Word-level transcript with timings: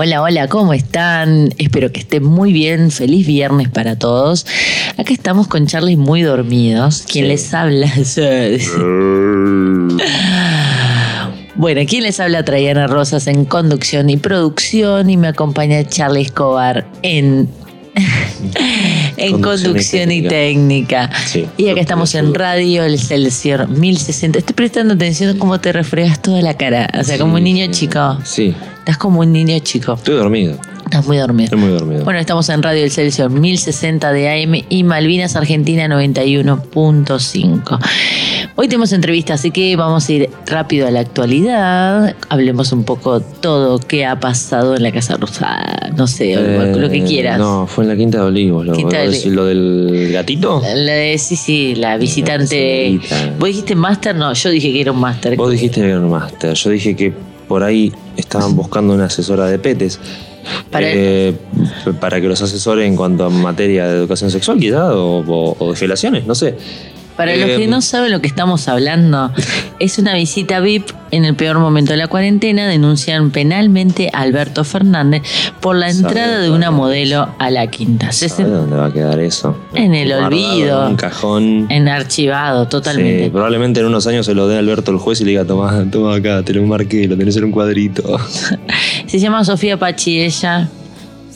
Hola, 0.00 0.22
hola, 0.22 0.46
¿cómo 0.46 0.74
están? 0.74 1.52
Espero 1.58 1.90
que 1.90 1.98
estén 1.98 2.22
muy 2.22 2.52
bien. 2.52 2.92
Feliz 2.92 3.26
viernes 3.26 3.68
para 3.68 3.98
todos. 3.98 4.46
Acá 4.96 5.12
estamos 5.12 5.48
con 5.48 5.66
Charlie 5.66 5.96
muy 5.96 6.22
dormidos. 6.22 7.02
Quien 7.10 7.24
Sí. 7.24 7.28
les 7.28 7.52
habla. 7.52 7.92
Bueno, 11.56 11.80
¿quién 11.88 12.04
les 12.04 12.20
habla? 12.20 12.44
Traiana 12.44 12.86
Rosas 12.86 13.26
en 13.26 13.44
conducción 13.44 14.08
y 14.08 14.16
producción 14.18 15.10
y 15.10 15.16
me 15.16 15.26
acompaña 15.26 15.82
Charlie 15.82 16.22
Escobar 16.22 16.86
en, 17.02 17.48
en 19.18 19.42
conducción 19.42 20.10
y 20.10 20.22
técnica. 20.22 21.10
Sí. 21.26 21.46
Y 21.56 21.68
acá 21.68 21.80
estamos 21.80 22.14
en 22.14 22.34
Radio 22.34 22.84
El 22.84 22.98
Celsior 22.98 23.68
1060. 23.68 24.38
Estoy 24.38 24.54
prestando 24.54 24.94
atención 24.94 25.36
a 25.36 25.38
cómo 25.38 25.58
te 25.60 25.72
refregas 25.72 26.20
toda 26.22 26.40
la 26.42 26.54
cara. 26.54 26.88
O 26.98 27.04
sea, 27.04 27.18
como 27.18 27.34
un 27.34 27.44
niño 27.44 27.66
chico. 27.70 28.18
Sí, 28.24 28.54
Estás 28.78 28.96
como 28.98 29.20
un 29.20 29.32
niño 29.32 29.58
chico. 29.58 29.94
estoy 29.94 30.14
dormido. 30.16 30.56
Estás 30.88 31.06
muy 31.06 31.18
dormido. 31.18 31.44
Estoy 31.44 31.58
muy 31.58 31.68
dormido. 31.68 32.02
Bueno, 32.04 32.18
estamos 32.18 32.48
en 32.48 32.62
Radio 32.62 32.82
El 32.82 32.90
Celsior 32.90 33.28
1060 33.28 34.10
de 34.10 34.30
AM 34.42 34.54
y 34.70 34.84
Malvinas 34.84 35.36
Argentina 35.36 35.86
91.5. 35.86 37.78
Hoy 38.56 38.68
tenemos 38.68 38.92
entrevista, 38.94 39.34
así 39.34 39.50
que 39.50 39.76
vamos 39.76 40.08
a 40.08 40.12
ir 40.14 40.30
rápido 40.46 40.86
a 40.86 40.90
la 40.90 41.00
actualidad. 41.00 42.16
Hablemos 42.30 42.72
un 42.72 42.84
poco 42.84 43.20
todo 43.20 43.78
qué 43.80 44.06
ha 44.06 44.18
pasado 44.18 44.76
en 44.76 44.82
la 44.82 44.90
Casa 44.90 45.18
Rosada. 45.18 45.90
No 45.94 46.06
sé, 46.06 46.32
Eh, 46.32 46.72
lo 46.74 46.88
que 46.88 47.04
quieras. 47.04 47.38
No, 47.38 47.66
fue 47.66 47.84
en 47.84 47.90
la 47.90 47.96
Quinta 47.96 48.18
de 48.18 48.24
Olivos. 48.24 48.64
Lo, 48.64 48.72
Quinta 48.72 49.00
de 49.00 49.26
¿lo- 49.30 49.44
del 49.44 50.08
gatito. 50.12 50.62
La 50.74 50.92
de- 50.94 51.18
sí, 51.18 51.36
sí, 51.36 51.74
la 51.74 51.98
visitante. 51.98 52.84
La 52.86 52.90
visita. 52.98 53.34
¿Vos 53.38 53.48
dijiste 53.50 53.74
máster? 53.74 54.16
No, 54.16 54.32
yo 54.32 54.48
dije 54.48 54.72
que 54.72 54.80
era 54.80 54.92
un 54.92 55.00
máster. 55.00 55.36
Vos 55.36 55.50
dijiste 55.52 55.82
que 55.82 55.88
era 55.90 56.00
un 56.00 56.08
máster. 56.08 56.54
Yo 56.54 56.70
dije 56.70 56.96
que 56.96 57.12
por 57.46 57.62
ahí 57.62 57.92
estaban 58.16 58.56
buscando 58.56 58.94
una 58.94 59.04
asesora 59.04 59.44
de 59.46 59.58
petes. 59.58 60.00
Para- 60.70 60.86
eh, 60.92 61.34
para 62.00 62.20
que 62.20 62.28
los 62.28 62.40
asesore 62.42 62.86
en 62.86 62.96
cuanto 62.96 63.24
a 63.24 63.30
materia 63.30 63.86
de 63.86 63.96
educación 63.98 64.30
sexual, 64.30 64.58
quizá, 64.58 64.94
o, 64.94 65.20
o- 65.26 65.56
o 65.58 65.70
de 65.70 65.76
felaciones, 65.76 66.26
no 66.26 66.34
sé. 66.34 66.54
Para 67.18 67.34
los 67.34 67.50
que 67.58 67.66
no 67.66 67.82
saben 67.82 68.12
lo 68.12 68.20
que 68.20 68.28
estamos 68.28 68.68
hablando, 68.68 69.32
es 69.80 69.98
una 69.98 70.14
visita 70.14 70.60
VIP 70.60 70.88
en 71.10 71.24
el 71.24 71.34
peor 71.34 71.58
momento 71.58 71.92
de 71.92 71.96
la 71.96 72.06
cuarentena. 72.06 72.68
Denuncian 72.68 73.32
penalmente 73.32 74.08
a 74.12 74.20
Alberto 74.20 74.62
Fernández 74.62 75.22
por 75.60 75.74
la 75.74 75.90
entrada 75.90 76.38
de 76.38 76.48
una 76.48 76.70
modelo 76.70 77.28
a 77.40 77.50
la 77.50 77.66
quinta. 77.66 78.12
¿Sabe 78.12 78.48
dónde 78.48 78.76
va 78.76 78.86
a 78.86 78.92
quedar 78.92 79.18
eso? 79.18 79.58
En 79.74 79.96
el 79.96 80.10
Guardado 80.10 80.26
olvido. 80.28 80.82
En 80.84 80.90
un 80.90 80.96
cajón. 80.96 81.66
En 81.70 81.88
archivado, 81.88 82.68
totalmente. 82.68 83.24
Sí, 83.24 83.30
probablemente 83.30 83.80
en 83.80 83.86
unos 83.86 84.06
años 84.06 84.24
se 84.24 84.34
lo 84.34 84.46
dé 84.46 84.54
a 84.54 84.60
Alberto 84.60 84.92
el 84.92 84.98
juez 84.98 85.20
y 85.20 85.24
le 85.24 85.30
diga, 85.30 85.44
toma, 85.44 85.86
toma 85.90 86.14
acá, 86.14 86.44
te 86.44 86.54
lo 86.54 86.62
marqué, 86.62 87.08
lo 87.08 87.16
tenés 87.16 87.36
en 87.36 87.46
un 87.46 87.50
cuadrito. 87.50 88.16
Se 89.08 89.18
llama 89.18 89.42
Sofía 89.42 89.76
Pachi 89.76 90.20
ella 90.20 90.68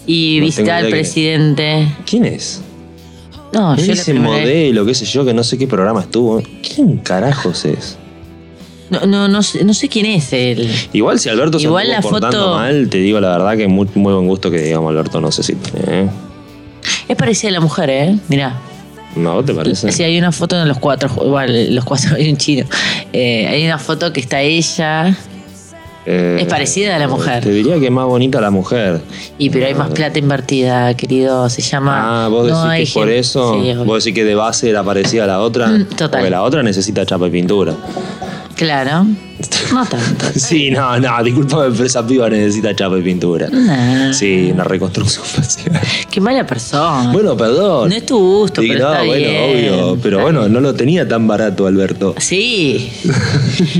y 0.07 0.37
No 0.39 0.47
visita 0.47 0.77
al 0.77 0.91
presidente. 0.91 1.89
¿Quién 2.07 2.25
es? 2.25 2.63
No, 3.53 3.77
yo 3.77 3.83
la 3.87 3.93
dice 3.93 4.13
vez- 4.13 4.23
modelo, 4.23 4.87
qué 4.87 4.95
sé 4.95 5.05
yo, 5.05 5.25
que 5.25 5.35
no 5.35 5.45
sé 5.45 5.59
qué 5.59 5.67
programa 5.67 6.01
estuvo. 6.01 6.43
¿Quién 6.63 6.99
carajos 6.99 7.65
es? 7.65 7.99
No, 8.91 9.01
no, 9.07 9.29
no, 9.29 9.43
sé, 9.43 9.65
no 9.65 9.73
sé 9.75 9.89
quién 9.89 10.07
es 10.07 10.33
él. 10.33 10.71
Igual 10.93 11.19
si 11.19 11.29
Alberto 11.29 11.59
Igual 11.59 11.87
se 11.87 11.93
la 11.93 12.03
foto- 12.03 12.55
mal, 12.55 12.89
te 12.91 12.99
digo 12.99 13.21
la 13.21 13.31
verdad 13.39 13.57
que 13.57 13.67
muy, 13.69 13.89
muy 13.95 14.13
buen 14.13 14.27
gusto 14.29 14.51
que 14.51 14.59
digamos 14.61 14.91
Alberto 14.91 15.21
no 15.21 15.33
sé 15.33 15.43
si 15.43 15.53
¿eh? 15.87 16.09
Es 17.09 17.17
parecida 17.17 17.51
a 17.51 17.53
la 17.53 17.61
mujer, 17.61 17.89
¿eh? 17.91 18.17
Mirá. 18.29 18.59
¿No 19.17 19.43
te 19.45 19.53
parece? 19.55 19.93
Sí, 19.93 20.03
hay 20.03 20.19
una 20.19 20.33
foto 20.33 20.61
en 20.61 20.67
los 20.69 20.79
cuatro, 20.79 21.11
igual, 21.25 21.75
los 21.75 21.85
cuatro, 21.85 22.15
hay 22.17 22.31
un 22.31 22.37
chino. 22.39 22.67
Eh, 23.13 23.47
hay 23.49 23.65
una 23.65 23.79
foto 23.79 24.13
que 24.13 24.21
está 24.21 24.41
ella, 24.43 25.15
Eh, 26.05 26.39
es 26.41 26.47
parecida 26.47 26.97
a 26.97 26.99
la 26.99 27.07
mujer. 27.07 27.45
Te 27.45 27.51
diría 27.51 27.79
que 27.79 27.87
es 27.87 27.91
más 27.93 28.07
bonita 28.07 28.41
la 28.41 28.51
mujer. 28.51 29.01
y 29.39 29.51
pero 29.51 29.67
hay 29.67 29.75
más 29.75 29.91
plata 29.91 30.19
invertida, 30.19 30.95
querido. 30.95 31.49
Se 31.49 31.63
llama. 31.63 32.25
Ah, 32.25 32.29
vos 32.29 32.47
decís 32.47 32.59
No 32.61 32.71
que 32.71 32.83
es 32.83 32.93
por 32.93 33.03
gente- 33.05 33.19
eso. 33.21 33.55
Sí, 33.55 33.71
obvio. 33.71 33.85
vos 33.85 34.05
decís 34.05 34.15
que 34.17 34.25
de 34.25 34.35
base 34.35 34.69
era 34.71 34.83
parecida 34.83 35.25
a 35.25 35.27
la 35.29 35.41
otra. 35.41 35.69
Mm, 35.69 35.85
total. 35.91 36.11
Porque 36.11 36.31
la 36.31 36.43
otra 36.43 36.63
necesita 36.63 37.07
chapa 37.07 37.29
y 37.29 37.31
pintura. 37.31 37.75
Claro. 38.57 39.07
No 39.73 39.85
tanto. 39.87 40.27
Sí, 40.35 40.71
no, 40.71 40.99
no, 40.99 41.23
disculpame, 41.25 41.71
pero 41.73 41.85
esa 41.85 42.07
piba 42.07 42.29
necesita 42.29 42.75
chapa 42.75 42.99
y 42.99 43.03
pintura. 43.03 43.49
Nah, 43.51 44.13
Sí, 44.13 44.51
una 44.53 44.65
reconstrucción 44.65 45.25
facial. 45.25 45.81
Qué 46.11 46.21
mala 46.21 46.47
persona. 46.47 47.11
Bueno, 47.13 47.37
perdón. 47.37 47.89
no 47.91 47.95
es 47.95 48.05
tu 48.07 48.19
gusto, 48.19 48.61
Sí, 48.63 48.69
pero 48.69 48.85
no, 48.87 48.93
está 48.93 49.05
bueno, 49.05 49.27
bien. 49.29 49.43
obvio. 49.75 49.99
Pero 50.03 50.17
Está 50.17 50.23
bueno, 50.25 50.41
bien. 50.41 50.53
no 50.53 50.61
lo 50.61 50.75
tenía 50.75 51.07
tan 51.09 51.27
barato, 51.27 51.67
Alberto. 51.67 52.15
Sí. 52.19 52.91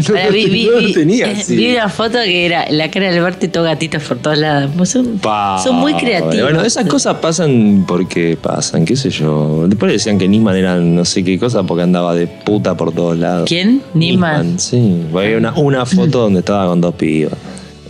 No, 0.09 0.17
Ahora, 0.17 0.29
vi, 0.31 0.47
vi- 0.47 0.67
no 0.71 0.79
vi- 0.79 0.87
lo 0.89 0.93
tenía 0.93 1.27
eh, 1.31 1.37
así. 1.41 1.57
vi 1.57 1.73
una 1.73 1.89
foto 1.89 2.19
que 2.25 2.47
era 2.47 2.71
la 2.71 2.91
cara 2.91 3.11
de 3.11 3.19
Alberto 3.19 3.47
y 3.47 3.49
todo 3.49 3.65
gatitos 3.65 4.03
por 4.03 4.19
todos 4.19 4.39
lados. 4.39 4.71
Pues 4.77 4.91
Son, 4.91 5.19
Pa, 5.19 5.61
son 5.63 5.77
muy 5.77 5.95
creativos. 5.95 6.43
Bueno, 6.43 6.63
esas 6.63 6.87
cosas 6.87 7.17
pasan 7.17 7.85
porque 7.87 8.37
pasan, 8.41 8.85
qué 8.85 8.97
sé 8.97 9.11
yo. 9.11 9.65
Después 9.69 9.93
decían 9.93 10.19
que 10.19 10.29
Nisman 10.29 10.57
era 10.57 10.77
no 10.77 11.05
sé 11.05 11.25
qué 11.25 11.39
cosa 11.39 11.63
porque 11.63 11.83
andaba 11.83 12.15
de 12.15 12.27
puta 12.27 12.77
por 12.77 12.93
todos 12.93 13.17
lados. 13.17 13.45
¿Quién? 13.49 13.83
Nisman. 13.95 14.59
Sí. 14.59 15.03
Había 15.15 15.37
una, 15.39 15.52
una 15.57 15.87
foto 15.87 16.21
donde 16.21 16.41
estaba 16.41 16.67
con 16.67 16.81
dos 16.81 16.95
pibas 16.95 17.35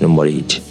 en 0.00 0.06
un 0.06 0.16
boliche. 0.16 0.62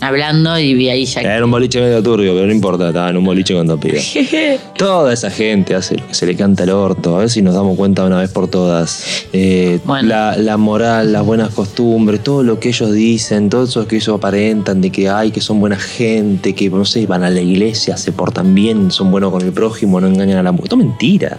Hablando 0.00 0.56
y 0.56 0.74
vi 0.74 0.90
ahí 0.90 1.04
ya. 1.06 1.22
Era 1.22 1.44
un 1.44 1.50
boliche 1.50 1.80
medio 1.80 2.00
turbio, 2.00 2.32
pero 2.32 2.46
no 2.46 2.52
importa, 2.52 2.86
estaba 2.86 3.10
en 3.10 3.16
un 3.16 3.24
boliche 3.24 3.52
con 3.52 3.66
dos 3.66 3.80
pibas. 3.80 4.14
Toda 4.78 5.12
esa 5.12 5.28
gente 5.28 5.74
hace 5.74 5.96
lo 5.96 6.06
que 6.06 6.14
se 6.14 6.24
le 6.24 6.36
canta 6.36 6.62
el 6.62 6.70
orto. 6.70 7.16
A 7.16 7.18
ver 7.18 7.30
si 7.30 7.42
nos 7.42 7.52
damos 7.54 7.76
cuenta 7.76 8.02
de 8.02 8.08
una 8.08 8.20
vez 8.20 8.30
por 8.30 8.46
todas. 8.46 9.26
Eh, 9.32 9.80
Bueno. 9.84 10.08
la, 10.08 10.36
la 10.36 10.56
moral, 10.56 11.12
las 11.12 11.24
buenas 11.26 11.52
costumbres, 11.52 12.22
todo 12.22 12.44
lo 12.44 12.60
que 12.60 12.68
ellos 12.68 12.92
dicen, 12.92 13.50
todo 13.50 13.64
eso 13.64 13.88
que 13.88 13.96
ellos 13.96 14.16
aparentan 14.16 14.80
de 14.80 14.90
que 14.90 15.08
hay, 15.08 15.32
que 15.32 15.40
son 15.40 15.58
buena 15.58 15.76
gente, 15.76 16.54
que 16.54 16.70
no 16.70 16.84
sé, 16.84 17.04
van 17.06 17.24
a 17.24 17.30
la 17.30 17.40
iglesia, 17.40 17.96
se 17.96 18.12
portan 18.12 18.54
bien, 18.54 18.92
son 18.92 19.10
buenos 19.10 19.32
con 19.32 19.42
el 19.42 19.52
prójimo, 19.52 20.00
no 20.00 20.06
engañan 20.06 20.38
a 20.38 20.42
la 20.44 20.52
mujer. 20.52 20.68
Todo 20.68 20.78
mentira. 20.78 21.38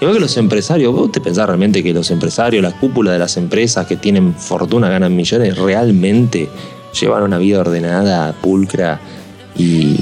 Igual 0.00 0.16
que 0.16 0.20
los 0.20 0.36
empresarios, 0.36 0.94
¿vos 0.94 1.12
te 1.12 1.20
pensás 1.20 1.46
realmente 1.46 1.82
que 1.82 1.92
los 1.92 2.10
empresarios, 2.10 2.62
las 2.62 2.74
cúpulas 2.74 3.12
de 3.12 3.18
las 3.18 3.36
empresas 3.36 3.86
que 3.86 3.96
tienen 3.96 4.34
fortuna, 4.34 4.88
ganan 4.88 5.14
millones, 5.14 5.56
realmente 5.58 6.48
llevan 6.98 7.22
una 7.22 7.38
vida 7.38 7.60
ordenada, 7.60 8.32
pulcra 8.40 9.00
y 9.56 9.96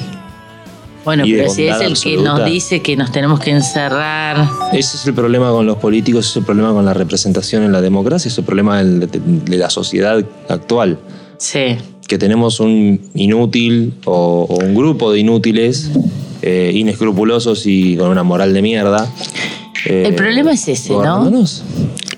Bueno, 1.04 1.26
y 1.26 1.32
pero 1.34 1.50
si 1.50 1.66
es 1.66 1.80
el 1.80 1.98
que 1.98 2.16
nos 2.16 2.44
dice 2.44 2.80
que 2.80 2.96
nos 2.96 3.12
tenemos 3.12 3.40
que 3.40 3.50
encerrar. 3.50 4.48
Ese 4.72 4.96
es 4.96 5.06
el 5.06 5.14
problema 5.14 5.50
con 5.50 5.66
los 5.66 5.78
políticos, 5.78 6.26
ese 6.26 6.30
es 6.30 6.36
el 6.38 6.44
problema 6.44 6.72
con 6.72 6.84
la 6.84 6.94
representación 6.94 7.62
en 7.62 7.72
la 7.72 7.80
democracia, 7.80 8.28
ese 8.28 8.34
es 8.34 8.38
el 8.38 8.44
problema 8.44 8.82
de, 8.82 9.06
de 9.06 9.56
la 9.56 9.70
sociedad 9.70 10.24
actual. 10.48 10.98
Sí. 11.38 11.76
Que 12.06 12.18
tenemos 12.18 12.60
un 12.60 13.00
inútil 13.14 13.94
o, 14.04 14.46
o 14.48 14.64
un 14.64 14.74
grupo 14.74 15.12
de 15.12 15.20
inútiles, 15.20 15.90
eh, 16.40 16.70
inescrupulosos 16.72 17.66
y 17.66 17.96
con 17.96 18.08
una 18.08 18.22
moral 18.22 18.54
de 18.54 18.62
mierda. 18.62 19.10
Eh, 19.86 20.04
El 20.06 20.14
problema 20.14 20.52
es 20.52 20.66
ese, 20.68 20.92
¿no? 20.92 21.30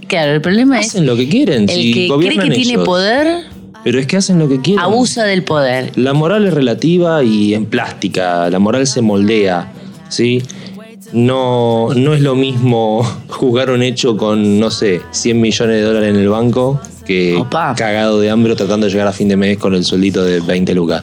Claro, 0.07 0.33
el 0.33 0.41
problema 0.41 0.81
es 0.81 0.89
Hacen 0.89 1.07
lo 1.07 1.17
que 1.17 1.29
quieren. 1.29 1.62
el 1.62 1.71
si 1.71 1.93
que 1.95 2.09
cree 2.19 2.39
que 2.39 2.51
tiene 2.51 2.79
poder, 2.79 3.45
Pero 3.85 3.99
es 4.01 4.07
que 4.07 4.17
hacen 4.17 4.39
lo 4.39 4.49
que 4.49 4.61
quieren. 4.61 4.83
abusa 4.83 5.25
del 5.25 5.45
poder. 5.45 5.93
La 5.97 6.12
moral 6.12 6.47
es 6.47 6.55
relativa 6.55 7.23
y 7.23 7.55
en 7.55 7.67
plástica. 7.67 8.51
La 8.51 8.59
moral 8.59 8.87
se 8.87 9.01
moldea, 9.03 9.73
¿sí? 10.09 10.43
No, 11.12 11.89
no 11.95 12.15
es 12.15 12.21
lo 12.21 12.35
mismo 12.35 13.03
jugar 13.29 13.71
un 13.71 13.83
hecho 13.83 14.17
con, 14.17 14.59
no 14.61 14.71
sé, 14.71 15.01
100 15.11 15.41
millones 15.41 15.77
de 15.77 15.83
dólares 15.83 16.11
en 16.11 16.17
el 16.21 16.29
banco 16.29 16.81
que 17.05 17.37
Opa. 17.37 17.75
cagado 17.77 18.21
de 18.21 18.31
hambre 18.31 18.53
o 18.53 18.56
tratando 18.56 18.87
de 18.87 18.93
llegar 18.93 19.09
a 19.09 19.13
fin 19.13 19.29
de 19.29 19.37
mes 19.37 19.59
con 19.59 19.75
el 19.75 19.85
sueldito 19.85 20.25
de 20.25 20.41
20 20.41 20.75
lucas. 20.75 21.03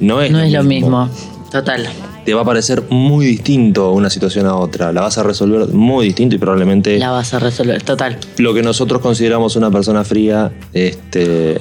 No 0.00 0.20
es, 0.22 0.30
No 0.30 0.40
es 0.40 0.52
lo 0.52 0.62
mismo. 0.62 1.08
Total. 1.50 1.86
Te 2.26 2.34
va 2.34 2.42
a 2.42 2.44
parecer 2.44 2.82
muy 2.90 3.24
distinto 3.24 3.92
una 3.92 4.10
situación 4.10 4.46
a 4.46 4.56
otra. 4.56 4.92
La 4.92 5.00
vas 5.02 5.16
a 5.16 5.22
resolver 5.22 5.68
muy 5.68 6.06
distinto 6.06 6.34
y 6.34 6.38
probablemente 6.38 6.98
La 6.98 7.10
vas 7.12 7.32
a 7.32 7.38
resolver. 7.38 7.80
Total. 7.82 8.18
lo 8.38 8.52
que 8.52 8.62
nosotros 8.62 9.00
consideramos 9.00 9.54
una 9.56 9.70
persona 9.70 10.02
fría, 10.04 10.50
este, 10.74 11.60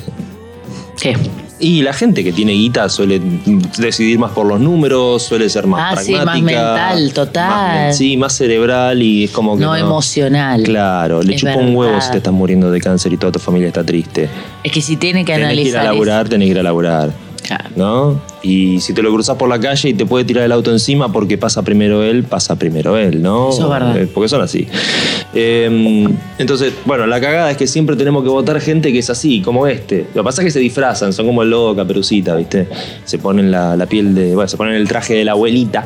¿Qué? 0.99 1.15
y 1.59 1.83
la 1.83 1.93
gente 1.93 2.23
que 2.23 2.33
tiene 2.33 2.51
guita 2.53 2.89
suele 2.89 3.21
decidir 3.77 4.17
más 4.19 4.31
por 4.31 4.45
los 4.47 4.59
números, 4.59 5.21
suele 5.23 5.47
ser 5.49 5.67
más 5.67 5.99
Ah, 5.99 6.01
sí, 6.01 6.13
pragmática. 6.13 6.43
más 6.43 6.95
mental, 6.95 7.13
total. 7.13 7.49
más- 7.87 7.97
sí, 7.97 8.17
más 8.17 8.33
cerebral 8.33 9.01
y 9.03 9.25
es 9.25 9.31
como 9.31 9.55
que. 9.55 9.63
No, 9.63 9.75
emocional. 9.75 10.63
Claro, 10.63 11.21
le 11.21 11.35
Es 11.35 11.41
chupa 11.41 11.55
un 11.57 11.75
huevo 11.75 12.01
si 12.01 12.09
te 12.11 12.17
estás 12.17 12.33
muriendo 12.33 12.71
de 12.71 12.81
cáncer 12.81 13.13
y 13.13 13.17
toda 13.17 13.31
tu 13.31 13.39
familia 13.39 13.67
está 13.67 13.83
triste. 13.83 14.29
Es 14.63 14.71
que 14.71 14.81
si 14.81 14.97
tiene 14.97 15.23
que 15.23 15.33
Tenés 15.33 15.47
que 15.49 15.53
ir 15.53 15.59
analizar. 15.59 15.81
a 15.81 15.83
laburar, 15.91 16.27
tenés 16.27 16.47
que 16.47 16.51
ir 16.51 16.59
a 16.59 16.63
laburar. 16.63 17.24
Claro. 17.45 17.65
¿No? 17.75 18.21
Y 18.41 18.79
si 18.79 18.93
te 18.93 19.03
lo 19.03 19.11
cruzas 19.13 19.37
por 19.37 19.47
la 19.47 19.59
calle 19.59 19.89
y 19.89 19.93
te 19.93 20.05
puede 20.05 20.25
tirar 20.25 20.43
el 20.43 20.51
auto 20.51 20.71
encima 20.71 21.11
porque 21.11 21.37
pasa 21.37 21.61
primero 21.61 22.01
él, 22.01 22.23
pasa 22.23 22.55
primero 22.55 22.97
él, 22.97 23.21
¿no? 23.21 23.49
Eso 23.49 23.63
es 23.65 23.69
verdad. 23.69 23.97
Eh, 23.97 24.09
Porque 24.11 24.27
son 24.27 24.41
así. 24.41 24.67
Eh, 25.35 26.07
entonces, 26.39 26.73
bueno, 26.85 27.05
la 27.05 27.21
cagada 27.21 27.51
es 27.51 27.57
que 27.57 27.67
siempre 27.67 27.95
tenemos 27.95 28.23
que 28.23 28.29
votar 28.29 28.59
gente 28.61 28.91
que 28.91 28.99
es 28.99 29.09
así, 29.11 29.41
como 29.41 29.67
este. 29.67 30.07
Lo 30.15 30.21
que 30.21 30.25
pasa 30.25 30.41
es 30.41 30.45
que 30.45 30.51
se 30.51 30.59
disfrazan, 30.59 31.13
son 31.13 31.27
como 31.27 31.43
el 31.43 31.51
logo 31.51 31.71
de 31.71 31.75
Caperucita, 31.75 32.35
¿viste? 32.35 32.67
Se 33.03 33.19
ponen 33.19 33.51
la, 33.51 33.75
la 33.75 33.85
piel 33.85 34.15
de. 34.15 34.33
Bueno, 34.33 34.47
se 34.47 34.57
ponen 34.57 34.73
el 34.73 34.87
traje 34.87 35.13
de 35.13 35.25
la 35.25 35.33
abuelita, 35.33 35.85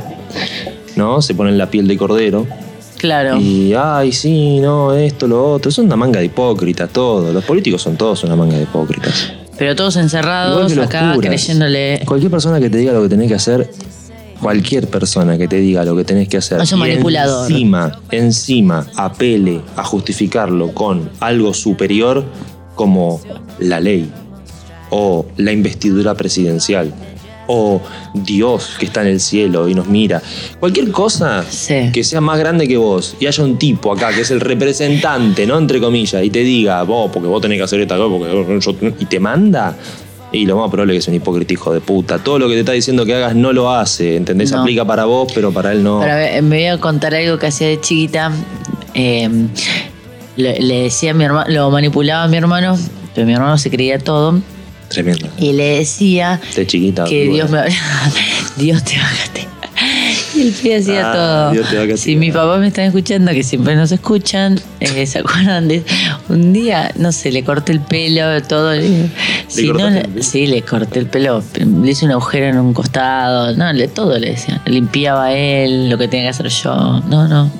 ¿no? 0.96 1.22
Se 1.22 1.36
ponen 1.36 1.58
la 1.58 1.70
piel 1.70 1.88
de 1.90 1.98
cordero. 1.98 2.48
Claro. 2.98 3.38
Y, 3.38 3.74
ay, 3.74 4.12
sí, 4.12 4.60
no, 4.60 4.94
esto, 4.94 5.28
lo 5.28 5.54
otro. 5.54 5.72
Son 5.72 5.86
una 5.86 5.96
manga 5.98 6.20
de 6.20 6.26
hipócritas, 6.28 6.90
todo. 6.90 7.34
Los 7.34 7.44
políticos 7.44 7.82
son 7.82 7.98
todos 7.98 8.24
una 8.24 8.36
manga 8.36 8.56
de 8.56 8.64
hipócritas. 8.64 9.34
Pero 9.60 9.76
todos 9.76 9.98
encerrados 9.98 10.76
acá 10.78 11.14
curas. 11.14 11.30
creyéndole. 11.30 12.02
Cualquier 12.06 12.32
persona 12.32 12.60
que 12.60 12.70
te 12.70 12.78
diga 12.78 12.94
lo 12.94 13.04
que 13.04 13.10
tenés 13.10 13.28
que 13.28 13.36
hacer, 13.36 13.70
cualquier 14.42 14.88
persona 14.88 15.38
que 15.38 15.48
te 15.48 15.58
diga 15.58 15.84
lo 15.84 15.96
que 15.96 16.06
tenés 16.06 16.30
que 16.30 16.38
hacer, 16.38 16.62
Es 16.62 16.72
un 16.72 16.80
manipulador. 16.80 17.52
Encima, 17.52 18.00
encima, 18.10 18.88
apele 18.96 19.62
a 19.76 19.84
justificarlo 19.84 20.74
con 20.74 21.10
algo 21.20 21.54
superior 21.54 22.24
como 22.76 23.20
la 23.60 23.82
ley 23.82 24.10
o 24.90 25.26
la 25.38 25.52
investidura 25.52 26.16
presidencial 26.16 26.94
o 27.52 27.82
Dios 28.14 28.76
que 28.78 28.86
está 28.86 29.02
en 29.02 29.08
el 29.08 29.20
cielo 29.20 29.68
y 29.68 29.74
nos 29.74 29.88
mira. 29.88 30.22
Cualquier 30.60 30.92
cosa 30.92 31.44
Sí. 31.50 31.90
que 31.92 32.04
sea 32.04 32.22
más 32.22 32.38
grande 32.38 32.68
que 32.68 32.78
vos 32.78 33.16
y 33.20 33.26
haya 33.26 33.44
un 33.44 33.58
tipo 33.58 33.92
acá 33.92 34.14
que 34.14 34.22
es 34.22 34.30
el 34.30 34.40
representante, 34.40 35.48
¿no? 35.48 35.58
Entre 35.58 35.80
comillas, 35.80 36.24
y 36.24 36.30
te 36.30 36.40
diga, 36.44 36.84
vos, 36.84 37.10
porque 37.12 37.28
vos 37.28 37.42
tenés 37.42 37.58
que 37.58 37.64
hacer 37.64 37.82
esta 37.82 37.98
cosa, 37.98 38.10
porque 38.10 38.60
yo- 38.60 38.92
y 39.00 39.06
te 39.06 39.20
manda. 39.20 39.76
Y 40.32 40.46
lo 40.46 40.58
más 40.58 40.70
probable 40.70 40.94
es 40.96 40.98
que 40.98 41.00
es 41.00 41.08
un 41.08 41.16
hipócrita 41.16 41.54
hijo 41.54 41.74
de 41.74 41.82
puta. 41.82 42.20
Todo 42.20 42.38
lo 42.38 42.48
que 42.48 42.54
te 42.54 42.60
está 42.60 42.74
diciendo 42.74 43.04
que 43.04 43.16
hagas 43.16 43.36
no 43.36 43.52
lo 43.52 43.72
hace, 43.72 44.16
¿entendés? 44.16 44.52
No. 44.52 44.62
Aplica 44.62 44.86
para 44.86 45.06
vos, 45.06 45.32
pero 45.34 45.52
para 45.52 45.72
él 45.72 45.82
no. 45.84 46.02
Me 46.02 46.42
voy 46.42 46.66
a 46.68 46.78
contar 46.78 47.16
algo 47.16 47.40
que 47.40 47.48
hacía 47.48 47.68
de 47.68 47.82
chiquita. 47.82 48.32
Eh, 48.94 49.28
le, 50.36 50.60
le 50.62 50.84
decía 50.84 51.12
a 51.12 51.14
mi 51.16 51.24
hermano, 51.24 51.50
lo 51.52 51.72
manipulaba 51.72 52.26
a 52.26 52.28
mi 52.28 52.38
hermano, 52.38 52.78
pero 53.16 53.26
mi 53.26 53.34
hermano 53.34 53.58
se 53.58 53.72
creía 53.72 53.98
todo. 53.98 54.40
Tremendo. 54.90 55.30
Y 55.38 55.54
le 55.54 55.78
decía 55.78 56.40
De 56.56 56.68
chiquita. 56.68 57.06
que. 57.06 57.28
Dios 57.30 57.50
me 57.50 57.60
Dios 58.58 58.84
te 58.84 58.98
va 58.98 59.08
a 59.08 59.12
castigar. 59.16 59.49
El 60.40 60.52
pibe 60.54 60.78
hacía 60.78 61.12
Ah, 61.12 61.14
todo. 61.14 61.52
Dios 61.52 61.70
te 61.70 61.78
va 61.78 61.84
a 61.84 61.88
castigar. 61.88 61.98
Si 61.98 62.16
mi 62.16 62.32
papá 62.32 62.58
me 62.58 62.68
están 62.68 62.86
escuchando, 62.86 63.32
que 63.32 63.44
siempre 63.44 63.76
nos 63.76 63.92
escuchan, 63.92 64.60
eh, 64.80 65.06
¿se 65.06 65.20
acuerdan 65.20 65.68
de 65.68 65.84
un 66.30 66.54
día? 66.54 66.92
No 66.96 67.12
sé, 67.12 67.32
le 67.32 67.44
corté 67.44 67.72
el 67.74 67.82
pelo, 67.82 68.42
todo. 68.44 68.74
Le, 68.74 69.10
si 69.48 69.68
no, 69.68 69.74
cortaste 69.74 69.94
le- 69.94 70.00
el 70.02 70.08
pelo? 70.10 70.24
sí, 70.24 70.48
le 70.48 70.62
corté 70.62 71.00
el 71.00 71.06
pelo, 71.08 71.44
le 71.84 71.92
hice 71.92 72.06
un 72.06 72.12
agujero 72.12 72.46
en 72.48 72.58
un 72.58 72.74
costado, 72.74 73.56
no, 73.56 73.72
le, 73.74 73.88
todo 73.88 74.18
le 74.18 74.32
decía. 74.32 74.62
Limpiaba 74.66 75.34
él, 75.34 75.90
lo 75.90 75.98
que 75.98 76.08
tenía 76.08 76.26
que 76.26 76.30
hacer 76.30 76.48
yo. 76.48 77.02
No, 77.10 77.28
no. 77.28 77.52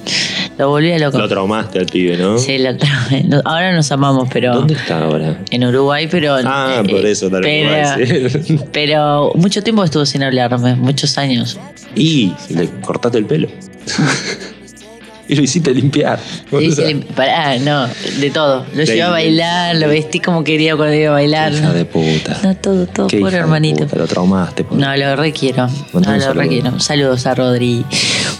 Lo 0.58 0.70
volvía 0.70 1.00
loco. 1.00 1.18
Lo 1.18 1.28
traumaste 1.30 1.80
al 1.80 1.86
pibe, 1.86 2.18
¿no? 2.18 2.38
Sí, 2.38 2.58
lo 2.58 2.76
traumé. 2.76 3.26
Ahora 3.46 3.74
nos 3.74 3.92
amamos, 3.92 4.28
pero. 4.32 4.54
¿Dónde 4.56 4.74
está 4.74 5.00
ahora? 5.04 5.38
En 5.52 5.64
Uruguay, 5.64 6.08
pero. 6.12 6.36
Ah, 6.44 6.82
eh, 6.86 6.90
por 6.90 7.06
eso 7.06 7.30
tal 7.30 7.42
vez 7.44 7.98
pero, 7.98 8.60
a 8.62 8.66
pero 8.74 9.32
mucho 9.36 9.64
tiempo 9.64 9.84
estuvo 9.84 10.06
sin 10.06 10.22
hablarme, 10.24 10.76
muchos 10.76 11.18
años. 11.18 11.58
Y 11.96 12.32
le 12.50 12.68
cortaste 12.82 13.18
el 13.18 13.26
pelo. 13.26 13.48
y 15.28 15.36
lo 15.36 15.44
hiciste 15.44 15.74
limpiar. 15.74 16.20
Hice 16.60 16.88
lim- 16.88 17.04
Pará, 17.06 17.58
no, 17.60 17.88
de 18.20 18.30
todo. 18.32 18.66
Lo 18.74 18.84
llevé 18.84 19.02
a 19.04 19.10
bailar, 19.10 19.76
lo 19.76 19.88
vestí 19.88 20.20
como 20.20 20.44
quería 20.44 20.76
cuando 20.76 20.96
iba 20.96 21.10
a 21.10 21.14
bailar. 21.14 21.54
Hija 21.54 21.74
de 21.74 21.86
puta. 21.86 22.40
No, 22.44 22.56
todo, 22.58 22.88
todo, 22.88 23.08
Qué 23.08 23.20
pobre 23.20 23.38
hermanito. 23.38 23.84
puta, 23.86 23.98
Lo 23.98 24.08
traumaste. 24.08 24.64
pobre. 24.64 24.82
No, 24.82 24.96
lo 24.98 25.16
requiero. 25.16 25.68
No, 25.94 26.00
lo 26.00 26.04
saludo. 26.04 26.34
requiero. 26.34 26.80
Saludos 26.80 27.26
a 27.28 27.36
Rodri. 27.36 27.86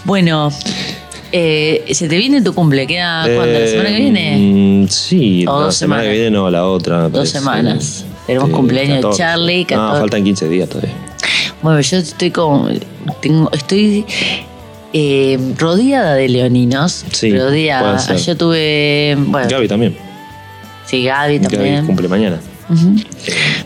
Bueno, 0.04 0.50
eh, 1.32 1.84
¿se 1.92 2.08
te 2.08 2.16
viene 2.16 2.42
tu 2.42 2.54
cumple? 2.54 2.86
¿Queda 2.86 3.22
cuándo? 3.22 3.58
¿La 3.58 3.66
semana 3.68 3.88
que 3.90 3.96
viene? 4.00 4.36
Mm, 4.84 4.88
sí, 4.88 5.44
O 5.46 5.58
la 5.60 5.64
dos 5.66 5.76
semana 5.76 6.02
que 6.02 6.06
semanas. 6.08 6.20
viene 6.22 6.30
no, 6.36 6.50
la 6.50 6.64
otra. 6.66 7.08
Dos 7.08 7.28
semanas. 7.28 8.04
Tenemos 8.26 8.50
cumpleaños 8.50 8.96
de 8.96 9.02
14. 9.02 9.18
Charlie, 9.18 9.60
No, 9.62 9.66
14. 9.76 10.00
faltan 10.00 10.24
15 10.24 10.48
días 10.48 10.68
todavía. 10.68 10.94
Bueno, 11.62 11.80
yo 11.80 11.96
estoy 11.98 12.30
como. 12.30 12.68
Tengo, 13.20 13.50
estoy 13.52 14.04
eh, 14.92 15.38
rodeada 15.58 16.14
de 16.14 16.28
leoninos. 16.28 17.04
Sí, 17.12 17.36
rodeada. 17.36 18.16
Yo 18.16 18.36
tuve. 18.36 19.16
Bueno, 19.18 19.48
Gaby 19.50 19.68
también. 19.68 19.96
sí, 20.86 21.04
Gaby 21.04 21.40
también. 21.40 21.74
Gaby 21.76 21.86
cumple 21.86 22.08
mañana. 22.08 22.40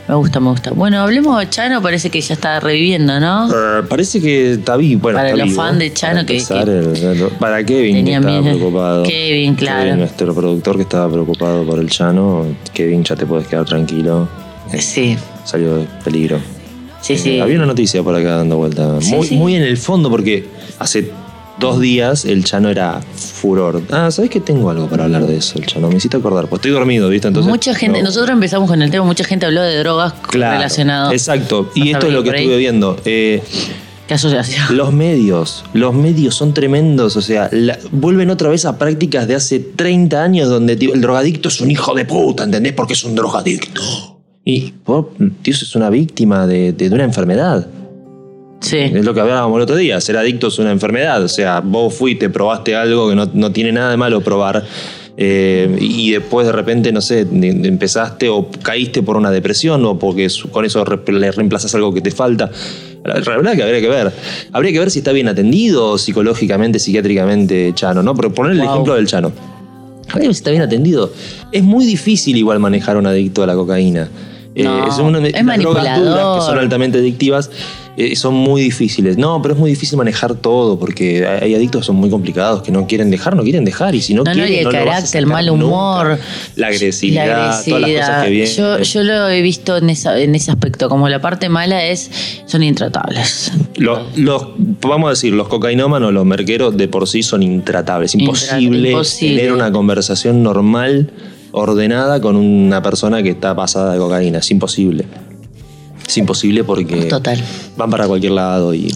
Me 0.08 0.14
gusta, 0.14 0.41
me 0.41 0.49
gusta. 0.49 0.70
Bueno, 0.70 1.00
hablemos 1.02 1.38
de 1.38 1.50
Chano, 1.50 1.82
parece 1.82 2.08
que 2.08 2.23
ya 2.23 2.32
está 2.35 2.58
reviviendo, 2.58 3.20
¿no? 3.20 3.49
Eh, 3.50 3.82
parece 3.87 4.19
que 4.20 4.52
está 4.52 4.76
vivo. 4.79 5.02
Bueno, 5.02 5.19
Para 5.19 5.37
los 5.37 5.52
fans 5.52 5.79
de 5.79 5.93
Chano 5.93 6.25
que- 6.25 6.43
que- 6.43 6.55
el- 6.61 7.29
para 7.38 7.62
Kevin, 7.64 8.02
que 8.06 8.14
estaba 8.14 8.41
miedo. 8.41 8.56
preocupado. 8.56 9.02
Kevin, 9.05 9.55
claro. 9.56 9.82
Kevin, 9.85 9.99
nuestro 9.99 10.35
productor 10.35 10.76
que 10.76 10.82
estaba 10.82 11.11
preocupado 11.12 11.67
por 11.67 11.79
el 11.81 11.91
Chano. 11.91 12.46
Kevin, 12.73 13.05
ya 13.05 13.14
te 13.14 13.26
puedes 13.26 13.46
quedar 13.46 13.67
tranquilo. 13.67 14.26
Sí, 14.79 15.17
Salió 15.44 15.76
de 15.76 15.87
peligro. 16.02 16.38
Sí, 17.05 17.12
Eh, 17.15 17.19
sí. 17.19 17.41
Había 17.41 17.56
una 17.56 17.67
noticia 17.67 18.03
por 18.03 18.15
acá 18.15 18.37
dando 18.37 18.56
vuelta. 18.56 19.01
Sí, 19.01 19.15
muy, 19.15 19.27
sí. 19.27 19.35
muy 19.37 19.55
en 19.56 19.62
el 19.62 19.77
fondo, 19.77 20.11
porque 20.11 20.47
hace 20.79 21.11
dos 21.61 21.81
días 21.81 22.25
el 22.25 22.45
Chano 22.45 22.69
era 22.69 23.01
furor. 23.17 23.81
Ah, 23.91 24.11
¿sabes 24.11 24.31
que 24.31 24.41
tengo 24.41 24.71
algo 24.71 24.89
para 24.89 25.05
hablar 25.05 25.27
de 25.27 25.37
eso? 25.37 25.59
El 25.59 25.67
Chano 25.67 25.89
me 25.89 25.97
hiciste 25.97 26.17
acordar. 26.17 26.49
Pues 26.49 26.59
estoy 26.61 26.73
dormido, 26.73 27.09
¿viste? 27.09 27.29
Entonces, 27.29 27.49
mucha 27.51 27.75
gente, 27.75 27.99
no. 28.01 28.06
nosotros 28.06 28.31
empezamos 28.31 28.69
con 28.69 28.83
el 28.83 28.91
tema, 28.91 29.05
mucha 29.05 29.25
gente 29.25 29.47
habló 29.47 29.62
de 29.62 29.79
drogas 29.79 30.15
Claro, 30.31 30.55
relacionadas. 30.56 31.13
Exacto. 31.13 31.65
¿Vas 31.65 31.77
Y 31.77 31.91
esto 31.93 32.06
es 32.08 32.13
lo 32.13 32.23
que 32.23 32.31
estuve 32.31 32.56
viendo. 32.56 32.96
Eh, 33.05 33.43
¿Qué 34.08 34.15
asociación? 34.15 34.77
los 34.77 34.93
medios, 34.93 35.65
los 35.73 35.94
medios 35.94 36.34
son 36.34 36.53
tremendos, 36.53 37.17
o 37.17 37.23
sea, 37.23 37.49
la- 37.53 37.79
vuelven 37.91 38.29
otra 38.31 38.51
vez 38.51 38.67
a 38.67 38.77
prácticas 38.77 39.27
de 39.27 39.34
hace 39.34 39.61
30 39.61 40.23
años 40.23 40.49
donde 40.51 40.75
el 40.75 41.01
drogadicto 41.01 41.49
es 41.49 41.61
un 41.63 41.70
hijo 41.70 41.94
de 41.94 42.05
puta, 42.05 42.44
¿entendés? 42.44 42.75
Porque 42.75 42.93
es 42.93 43.03
un 43.05 43.15
drogadicto. 43.15 44.14
Y, 44.44 44.74
vos, 44.84 45.06
Dios, 45.43 45.63
es 45.63 45.74
una 45.74 45.91
víctima 45.91 46.46
de, 46.46 46.72
de- 46.72 46.89
de 46.89 46.94
una 46.94 47.05
enfermedad. 47.05 47.67
Sí. 48.60 48.79
Es 48.79 49.05
lo 49.05 49.13
que 49.15 49.20
hablábamos 49.20 49.56
el 49.56 49.63
otro 49.63 49.77
día, 49.77 50.01
ser 50.01 50.17
adicto 50.17 50.48
es 50.48 50.58
una 50.58 50.70
enfermedad, 50.70 51.22
o 51.22 51.29
sea, 51.29 51.60
vos 51.60 51.93
fuiste, 51.94 52.31
probaste 52.31 52.74
algo 52.74 53.08
que 53.10 53.15
no, 53.15 53.29
no 53.34 53.53
tiene 53.53 53.72
nada 53.72 53.91
de 53.91 53.96
malo 53.98 54.20
probar. 54.22 54.65
eh, 55.17 55.77
y 55.81 56.10
después 56.13 56.46
de 56.46 56.53
repente, 56.53 56.91
no 56.91 57.01
sé, 57.01 57.20
empezaste 57.31 58.29
o 58.31 58.48
caíste 58.63 59.03
por 59.03 59.17
una 59.17 59.31
depresión 59.31 59.84
o 59.84 59.98
porque 59.98 60.29
con 60.51 60.65
eso 60.65 60.84
le 61.08 61.31
reemplazas 61.31 61.74
algo 61.74 61.93
que 61.94 62.01
te 62.01 62.10
falta. 62.10 62.51
La 63.05 63.15
la 63.20 63.36
verdad 63.36 63.55
que 63.55 63.63
habría 63.63 63.81
que 63.82 63.89
ver. 63.89 64.10
Habría 64.53 64.72
que 64.72 64.79
ver 64.79 64.91
si 64.91 64.98
está 65.01 65.13
bien 65.13 65.29
atendido 65.29 65.98
psicológicamente, 65.98 66.79
psiquiátricamente 66.79 67.72
Chano, 67.74 68.03
¿no? 68.03 68.15
Pero 68.15 68.32
poner 68.32 68.53
el 68.53 68.60
Wow. 68.63 68.70
ejemplo 68.70 68.94
del 68.94 69.06
Chano. 69.06 69.31
Habría 70.08 70.22
que 70.22 70.27
ver 70.29 70.34
si 70.34 70.41
está 70.41 70.51
bien 70.51 70.63
atendido. 70.63 71.13
Es 71.53 71.63
muy 71.63 71.84
difícil 71.84 72.36
igual 72.36 72.58
manejar 72.60 72.96
a 72.96 72.98
un 72.98 73.06
adicto 73.06 73.43
a 73.43 73.46
la 73.46 73.55
cocaína. 73.55 74.08
No, 74.56 74.87
es 74.89 74.99
una, 74.99 75.19
es 75.27 75.44
las 75.44 75.58
drogas 75.58 75.99
duras, 76.01 76.37
que 76.37 76.41
son 76.46 76.58
altamente 76.58 76.99
adictivas 76.99 77.51
eh, 77.96 78.17
son 78.17 78.34
muy 78.34 78.61
difíciles. 78.61 79.17
No, 79.17 79.41
pero 79.41 79.55
es 79.55 79.61
muy 79.61 79.70
difícil 79.70 79.96
manejar 79.96 80.34
todo 80.34 80.79
porque 80.81 81.27
hay 81.27 81.55
adictos 81.55 81.82
que 81.82 81.87
son 81.87 81.96
muy 81.96 82.11
complicados 82.11 82.63
que 82.63 82.73
no 82.73 82.87
quieren 82.89 83.08
dejar, 83.11 83.37
no 83.37 83.43
quieren 83.44 83.65
dejar 83.65 83.94
y 83.94 84.01
si 84.01 84.15
no, 84.15 84.25
No, 84.25 84.31
no, 84.31 84.34
quieren, 84.34 84.53
y 84.53 84.56
el 84.58 84.65
no 84.65 84.70
lo 84.73 84.79
vas 84.79 84.87
a 84.87 84.91
carácter, 84.96 85.19
el 85.20 85.27
mal 85.27 85.46
nunca. 85.46 85.65
humor. 85.65 86.19
la 86.56 86.67
agresividad, 86.69 87.27
La 87.27 87.63
todas 87.65 87.81
las 87.82 87.91
cosas 88.01 88.25
que 88.25 88.31
vienen. 88.31 88.53
Yo, 88.55 88.79
yo 88.81 89.03
lo 89.05 89.29
he 89.29 89.43
visto 89.43 89.77
en, 89.77 89.91
esa- 89.91 90.19
en 90.19 90.34
ese 90.34 90.51
aspecto. 90.51 90.89
Como 90.89 91.08
la 91.08 91.20
parte 91.20 91.49
mala 91.49 91.84
es, 91.84 92.11
son 92.46 92.63
intratables. 92.65 93.53
Los, 93.77 94.19
los- 94.19 94.46
vamos 94.81 95.06
a 95.06 95.11
decir, 95.11 95.32
los 95.32 95.46
cocainómanos, 95.49 96.13
los 96.13 96.25
merqueros 96.25 96.77
de 96.77 96.89
por 96.89 97.06
sí 97.08 97.23
son 97.23 97.43
intratables. 97.44 98.15
Imposible, 98.15 98.91
imposible. 98.91 99.37
tener 99.37 99.53
una 99.53 99.70
conversación 99.70 100.43
normal, 100.43 101.11
ordenada 101.55 102.20
con 102.20 102.37
una 102.37 102.82
persona 102.82 103.23
que 103.23 103.31
está 103.31 103.55
pasada 103.55 103.93
de 103.93 103.99
cocaína. 103.99 104.39
Es 104.39 104.51
imposible. 104.51 105.06
Es 106.06 106.19
imposible 106.19 106.65
porque 106.65 107.06
Total. 107.06 107.43
van 107.77 107.91
para 107.91 108.06
cualquier 108.06 108.32
lado 108.32 108.75
y 108.75 108.93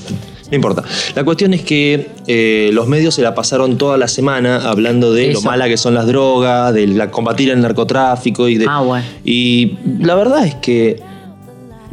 No 0.51 0.57
importa. 0.57 0.83
La 1.15 1.25
cuestión 1.25 1.55
es 1.55 1.63
que 1.63 2.09
eh, 2.27 2.71
los 2.73 2.89
medios 2.89 3.15
se 3.15 3.23
la 3.23 3.35
pasaron 3.35 3.79
toda 3.79 3.97
la 3.97 4.09
semana 4.09 4.69
hablando 4.69 5.13
de 5.13 5.33
lo 5.33 5.41
mala 5.41 5.69
que 5.69 5.77
son 5.77 5.95
las 5.95 6.07
drogas, 6.07 6.75
de 6.75 6.89
la, 6.89 7.11
combatir 7.11 7.51
el 7.51 7.61
narcotráfico 7.61 8.49
y 8.49 8.59
de. 8.59 8.67
Ah, 8.69 8.81
bueno. 8.81 9.07
Y 9.25 9.79
la 10.01 10.17
verdad 10.17 10.45
es 10.45 10.57
que 10.57 11.01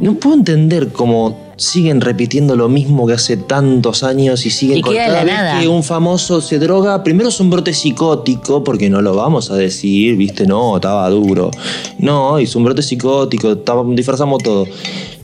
no 0.00 0.14
puedo 0.14 0.34
entender 0.34 0.88
cómo 0.88 1.45
siguen 1.58 2.02
repitiendo 2.02 2.54
lo 2.54 2.68
mismo 2.68 3.06
que 3.06 3.14
hace 3.14 3.36
tantos 3.38 4.02
años 4.02 4.44
y 4.44 4.50
siguen 4.50 4.78
Y 4.78 4.82
de 4.82 4.96
cada 4.96 5.24
vez 5.24 5.32
nada. 5.32 5.60
que 5.60 5.68
un 5.68 5.82
famoso 5.82 6.40
se 6.42 6.58
droga, 6.58 7.02
primero 7.02 7.30
es 7.30 7.40
un 7.40 7.48
brote 7.48 7.72
psicótico, 7.72 8.62
porque 8.62 8.90
no 8.90 9.00
lo 9.00 9.14
vamos 9.16 9.50
a 9.50 9.56
decir, 9.56 10.16
viste, 10.16 10.46
no, 10.46 10.76
estaba 10.76 11.08
duro. 11.08 11.50
No, 11.98 12.38
hizo 12.38 12.58
un 12.58 12.66
brote 12.66 12.82
psicótico, 12.82 13.52
estaba- 13.52 13.84
disfrazamos 13.94 14.42
todo. 14.42 14.66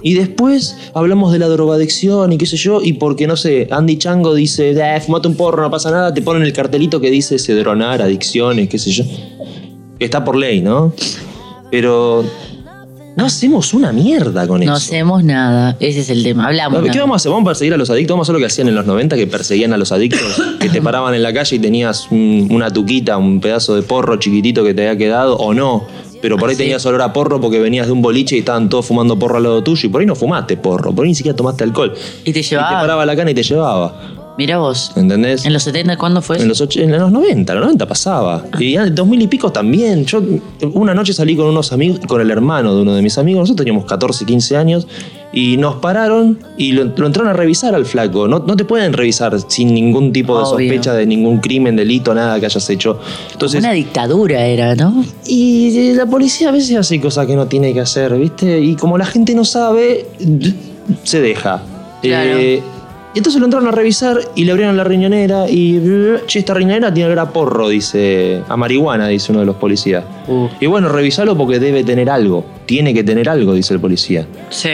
Y 0.01 0.15
después 0.15 0.77
hablamos 0.95 1.33
de 1.33 1.39
la 1.39 1.49
drogadicción 1.49 2.33
y 2.33 2.39
qué 2.39 2.47
sé 2.47 2.57
yo, 2.57 2.81
y 2.83 2.95
porque 2.95 3.27
no 3.27 3.37
sé, 3.37 3.69
Andy 3.71 3.99
Chango 3.99 4.35
dice, 4.35 4.71
eh, 4.71 5.01
fumate 5.01 5.29
un 5.29 5.35
porro, 5.37 5.62
no 5.62 5.71
pasa 5.71 5.91
nada, 5.91 6.15
te 6.15 6.23
ponen 6.23 6.43
el 6.45 6.53
cartelito 6.55 7.01
que 7.01 7.11
dice 7.11 7.39
cedronar, 7.39 8.01
adicciones, 8.03 8.69
qué 8.69 8.79
sé 8.79 8.91
yo. 8.91 9.05
Está 9.99 10.25
por 10.25 10.37
ley, 10.37 10.61
¿no? 10.62 10.93
Pero 11.71 12.25
no 13.16 13.26
hacemos 13.26 13.75
una 13.75 13.92
mierda 13.92 14.47
con 14.47 14.59
No 14.61 14.64
eso. 14.64 14.73
hacemos 14.75 15.23
nada. 15.25 15.76
Ese 15.81 16.00
es 16.00 16.11
el 16.11 16.23
tema. 16.23 16.47
Hablamos. 16.47 16.81
¿Qué 16.83 16.88
nada. 16.88 17.00
vamos 17.00 17.14
a 17.14 17.16
hacer? 17.16 17.31
¿Vamos 17.33 17.47
a 17.47 17.50
perseguir 17.50 17.75
a 17.75 17.76
los 17.76 17.90
adictos? 17.90 18.14
¿Vamos 18.14 18.25
a 18.25 18.26
hacer 18.26 18.35
lo 18.35 18.38
que 18.40 18.47
hacían 18.47 18.69
en 18.69 18.75
los 18.75 18.87
90 18.87 19.16
que 19.16 19.26
perseguían 19.26 19.73
a 19.73 19.76
los 19.76 19.92
adictos? 19.92 20.21
que 20.61 20.69
te 20.69 20.81
paraban 20.83 21.14
en 21.14 21.23
la 21.23 21.33
calle 21.33 21.57
y 21.57 21.59
tenías 21.59 22.09
un- 22.11 22.49
una 22.50 22.71
tuquita, 22.71 23.16
un 23.19 23.40
pedazo 23.40 23.75
de 23.76 23.83
porro 23.83 24.16
chiquitito 24.16 24.64
que 24.64 24.75
te 24.75 24.88
había 24.88 24.99
quedado 24.99 25.37
o 25.37 25.52
no. 25.54 25.85
Pero 26.23 26.37
por 26.38 26.49
ahí 26.49 26.54
Ah, 26.54 26.59
tenías 26.59 26.87
olor 26.87 27.02
a 27.02 27.12
porro 27.12 27.40
porque 27.40 27.59
venías 27.59 27.87
de 27.88 27.92
un 27.92 28.00
boliche 28.00 28.37
y 28.37 28.38
estaban 28.38 28.69
todos 28.69 28.87
fumando 28.87 29.19
porro 29.19 29.38
al 29.38 29.42
lado 29.42 29.62
tuyo 29.64 29.88
y 29.88 29.90
por 29.90 30.00
ahí 30.00 30.07
no 30.07 30.14
fumaste 30.14 30.57
porro, 30.57 30.92
por 30.95 31.04
ahí 31.04 31.11
ni 31.11 31.14
siquiera 31.16 31.35
tomaste 31.35 31.64
alcohol. 31.64 31.92
Y 32.25 32.25
te 32.25 32.31
Y 32.31 32.33
te 32.35 32.42
llevaba. 32.45 32.81
paraba 32.81 33.04
la 33.04 33.16
cana 33.16 33.33
y 33.33 33.35
te 33.35 33.42
llevaba. 33.42 34.12
Mira 34.43 34.59
vos. 34.59 34.91
¿Entendés? 34.97 35.45
¿En 35.45 35.53
los 35.53 35.63
70 35.63 35.97
cuándo 35.97 36.21
fue? 36.21 36.37
En 36.43 36.49
los, 36.49 36.61
och- 36.61 36.77
en 36.77 36.91
los 36.91 37.13
90, 37.13 37.53
en 37.53 37.59
los 37.61 37.65
90 37.67 37.87
pasaba. 37.87 38.45
Y 38.59 38.75
en 38.75 38.93
2000 38.93 39.23
y 39.23 39.27
pico 39.29 39.53
también. 39.53 40.05
Yo 40.05 40.21
una 40.75 40.95
noche 40.95 41.13
salí 41.13 41.37
con 41.37 41.47
unos 41.47 41.73
amigos, 41.73 42.01
con 42.09 42.21
el 42.21 42.29
hermano 42.29 42.75
de 42.75 42.83
uno 42.83 42.93
de 42.97 43.03
mis 43.03 43.17
amigos, 43.19 43.43
nosotros 43.43 43.65
teníamos 43.65 43.85
14, 43.85 44.25
15 44.25 44.57
años, 44.57 44.89
y 45.33 45.57
nos 45.59 45.77
pararon 45.77 46.41
y 46.59 46.73
lo, 46.73 46.85
lo 46.97 47.07
entraron 47.07 47.29
a 47.31 47.33
revisar 47.35 47.73
al 47.77 47.87
flaco. 47.87 48.27
No, 48.27 48.41
no 48.41 48.57
te 48.57 48.65
pueden 48.65 48.93
revisar 48.93 49.37
sin 49.47 49.73
ningún 49.73 50.13
tipo 50.13 50.37
de 50.37 50.41
Obvio. 50.43 50.51
sospecha 50.69 50.93
de 50.95 51.07
ningún 51.07 51.39
crimen, 51.39 51.77
delito, 51.77 52.13
nada 52.15 52.41
que 52.41 52.47
hayas 52.47 52.69
hecho. 52.69 52.99
Entonces, 53.31 53.61
Una 53.61 53.71
dictadura 53.73 54.45
era, 54.45 54.75
¿no? 54.75 55.05
y 55.25 55.93
la 55.95 56.07
policía 56.07 56.49
a 56.49 56.53
veces 56.53 56.77
hace 56.77 57.01
cosas 57.01 57.29
que 57.29 57.37
no 57.37 57.47
tiene 57.47 57.73
que 57.73 57.81
hacer, 57.81 58.13
¿viste? 58.19 58.61
Y 58.61 58.75
como 58.75 58.99
la 58.99 59.07
gente 59.07 59.37
no 59.37 59.45
sabe, 59.45 60.07
se 61.05 61.21
deja. 61.21 61.63
Claro. 62.03 62.39
Eh, 62.39 62.61
y 63.14 63.19
entonces 63.19 63.40
lo 63.40 63.47
entraron 63.47 63.69
a 63.69 63.73
revisar 63.73 64.19
y 64.35 64.45
le 64.45 64.52
abrieron 64.52 64.76
la 64.76 64.85
riñonera 64.85 65.45
y, 65.49 65.81
che, 66.26 66.38
esta 66.38 66.54
riñonera 66.54 66.92
tiene 66.92 67.11
olor 67.12 67.19
a 67.21 67.31
porro, 67.31 67.69
dice, 67.69 68.40
a 68.49 68.57
marihuana, 68.57 69.09
dice 69.09 69.33
uno 69.33 69.40
de 69.40 69.47
los 69.47 69.57
policías. 69.57 70.04
Uh. 70.28 70.49
Y 70.61 70.66
bueno, 70.66 70.88
revisalo 70.88 71.37
porque 71.37 71.59
debe 71.59 71.85
tener 71.85 72.09
algo, 72.09 72.45
tiene 72.66 72.95
que 72.95 73.04
tener 73.04 73.28
algo, 73.28 73.54
dice 73.54 73.75
el 73.75 73.81
policía. 73.81 74.26
Sí. 74.50 74.71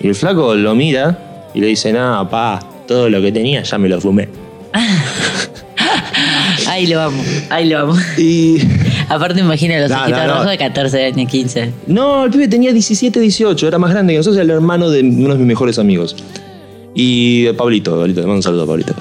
Y 0.00 0.06
el 0.08 0.14
flaco 0.14 0.54
lo 0.54 0.74
mira 0.74 1.50
y 1.54 1.60
le 1.60 1.66
dice, 1.66 1.92
nada, 1.92 2.28
pa, 2.28 2.60
todo 2.86 3.08
lo 3.10 3.20
que 3.20 3.32
tenía 3.32 3.62
ya 3.62 3.78
me 3.78 3.88
lo 3.88 4.00
fumé. 4.00 4.28
Ahí 6.68 6.86
lo 6.86 6.98
vamos. 6.98 7.26
Ahí 7.50 7.68
lo 7.68 7.78
vamos. 7.78 7.98
Y... 8.18 8.58
Aparte, 9.08 9.40
imagina 9.40 9.78
los 9.80 9.90
No, 9.90 10.02
ojitos 10.02 10.20
no, 10.20 10.26
no. 10.26 10.32
rojos 10.34 10.50
de 10.50 10.58
14 10.58 11.04
años, 11.04 11.30
15. 11.30 11.72
No, 11.88 12.24
el 12.24 12.30
pibe 12.30 12.48
tenía 12.48 12.72
17, 12.72 13.20
18, 13.20 13.68
era 13.68 13.78
más 13.78 13.90
grande 13.90 14.14
que 14.14 14.18
nosotros, 14.18 14.36
era 14.36 14.44
el 14.44 14.50
hermano 14.50 14.88
de 14.88 15.00
uno 15.00 15.32
de 15.34 15.38
mis 15.38 15.46
mejores 15.46 15.78
amigos. 15.78 16.16
Y 16.94 17.50
Pablito, 17.52 17.98
Pablito, 17.98 18.20
le 18.20 18.26
mando 18.26 18.36
un 18.38 18.42
saludo 18.42 18.64
a 18.64 18.66
Pablito. 18.66 18.94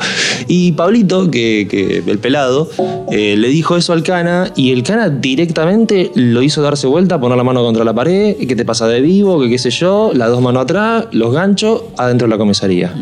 Y 0.47 0.71
Pablito, 0.71 1.29
que, 1.29 1.67
que 1.69 2.03
el 2.05 2.19
pelado, 2.19 2.69
eh, 3.11 3.35
le 3.37 3.47
dijo 3.49 3.75
eso 3.75 3.93
al 3.93 4.03
Cana 4.03 4.51
y 4.55 4.71
el 4.71 4.83
Cana 4.83 5.09
directamente 5.09 6.11
lo 6.15 6.41
hizo 6.41 6.61
darse 6.61 6.87
vuelta, 6.87 7.19
poner 7.19 7.37
la 7.37 7.43
mano 7.43 7.63
contra 7.63 7.83
la 7.83 7.93
pared, 7.93 8.35
que 8.37 8.55
te 8.55 8.63
pasa 8.63 8.87
de 8.87 9.01
vivo, 9.01 9.41
que 9.41 9.49
qué 9.49 9.57
sé 9.57 9.71
yo, 9.71 10.11
las 10.13 10.29
dos 10.29 10.41
manos 10.41 10.63
atrás, 10.63 11.07
los 11.11 11.33
ganchos, 11.33 11.83
adentro 11.97 12.27
de 12.27 12.29
la 12.29 12.37
comisaría. 12.37 12.93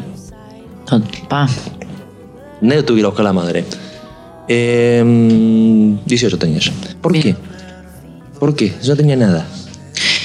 Pa. 1.27 1.47
Ned 2.61 2.89
ir 2.89 3.05
a 3.05 3.07
buscar 3.09 3.25
a 3.25 3.29
la 3.29 3.33
madre. 3.33 3.63
Eh, 4.47 5.97
18 6.05 6.37
tenía 6.39 6.57
yo. 6.57 6.71
¿Por 7.01 7.13
Bien. 7.13 7.23
qué? 7.23 7.35
¿Por 8.39 8.55
qué? 8.55 8.73
Yo 8.81 8.93
no 8.93 8.97
tenía 8.97 9.15
nada. 9.15 9.45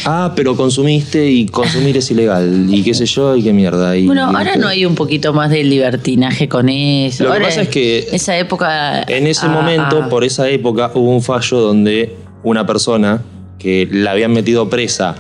Ah, 0.05 0.33
pero 0.37 0.57
consumiste 0.57 1.31
y 1.31 1.47
consumir 1.47 1.97
es 1.97 2.11
ilegal. 2.11 2.67
Y 2.69 2.83
qué 2.83 2.95
sé 2.95 3.07
yo, 3.07 3.37
y 3.37 3.43
qué 3.43 3.53
mierda. 3.53 3.97
Y, 3.97 4.07
Bueno, 4.07 4.31
y- 4.31 4.37
ahora 4.37 4.57
no 4.57 4.69
hay 4.69 4.85
un 4.85 4.95
poquito 4.95 5.33
más 5.33 5.51
de 5.51 5.65
libertinaje 5.65 6.49
con 6.49 6.69
eso. 6.69 7.25
Lo 7.25 7.31
que 7.31 7.37
Ahora, 7.37 7.49
pasa 7.49 7.63
es 7.63 7.69
que 7.69 8.07
Esa 8.13 8.37
época. 8.39 9.03
En 9.03 9.27
ese 9.27 9.47
ah, 9.47 9.51
momento, 9.51 10.03
ah, 10.05 10.09
por 10.09 10.25
esa 10.25 10.49
época, 10.49 10.91
hubo 10.95 11.11
un 11.11 11.23
fallo 11.23 11.59
donde 11.61 12.15
una 12.43 12.67
persona 12.67 13.23
que 13.59 13.89
la 13.91 14.11
habían 14.13 14.33
metido 14.33 14.69
presa 14.69 15.15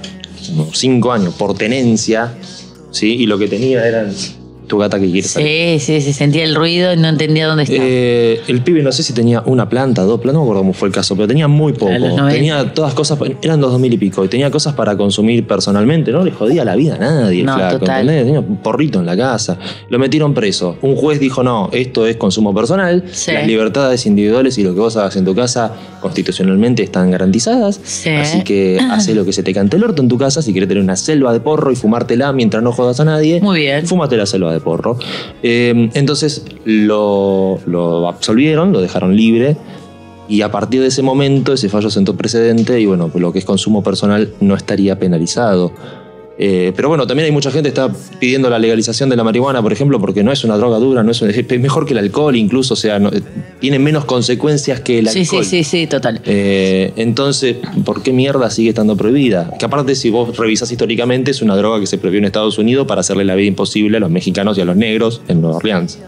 cinco 0.72 1.12
años 1.12 1.34
por 1.34 1.54
tenencia, 1.56 2.34
¿sí? 2.90 3.14
Y 3.14 3.26
lo 3.26 3.38
que 3.38 3.48
tenía 3.48 3.86
eran 3.86 4.12
tu 4.66 4.78
gata 4.78 4.98
que 4.98 5.10
quiere 5.10 5.26
salir. 5.28 5.80
Sí, 5.80 6.00
sí, 6.00 6.00
se 6.00 6.12
sentía 6.12 6.44
el 6.44 6.54
ruido 6.54 6.92
y 6.92 6.96
no 6.96 7.08
entendía 7.08 7.46
dónde 7.46 7.64
estaba. 7.64 7.80
Eh, 7.82 8.40
el 8.48 8.62
pibe 8.62 8.82
no 8.82 8.92
sé 8.92 9.02
si 9.02 9.12
tenía 9.12 9.42
una 9.46 9.68
planta, 9.68 10.02
dos 10.02 10.20
plantas, 10.20 10.34
no 10.34 10.40
me 10.40 10.44
acuerdo 10.44 10.60
cómo 10.62 10.72
fue 10.72 10.88
el 10.88 10.94
caso, 10.94 11.14
pero 11.16 11.28
tenía 11.28 11.48
muy 11.48 11.72
poco. 11.72 11.92
A 11.92 11.98
los 11.98 12.10
90. 12.14 12.28
Tenía 12.34 12.74
todas 12.74 12.94
cosas, 12.94 13.18
eran 13.42 13.60
los 13.60 13.70
dos 13.72 13.80
mil 13.80 13.92
y 13.92 13.98
pico, 13.98 14.24
y 14.24 14.28
tenía 14.28 14.50
cosas 14.50 14.74
para 14.74 14.96
consumir 14.96 15.46
personalmente, 15.46 16.12
no 16.12 16.24
le 16.24 16.30
jodía 16.32 16.64
la 16.64 16.76
vida 16.76 16.94
a 16.96 16.98
nadie 16.98 17.40
el 17.40 17.46
No, 17.46 17.54
flaco, 17.56 17.78
total. 17.80 18.00
¿entendés? 18.08 18.24
Tenía 18.24 18.40
un 18.40 18.56
porrito 18.58 19.00
en 19.00 19.06
la 19.06 19.16
casa. 19.16 19.58
Lo 19.88 19.98
metieron 19.98 20.34
preso. 20.34 20.76
Un 20.82 20.96
juez 20.96 21.20
dijo, 21.20 21.42
no, 21.42 21.68
esto 21.72 22.06
es 22.06 22.16
consumo 22.16 22.54
personal, 22.54 23.04
Sí. 23.12 23.32
las 23.32 23.46
libertades 23.46 24.06
individuales 24.06 24.56
y 24.58 24.62
lo 24.62 24.74
que 24.74 24.80
vos 24.80 24.96
hagas 24.96 25.16
en 25.16 25.24
tu 25.24 25.34
casa 25.34 25.72
constitucionalmente 26.00 26.82
están 26.82 27.10
garantizadas. 27.10 27.80
Sí. 27.82 28.10
Así 28.10 28.42
que 28.44 28.78
hace 28.90 29.14
lo 29.14 29.24
que 29.24 29.32
se 29.32 29.42
te 29.42 29.52
cante 29.52 29.76
el 29.76 29.84
orto 29.84 30.02
en 30.02 30.08
tu 30.08 30.18
casa, 30.18 30.42
si 30.42 30.52
querés 30.52 30.68
tener 30.68 30.82
una 30.82 30.96
selva 30.96 31.32
de 31.32 31.40
porro 31.40 31.72
y 31.72 31.76
fumártela 31.76 32.32
mientras 32.32 32.62
no 32.62 32.72
jodas 32.72 33.00
a 33.00 33.04
nadie. 33.04 33.40
Muy 33.40 33.60
bien. 33.60 33.86
Fúmate 33.86 34.16
la 34.16 34.26
selva 34.26 34.52
de 34.54 34.60
porro. 34.60 34.98
Eh, 35.42 35.90
entonces 35.94 36.44
lo, 36.64 37.58
lo 37.66 38.08
absolvieron, 38.08 38.72
lo 38.72 38.80
dejaron 38.80 39.16
libre. 39.16 39.56
Y 40.26 40.40
a 40.40 40.50
partir 40.50 40.80
de 40.80 40.86
ese 40.86 41.02
momento, 41.02 41.52
ese 41.52 41.68
fallo 41.68 41.90
sentó 41.90 42.16
precedente 42.16 42.80
y 42.80 42.86
bueno, 42.86 43.10
lo 43.14 43.32
que 43.32 43.40
es 43.40 43.44
consumo 43.44 43.82
personal 43.82 44.32
no 44.40 44.54
estaría 44.54 44.98
penalizado. 44.98 45.72
Eh, 46.36 46.72
pero 46.74 46.88
bueno, 46.88 47.06
también 47.06 47.26
hay 47.26 47.32
mucha 47.32 47.50
gente 47.52 47.68
que 47.72 47.80
está 47.80 47.92
pidiendo 48.18 48.50
la 48.50 48.58
legalización 48.58 49.08
de 49.08 49.14
la 49.16 49.22
marihuana, 49.22 49.62
por 49.62 49.72
ejemplo, 49.72 50.00
porque 50.00 50.24
no 50.24 50.32
es 50.32 50.42
una 50.42 50.56
droga 50.56 50.78
dura, 50.78 51.04
no 51.04 51.12
es, 51.12 51.22
es 51.22 51.60
mejor 51.60 51.86
que 51.86 51.92
el 51.92 51.98
alcohol, 51.98 52.34
incluso, 52.34 52.74
o 52.74 52.76
sea, 52.76 52.98
no- 52.98 53.10
tiene 53.60 53.78
menos 53.78 54.04
consecuencias 54.04 54.80
que 54.80 54.98
el 54.98 55.08
sí, 55.08 55.20
alcohol. 55.20 55.44
sí, 55.44 55.62
sí, 55.62 55.82
sí, 55.82 55.86
total. 55.86 56.20
Eh, 56.24 56.92
entonces, 56.96 57.56
¿por 57.84 58.02
qué 58.02 58.12
mierda 58.12 58.50
sigue 58.50 58.70
estando 58.70 58.96
prohibida? 58.96 59.52
Que 59.58 59.64
aparte, 59.64 59.94
si 59.94 60.10
vos 60.10 60.36
revisás 60.36 60.72
históricamente, 60.72 61.30
es 61.30 61.40
una 61.40 61.56
droga 61.56 61.78
que 61.78 61.86
se 61.86 61.98
prohibió 61.98 62.18
en 62.18 62.24
Estados 62.24 62.58
Unidos 62.58 62.86
para 62.88 63.02
hacerle 63.02 63.24
la 63.24 63.36
vida 63.36 63.46
imposible 63.48 63.98
a 63.98 64.00
los 64.00 64.10
mexicanos 64.10 64.58
y 64.58 64.60
a 64.60 64.64
los 64.64 64.76
negros 64.76 65.20
en 65.28 65.40
Nueva 65.40 65.58
Orleans. 65.58 65.98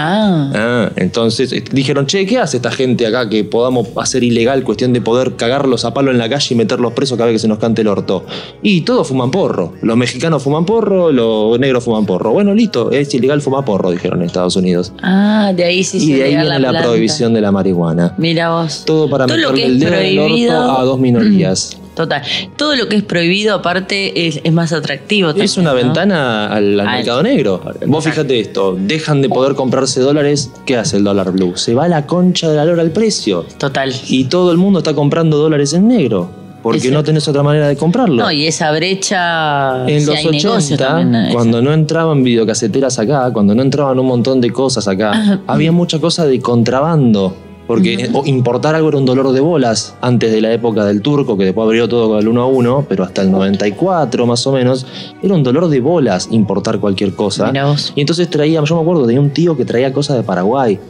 Ah, 0.00 0.52
Ah, 0.54 0.90
entonces 0.96 1.52
eh, 1.52 1.64
dijeron, 1.72 2.06
che, 2.06 2.24
¿qué 2.24 2.38
hace 2.38 2.58
esta 2.58 2.70
gente 2.70 3.06
acá 3.06 3.28
que 3.28 3.42
podamos 3.42 3.88
hacer 3.96 4.22
ilegal 4.22 4.62
cuestión 4.62 4.92
de 4.92 5.00
poder 5.00 5.34
cagarlos 5.34 5.84
a 5.84 5.92
palo 5.92 6.10
en 6.10 6.18
la 6.18 6.28
calle 6.28 6.54
y 6.54 6.54
meterlos 6.54 6.92
presos 6.92 7.18
cada 7.18 7.26
vez 7.26 7.34
que 7.34 7.38
se 7.40 7.48
nos 7.48 7.58
cante 7.58 7.82
el 7.82 7.88
orto? 7.88 8.24
Y 8.62 8.82
todos 8.82 9.08
fuman 9.08 9.30
porro. 9.30 9.72
Los 9.82 9.96
mexicanos 9.96 10.42
fuman 10.42 10.64
porro, 10.64 11.10
los 11.10 11.58
negros 11.58 11.82
fuman 11.84 12.06
porro. 12.06 12.30
Bueno, 12.30 12.54
listo, 12.54 12.90
es 12.92 13.12
ilegal 13.12 13.42
fumar 13.42 13.64
porro, 13.64 13.90
dijeron 13.90 14.20
en 14.20 14.26
Estados 14.26 14.56
Unidos. 14.56 14.92
ah, 15.02 15.52
de 15.54 15.64
ahí 15.64 15.82
sí 15.82 15.96
y 15.96 16.00
se 16.00 16.16
de 16.16 16.22
ahí 16.24 16.36
viene 16.36 16.58
la, 16.58 16.82
prohibición 16.82 17.34
de 17.34 17.40
la 17.40 17.50
marihuana. 17.50 18.14
Mira 18.18 18.50
vos. 18.50 18.84
Todo 18.86 19.10
para 19.10 19.26
Todo 19.26 19.36
meterle 19.36 19.64
el 19.66 19.80
dedo 19.80 19.94
en 19.94 20.04
el 20.04 20.18
orto 20.52 20.78
a 20.78 20.84
dos 20.84 21.00
minorías. 21.00 21.76
Total. 21.98 22.22
Todo 22.56 22.76
lo 22.76 22.88
que 22.88 22.94
es 22.94 23.02
prohibido, 23.02 23.56
aparte, 23.56 24.28
es, 24.28 24.40
es 24.44 24.52
más 24.52 24.72
atractivo. 24.72 25.30
Es 25.30 25.56
una 25.56 25.70
¿no? 25.70 25.76
ventana 25.76 26.46
al, 26.46 26.76
mercado 26.76 27.24
negro. 27.24 27.60
Vos 27.86 28.04
fíjate 28.04 28.38
esto, 28.38 28.76
dejan 28.78 29.20
de 29.20 29.28
poder 29.28 29.56
comprarse 29.56 29.98
dólares, 29.98 30.52
¿qué 30.64 30.76
hace 30.76 30.98
el 30.98 31.02
dólar 31.02 31.32
blue? 31.32 31.56
Se 31.56 31.74
va 31.74 31.86
a 31.86 31.88
la 31.88 32.06
concha 32.06 32.48
de 32.48 32.54
la 32.54 32.64
lora 32.64 32.82
al 32.82 32.92
precio. 32.92 33.44
Total. 33.58 33.92
Y 34.06 34.26
todo 34.26 34.52
el 34.52 34.58
mundo 34.58 34.78
está 34.78 34.94
comprando 34.94 35.38
dólares 35.38 35.72
en 35.72 35.88
negro, 35.88 36.30
porque 36.62 36.88
no 36.92 37.02
tenés 37.02 37.26
otra 37.26 37.42
manera 37.42 37.66
de 37.66 37.74
comprarlo. 37.74 38.22
No, 38.22 38.30
y 38.30 38.46
esa 38.46 38.70
brecha. 38.70 39.84
en 39.88 40.02
si 40.02 40.06
los 40.06 40.16
hay 40.18 40.24
negocio 40.26 40.52
80, 40.52 40.76
también, 40.76 41.32
cuando 41.32 41.60
no 41.60 41.72
entraban 41.72 42.22
videocaseteras 42.22 42.96
acá, 43.00 43.32
cuando 43.32 43.56
no 43.56 43.62
entraban 43.62 43.98
un 43.98 44.06
montón 44.06 44.40
de 44.40 44.50
cosas 44.50 44.86
acá, 44.86 45.40
había 45.48 45.72
mucha 45.72 45.98
cosa 45.98 46.26
de 46.26 46.38
contrabando. 46.38 47.47
Porque 47.68 48.08
o 48.14 48.24
importar 48.24 48.74
algo 48.74 48.88
era 48.88 48.96
un 48.96 49.04
dolor 49.04 49.30
de 49.30 49.40
bolas 49.40 49.94
antes 50.00 50.32
de 50.32 50.40
la 50.40 50.50
época 50.50 50.86
del 50.86 51.02
turco, 51.02 51.36
que 51.36 51.44
después 51.44 51.66
abrió 51.66 51.86
todo 51.86 52.08
con 52.08 52.18
el 52.18 52.26
1 52.26 52.40
a 52.40 52.46
1, 52.46 52.86
pero 52.88 53.04
hasta 53.04 53.20
el 53.20 53.30
94 53.30 54.24
más 54.24 54.46
o 54.46 54.52
menos, 54.52 54.86
era 55.22 55.34
un 55.34 55.42
dolor 55.42 55.68
de 55.68 55.78
bolas 55.80 56.28
importar 56.30 56.80
cualquier 56.80 57.12
cosa. 57.12 57.52
Y 57.94 58.00
entonces 58.00 58.30
traía, 58.30 58.64
yo 58.64 58.74
me 58.74 58.80
acuerdo, 58.80 59.04
tenía 59.04 59.20
un 59.20 59.30
tío 59.30 59.54
que 59.54 59.66
traía 59.66 59.92
cosas 59.92 60.16
de 60.16 60.22
Paraguay. 60.22 60.80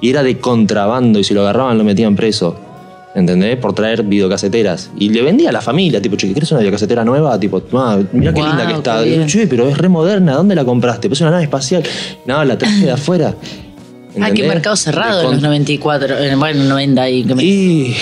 Y 0.00 0.10
era 0.10 0.24
de 0.24 0.38
contrabando, 0.38 1.20
y 1.20 1.24
si 1.24 1.32
lo 1.32 1.42
agarraban 1.42 1.78
lo 1.78 1.84
metían 1.84 2.16
preso. 2.16 2.56
¿Entendés? 3.14 3.56
Por 3.58 3.72
traer 3.72 4.02
videocaseteras. 4.02 4.90
Y 4.98 5.08
le 5.10 5.22
vendía 5.22 5.50
a 5.50 5.52
la 5.52 5.60
familia, 5.60 6.02
tipo, 6.02 6.16
che, 6.16 6.34
¿querés 6.34 6.50
una 6.50 6.60
videocasetera 6.60 7.04
nueva? 7.04 7.38
Tipo, 7.38 7.62
ah, 7.74 8.00
mirá 8.12 8.34
qué 8.34 8.42
linda 8.42 8.66
que 8.66 8.74
está. 8.74 9.26
Che, 9.26 9.46
pero 9.46 9.68
es 9.68 9.78
re 9.78 9.88
moderna, 9.88 10.34
¿dónde 10.34 10.56
la 10.56 10.64
compraste? 10.64 11.08
Pues 11.08 11.18
es 11.18 11.22
una 11.22 11.30
nave 11.30 11.44
espacial. 11.44 11.84
No, 12.26 12.44
la 12.44 12.58
traje 12.58 12.84
de 12.84 12.90
afuera. 12.90 13.34
Ah, 14.16 14.26
qué 14.26 14.28
¿Entendés? 14.30 14.48
mercado 14.48 14.76
cerrado 14.76 15.22
en 15.24 15.30
los 15.32 15.42
94, 15.42 16.18
eh, 16.18 16.34
bueno, 16.36 16.64
90 16.64 17.08
y 17.10 17.24
que 17.24 17.34
me- 17.34 17.44
Y 17.44 17.96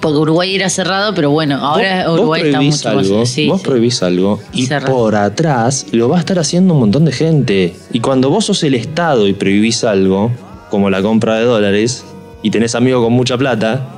Porque 0.00 0.18
Uruguay 0.18 0.54
era 0.54 0.70
cerrado, 0.70 1.12
pero 1.12 1.30
bueno, 1.30 1.56
ahora 1.56 2.04
vos, 2.04 2.12
vos 2.12 2.20
Uruguay 2.20 2.42
está 2.46 2.60
mucho 2.60 2.88
algo, 2.90 3.18
más. 3.18 3.28
Sí, 3.28 3.48
vos 3.48 3.60
sí. 3.60 3.64
prohibís 3.66 4.02
algo 4.04 4.38
y 4.52 4.66
Cerrado. 4.66 4.94
por 4.94 5.16
atrás 5.16 5.86
lo 5.90 6.08
va 6.08 6.18
a 6.18 6.20
estar 6.20 6.38
haciendo 6.38 6.74
un 6.74 6.80
montón 6.80 7.04
de 7.04 7.10
gente. 7.12 7.74
Y 7.92 7.98
cuando 7.98 8.30
vos 8.30 8.44
sos 8.44 8.62
el 8.62 8.74
Estado 8.74 9.26
y 9.26 9.32
prohibís 9.32 9.82
algo, 9.82 10.30
como 10.70 10.88
la 10.88 11.02
compra 11.02 11.36
de 11.38 11.44
dólares, 11.46 12.04
y 12.44 12.50
tenés 12.50 12.76
amigos 12.76 13.02
con 13.02 13.12
mucha 13.12 13.36
plata, 13.36 13.88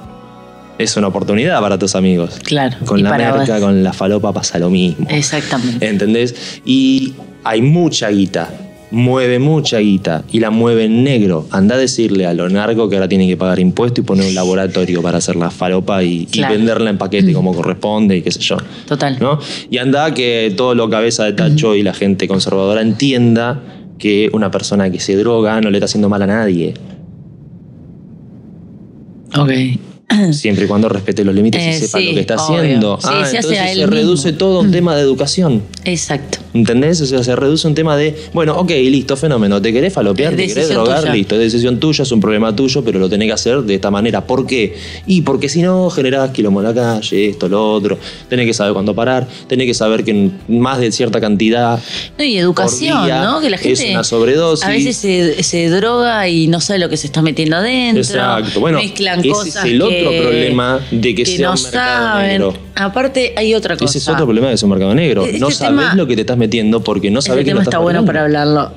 es 0.79 0.97
una 0.97 1.09
oportunidad 1.09 1.61
para 1.61 1.77
tus 1.79 1.95
amigos. 1.95 2.39
Claro. 2.45 2.79
Con 2.87 3.03
la 3.03 3.33
vos- 3.37 3.51
con 3.61 3.83
la 3.83 3.93
falopa 3.93 4.33
pasa 4.33 4.59
lo 4.59 4.71
mismo. 4.71 5.07
Exactamente. 5.11 5.87
¿Entendés? 5.87 6.35
Y 6.65 7.13
hay 7.45 7.61
mucha 7.61 8.09
guita. 8.09 8.49
Mueve 8.93 9.39
mucha 9.39 9.79
guita 9.79 10.25
y 10.33 10.41
la 10.41 10.51
mueve 10.51 10.87
en 10.87 11.05
negro. 11.05 11.47
Anda 11.51 11.77
a 11.77 11.79
decirle 11.79 12.27
a 12.27 12.35
los 12.35 12.53
narcos 12.53 12.89
que 12.91 12.97
ahora 12.97 13.09
tienen 13.09 13.29
que 13.29 13.37
pagar 13.37 13.61
impuestos 13.61 14.03
y 14.03 14.07
poner 14.07 14.27
un 14.27 14.35
laboratorio 14.35 15.01
para 15.01 15.19
hacer 15.19 15.37
la 15.37 15.51
falopa 15.51 16.03
y, 16.03 16.27
venderla 16.49 16.91
en 16.91 16.99
paquete 16.99 17.33
como 17.33 17.55
corresponde 17.55 18.17
y 18.17 18.23
qué 18.23 18.33
sé 18.33 18.41
yo. 18.41 18.57
Total. 18.89 19.17
¿no? 19.21 19.39
Y 19.71 19.79
anda 19.79 20.13
que 20.13 20.53
todo 20.57 20.75
lo 20.75 20.91
cabeza 20.91 21.25
de 21.25 21.35
tacho 21.35 21.77
y 21.77 21.85
la 21.85 21.95
gente 21.95 22.27
conservadora 22.27 22.83
entienda 22.83 23.63
que 23.99 24.29
una 24.33 24.51
persona 24.51 24.91
que 24.91 24.99
se 24.99 25.15
droga 25.17 25.61
no 25.61 25.71
le 25.71 25.79
está 25.79 25.85
haciendo 25.85 26.09
mal 26.09 26.23
a 26.23 26.27
nadie. 26.27 26.75
Ok. 29.39 29.51
Siempre 30.33 30.65
y 30.65 30.67
cuando 30.69 30.89
respete 30.89 31.25
los 31.25 31.33
límites 31.35 31.63
Eh, 31.63 31.71
y 31.71 31.75
sepa 31.87 31.99
sí, 31.99 32.07
lo 32.07 32.15
que 32.15 32.21
está 32.21 32.35
obvio. 32.45 32.59
haciendo. 32.61 32.99
Sí, 33.01 33.09
Ah, 33.09 33.25
se 33.25 33.37
entonces 33.37 33.75
se 33.77 33.87
reduce 33.87 34.27
mismo. 34.33 34.39
todo 34.39 34.59
a 34.59 34.63
un 34.63 34.73
tema 34.73 34.97
de 34.97 35.03
educación. 35.03 35.63
Exacto. 35.85 36.40
¿Entendés? 36.53 37.01
O 37.01 37.07
sea, 37.07 37.23
se 37.23 37.37
reduce 37.37 37.69
un 37.69 37.75
tema 37.77 37.97
de, 37.97 38.17
bueno, 38.33 38.57
ok, 38.59 38.71
listo, 38.71 39.17
fenómeno, 39.17 39.63
te 39.63 39.73
querés 39.73 39.93
falopear, 39.93 40.33
Es 40.33 40.37
te 40.39 40.47
querés 40.49 40.69
drogar, 40.69 41.01
tuya. 41.03 41.13
listo, 41.15 41.37
es 41.37 41.41
decisión 41.41 41.79
tuya, 41.79 42.03
es 42.03 42.11
un 42.13 42.21
problema 42.21 42.55
tuyo, 42.57 42.83
pero 42.85 42.99
lo 42.99 43.09
tenés 43.09 43.27
que 43.29 43.33
hacer 43.35 43.61
de 43.63 43.77
esta 43.77 43.91
manera. 43.91 44.27
¿Por 44.27 44.47
qué? 44.47 44.75
Y 45.07 45.23
porque 45.23 45.49
si 45.49 45.63
no, 45.63 45.89
generás 45.91 46.31
quilombo 46.31 46.61
en 46.61 46.67
la 46.67 46.75
calle, 46.75 47.29
esto, 47.29 47.49
lo 47.49 47.73
otro, 47.73 47.99
tenés 48.29 48.47
que 48.47 48.55
saber 48.55 48.73
cuándo 48.73 48.95
parar, 48.95 49.29
tenés 49.47 49.67
que 49.67 49.75
saber 49.75 50.03
que 50.03 50.31
más 50.49 50.81
de 50.81 50.91
cierta 50.91 51.21
cantidad 51.21 51.79
No, 52.19 52.25
y 52.25 52.37
educación, 52.37 53.05
día 53.05 53.23
¿no? 53.23 53.41
Que 53.41 53.49
la 53.51 53.57
es 53.57 53.63
gente 53.63 53.91
una 53.93 54.03
sobredosis. 54.05 54.65
a 54.65 54.71
veces 54.71 54.97
se, 54.97 55.43
se 55.45 55.69
droga 55.69 56.29
y 56.29 56.49
no 56.49 56.61
sabe 56.61 56.81
lo 56.81 56.89
que 56.89 56.97
se 56.97 57.07
está 57.07 57.23
metiendo 57.23 57.57
adentro. 57.57 58.03
Exacto. 58.03 58.59
Bueno, 58.59 58.79
mezclan 58.79 59.21
ese 59.21 59.29
es 59.29 59.35
cosas 59.35 59.65
el 59.67 59.81
otro 59.81 60.11
que- 60.11 60.21
problema 60.21 60.81
de 60.91 61.15
que 61.15 61.25
sea 61.27 61.49
no 61.51 61.55
un 61.55 61.63
mercado 61.63 62.07
saben. 62.09 62.29
negro. 62.29 62.55
Aparte 62.85 63.35
hay 63.37 63.55
otra 63.55 63.77
cosa. 63.77 63.87
Ese 63.91 63.99
es 63.99 64.09
otro 64.09 64.25
problema 64.27 64.49
de 64.49 64.55
ese 64.55 64.67
mercado 64.67 64.95
negro. 64.95 65.25
Este 65.25 65.39
no 65.39 65.49
tema- 65.49 65.95
lo 65.95 66.07
que 66.07 66.15
te 66.15 66.23
estás 66.23 66.37
metiendo 66.37 66.83
porque 66.83 67.11
no 67.11 67.21
sabés 67.23 67.39
Ese 67.41 67.45
que 67.45 67.51
tema 67.51 67.59
lo 67.59 67.63
está 67.63 67.71
estás 67.77 67.83
bueno 67.83 68.05
para 68.05 68.23
hablarlo. 68.23 68.71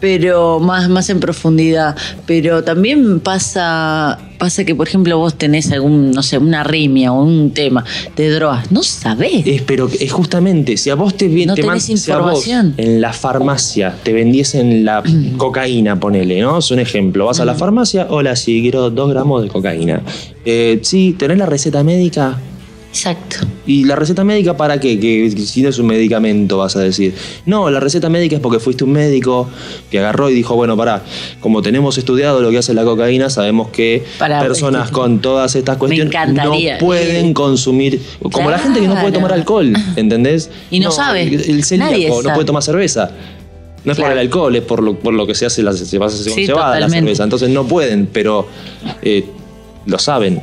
Pero 0.00 0.60
más, 0.60 0.88
más 0.88 1.10
en 1.10 1.20
profundidad. 1.20 1.94
Pero 2.26 2.64
también 2.64 3.20
pasa, 3.20 4.18
pasa 4.38 4.64
que, 4.64 4.74
por 4.74 4.88
ejemplo, 4.88 5.18
vos 5.18 5.34
tenés 5.34 5.70
algún, 5.72 6.12
no 6.12 6.22
sé, 6.22 6.38
una 6.38 6.62
arritmia 6.62 7.12
o 7.12 7.22
un 7.22 7.50
tema 7.50 7.84
de 8.16 8.30
drogas. 8.30 8.72
No 8.72 8.82
sabés. 8.82 9.46
Es, 9.46 9.60
pero 9.60 9.90
es 10.00 10.10
justamente, 10.10 10.78
si 10.78 10.88
a 10.88 10.94
vos 10.94 11.14
te, 11.18 11.28
No 11.44 11.54
te 11.54 11.60
tenés 11.60 11.66
man- 11.66 11.98
si 11.98 12.10
a 12.10 12.16
vos 12.16 12.38
información. 12.46 12.74
en 12.78 13.02
la 13.02 13.12
farmacia 13.12 13.94
te 14.02 14.14
vendiesen 14.14 14.86
la 14.86 15.02
cocaína, 15.36 16.00
ponele, 16.00 16.40
¿no? 16.40 16.56
Es 16.60 16.70
un 16.70 16.78
ejemplo. 16.78 17.26
Vas 17.26 17.40
a 17.40 17.44
la 17.44 17.54
farmacia, 17.54 18.06
hola, 18.08 18.36
sí, 18.36 18.62
quiero 18.62 18.88
dos 18.88 19.10
gramos 19.10 19.42
de 19.42 19.48
cocaína. 19.48 20.00
Eh, 20.46 20.80
sí, 20.82 21.14
¿tenés 21.18 21.36
la 21.36 21.44
receta 21.44 21.84
médica? 21.84 22.38
Exacto. 22.90 23.46
¿Y 23.66 23.84
la 23.84 23.94
receta 23.94 24.24
médica 24.24 24.56
para 24.56 24.80
qué? 24.80 24.98
Que 24.98 25.30
si 25.30 25.62
no 25.62 25.68
es 25.68 25.78
un 25.78 25.86
medicamento, 25.86 26.58
vas 26.58 26.74
a 26.74 26.80
decir. 26.80 27.14
No, 27.46 27.70
la 27.70 27.78
receta 27.78 28.08
médica 28.08 28.34
es 28.36 28.42
porque 28.42 28.58
fuiste 28.58 28.82
un 28.82 28.90
médico 28.90 29.48
que 29.90 30.00
agarró 30.00 30.28
y 30.28 30.34
dijo, 30.34 30.56
bueno, 30.56 30.76
pará, 30.76 31.02
como 31.38 31.62
tenemos 31.62 31.96
estudiado 31.96 32.42
lo 32.42 32.50
que 32.50 32.58
hace 32.58 32.74
la 32.74 32.82
cocaína, 32.82 33.30
sabemos 33.30 33.68
que 33.68 34.04
Pará, 34.18 34.40
personas 34.40 34.86
este, 34.86 34.94
con 34.94 35.20
todas 35.20 35.54
estas 35.54 35.76
cuestiones 35.76 36.12
no 36.32 36.52
pueden 36.80 37.32
consumir, 37.32 38.02
como 38.32 38.50
la 38.50 38.58
gente 38.58 38.80
que 38.80 38.88
no 38.88 38.94
puede 38.94 39.12
tomar 39.12 39.32
alcohol, 39.32 39.72
¿entendés? 39.94 40.50
Y 40.70 40.80
no 40.80 40.90
sabe. 40.90 41.22
El 41.22 41.62
celíaco 41.62 42.22
no 42.22 42.34
puede 42.34 42.44
tomar 42.44 42.62
cerveza. 42.62 43.12
No 43.84 43.92
es 43.92 43.98
por 43.98 44.10
el 44.10 44.18
alcohol, 44.18 44.54
es 44.56 44.62
por 44.62 44.82
lo, 44.82 44.98
por 44.98 45.14
lo 45.14 45.26
que 45.26 45.34
se 45.34 45.46
hace, 45.46 45.62
la, 45.62 45.72
se 45.72 45.84
hace 45.84 45.98
con 45.98 46.08
Sí, 46.10 46.44
cebada 46.44 46.78
la 46.80 46.88
cerveza. 46.90 47.22
Entonces 47.24 47.48
no 47.48 47.66
pueden, 47.66 48.06
pero 48.12 48.46
eh, 49.00 49.24
lo 49.86 49.98
saben, 49.98 50.42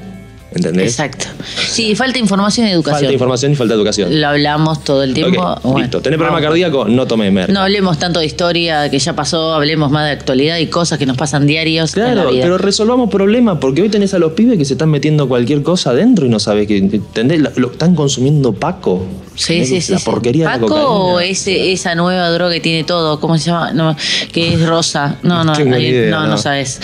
¿entendés? 0.58 0.92
Exacto. 0.92 1.26
Sí, 1.70 1.96
falta 1.96 2.20
información 2.20 2.68
y 2.68 2.72
educación. 2.72 3.00
Falta 3.02 3.14
información 3.14 3.52
y 3.52 3.56
falta 3.56 3.74
educación. 3.74 4.22
Lo 4.22 4.28
hablamos 4.28 4.84
todo 4.84 5.04
el 5.04 5.14
tiempo. 5.14 5.58
Bueno, 5.64 5.80
listo. 5.80 6.02
¿Tenés 6.02 6.18
problema 6.18 6.36
vamos. 6.40 6.50
cardíaco? 6.50 6.86
No 6.86 7.06
tome 7.08 7.32
merca. 7.32 7.52
No 7.54 7.62
hablemos 7.62 7.98
tanto 7.98 8.20
de 8.20 8.26
historia 8.26 8.90
que 8.90 9.00
ya 9.00 9.16
pasó, 9.16 9.54
hablemos 9.54 9.90
más 9.92 10.06
de 10.06 10.12
actualidad 10.12 10.58
y 10.58 10.68
cosas 10.68 10.98
que 11.00 11.06
nos 11.06 11.18
pasan 11.18 11.48
diarios 11.48 11.96
en 11.96 12.04
la 12.04 12.12
Claro, 12.14 12.32
vida. 12.32 12.44
pero 12.44 12.58
resolvamos 12.58 13.10
problemas 13.10 13.58
porque 13.62 13.82
hoy 13.82 13.90
tenés 13.90 14.14
a 14.14 14.20
los 14.20 14.34
pibes 14.34 14.58
que 14.58 14.66
se 14.66 14.74
están 14.74 14.90
metiendo 14.90 15.28
cualquier 15.28 15.64
cosa 15.64 15.92
adentro 15.92 16.26
y 16.26 16.30
no 16.30 16.40
sabes 16.40 16.68
que 16.68 16.78
¿entendés? 16.78 17.42
Lo, 17.56 17.72
están 17.72 17.96
consumiendo 17.96 18.54
Paco. 18.54 19.06
Sí, 19.36 19.66
sí, 19.66 19.82
sí. 19.82 19.92
La 19.94 20.00
sí. 20.00 20.06
porquería 20.06 20.46
de 20.46 20.50
la 20.50 20.54
Paco 20.56 20.68
cocaína. 20.68 20.88
o 20.90 21.20
ese, 21.20 21.72
esa 21.72 21.94
nueva 21.94 22.30
droga 22.32 22.54
que 22.54 22.60
tiene 22.60 22.84
todo, 22.84 23.20
¿cómo 23.20 23.38
se 23.38 23.46
llama? 23.52 23.72
No, 23.72 23.96
que 24.32 24.54
es 24.54 24.66
rosa. 24.66 25.18
No, 25.22 25.44
no, 25.44 25.54
No 25.54 25.66
no, 25.66 26.22
no, 26.22 26.28
no. 26.28 26.38
sabes. 26.40 26.80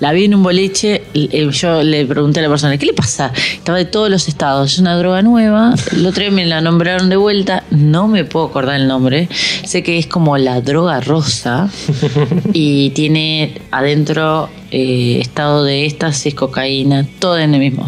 La 0.00 0.12
vi 0.12 0.24
en 0.24 0.34
un 0.34 0.42
boliche, 0.42 1.02
y 1.12 1.28
yo 1.50 1.82
le 1.82 2.06
pregunté 2.06 2.40
a 2.40 2.42
la 2.42 2.48
persona, 2.48 2.78
¿qué 2.78 2.86
le 2.86 2.94
pasa? 2.94 3.32
Estaba 3.52 3.76
de 3.76 3.84
todos 3.84 4.08
los 4.08 4.28
estados, 4.28 4.72
es 4.72 4.78
una 4.78 4.96
droga 4.96 5.20
nueva. 5.20 5.74
El 5.92 6.06
otro 6.06 6.22
día 6.22 6.30
me 6.30 6.46
la 6.46 6.62
nombraron 6.62 7.10
de 7.10 7.16
vuelta, 7.16 7.64
no 7.70 8.08
me 8.08 8.24
puedo 8.24 8.46
acordar 8.46 8.80
el 8.80 8.88
nombre. 8.88 9.28
Sé 9.64 9.82
que 9.82 9.98
es 9.98 10.06
como 10.06 10.38
la 10.38 10.62
droga 10.62 11.00
rosa 11.02 11.68
y 12.54 12.90
tiene 12.90 13.60
adentro 13.70 14.48
eh, 14.70 15.18
estado 15.20 15.64
de 15.64 15.84
éxtasis, 15.84 16.34
cocaína, 16.34 17.06
todo 17.18 17.38
en 17.38 17.52
el 17.54 17.60
mismo. 17.60 17.86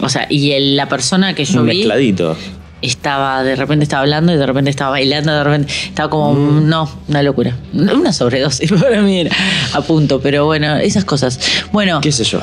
O 0.00 0.08
sea, 0.08 0.26
y 0.28 0.50
el- 0.52 0.76
la 0.76 0.88
persona 0.88 1.34
que 1.34 1.44
yo 1.44 1.62
vi 1.62 1.78
mezcladito. 1.78 2.36
Estaba, 2.82 3.42
de 3.42 3.56
repente 3.56 3.84
estaba 3.84 4.02
hablando 4.02 4.32
y 4.32 4.36
de 4.36 4.46
repente 4.46 4.70
estaba 4.70 4.90
bailando, 4.90 5.32
de 5.32 5.44
repente 5.44 5.72
estaba 5.88 6.10
como, 6.10 6.34
Mm. 6.34 6.68
no, 6.68 6.88
una 7.08 7.22
locura. 7.22 7.56
Una 7.72 8.12
sobredosis 8.12 8.70
para 8.80 9.00
mí 9.02 9.20
era 9.20 9.34
a 9.72 9.80
punto, 9.82 10.20
pero 10.20 10.46
bueno, 10.46 10.76
esas 10.76 11.04
cosas. 11.04 11.38
Bueno, 11.72 12.00
¿Qué 12.00 12.12
sé 12.12 12.24
yo? 12.24 12.40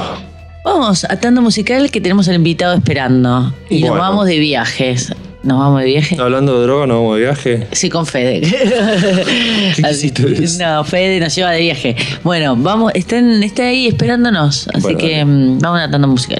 vamos 0.65 1.03
a 1.03 1.19
tanto 1.19 1.41
musical 1.41 1.91
que 1.91 1.99
tenemos 2.01 2.27
al 2.29 2.35
invitado 2.35 2.73
esperando 2.73 3.53
y 3.69 3.83
nos 3.83 3.97
vamos 3.97 4.25
de 4.27 4.39
viajes. 4.39 5.13
¿Nos 5.43 5.59
vamos 5.59 5.81
de 5.81 5.87
viaje? 5.87 6.15
Hablando 6.17 6.57
de 6.57 6.63
droga, 6.63 6.87
no 6.87 7.01
vamos 7.01 7.15
de 7.17 7.23
viaje. 7.23 7.67
Sí, 7.73 7.89
con 7.89 8.05
Fede. 8.05 8.41
No, 10.59 10.83
Fede 10.85 11.19
nos 11.19 11.35
lleva 11.35 11.51
de 11.51 11.59
viaje. 11.59 11.97
Bueno, 12.23 12.55
vamos, 12.55 12.93
están, 12.95 13.43
está 13.43 13.63
ahí 13.63 13.87
esperándonos. 13.87 14.69
Así 14.69 14.81
Bueno, 14.81 14.97
que 14.99 15.25
mm, 15.25 15.59
vamos 15.59 15.81
a 15.81 16.07
musical. 16.07 16.39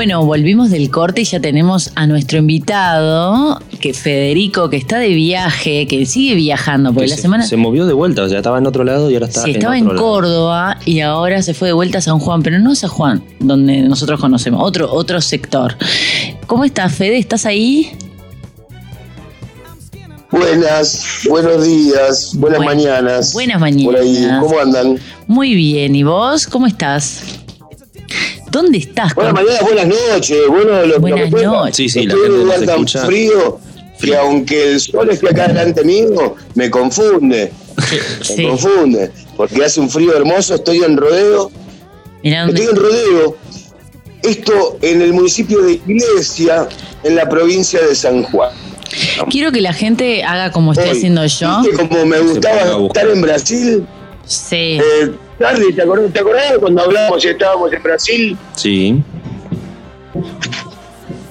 Bueno, 0.00 0.24
volvimos 0.24 0.70
del 0.70 0.90
corte 0.90 1.20
y 1.20 1.24
ya 1.24 1.40
tenemos 1.40 1.92
a 1.94 2.06
nuestro 2.06 2.38
invitado, 2.38 3.60
que 3.82 3.92
Federico, 3.92 4.70
que 4.70 4.78
está 4.78 4.98
de 4.98 5.10
viaje, 5.10 5.86
que 5.86 6.06
sigue 6.06 6.36
viajando, 6.36 6.94
porque 6.94 7.08
la 7.10 7.16
se, 7.16 7.20
semana 7.20 7.44
se 7.46 7.58
movió 7.58 7.84
de 7.84 7.92
vuelta, 7.92 8.22
o 8.22 8.28
sea, 8.30 8.38
estaba 8.38 8.56
en 8.56 8.66
otro 8.66 8.82
lado 8.82 9.10
y 9.10 9.14
ahora 9.14 9.26
está 9.26 9.42
sí, 9.42 9.50
en 9.50 9.56
estaba 9.56 9.74
otro 9.74 9.78
en 9.90 9.94
lado. 9.96 10.00
Córdoba 10.08 10.78
y 10.86 11.00
ahora 11.00 11.42
se 11.42 11.52
fue 11.52 11.68
de 11.68 11.74
vuelta 11.74 11.98
a 11.98 12.00
San 12.00 12.18
Juan, 12.18 12.42
pero 12.42 12.58
no 12.60 12.74
San 12.74 12.88
Juan, 12.88 13.22
donde 13.40 13.82
nosotros 13.82 14.18
conocemos, 14.18 14.62
otro, 14.64 14.90
otro 14.90 15.20
sector. 15.20 15.76
¿Cómo 16.46 16.64
estás, 16.64 16.94
Fede? 16.94 17.18
¿Estás 17.18 17.44
ahí? 17.44 17.90
Buenas, 20.30 21.26
buenos 21.28 21.62
días, 21.62 22.30
buenas 22.36 22.60
Buen- 22.60 22.68
mañanas. 22.78 23.34
buenas 23.34 23.60
mañanas. 23.60 23.84
Por 23.84 23.96
ahí, 24.00 24.28
¿cómo 24.40 24.58
andan? 24.60 24.98
Muy 25.26 25.52
bien, 25.54 25.94
¿y 25.94 26.04
vos? 26.04 26.46
¿Cómo 26.46 26.66
estás? 26.66 27.20
¿Dónde 28.50 28.78
estás? 28.78 29.14
Buenas 29.14 29.34
mañanas, 29.34 29.62
buenas 29.62 29.86
noches. 29.86 30.38
Bueno, 30.48 30.70
lo, 30.80 30.86
lo 30.86 31.00
Buenas 31.00 31.24
que 31.24 31.30
cuenta, 31.30 31.50
noches. 31.50 31.76
Sí, 31.76 31.88
sí, 31.88 32.06
la 32.06 32.14
gente 32.16 32.66
tan 32.66 32.74
escucha. 32.74 33.06
frío 33.06 33.60
que 34.00 34.16
aunque 34.16 34.72
el 34.72 34.80
sol 34.80 35.10
esté 35.10 35.28
acá 35.28 35.48
delante 35.48 35.84
mío, 35.84 36.34
me 36.54 36.70
confunde. 36.70 37.52
Sí. 38.22 38.36
Me 38.38 38.48
confunde. 38.48 39.10
Porque 39.36 39.64
hace 39.64 39.80
un 39.80 39.88
frío 39.90 40.16
hermoso, 40.16 40.54
estoy 40.54 40.78
en 40.78 40.96
rodeo. 40.96 41.50
Mirá 42.22 42.46
Estoy 42.46 42.66
en 42.66 42.76
rodeo. 42.76 43.36
Esto 44.22 44.78
en 44.82 45.00
el 45.02 45.12
municipio 45.12 45.62
de 45.62 45.72
Iglesia, 45.86 46.68
en 47.04 47.16
la 47.16 47.28
provincia 47.28 47.80
de 47.80 47.94
San 47.94 48.22
Juan. 48.24 48.50
Quiero 49.30 49.52
que 49.52 49.60
la 49.60 49.72
gente 49.72 50.24
haga 50.24 50.50
como 50.50 50.72
estoy 50.72 50.90
Hoy, 50.90 50.96
haciendo 50.96 51.24
yo. 51.26 51.60
¿viste 51.62 51.76
como 51.76 52.04
me 52.04 52.18
gustaba 52.20 52.84
estar 52.86 53.08
en 53.08 53.20
Brasil. 53.22 53.86
Sí. 54.26 54.78
Eh, 54.82 55.12
Charlie, 55.40 55.72
¿te 55.72 55.82
acordás, 55.82 56.12
¿te 56.12 56.20
acordás 56.20 56.58
cuando 56.60 56.82
hablamos 56.82 57.24
y 57.24 57.28
estábamos 57.28 57.72
en 57.72 57.82
Brasil? 57.82 58.36
Sí. 58.56 59.02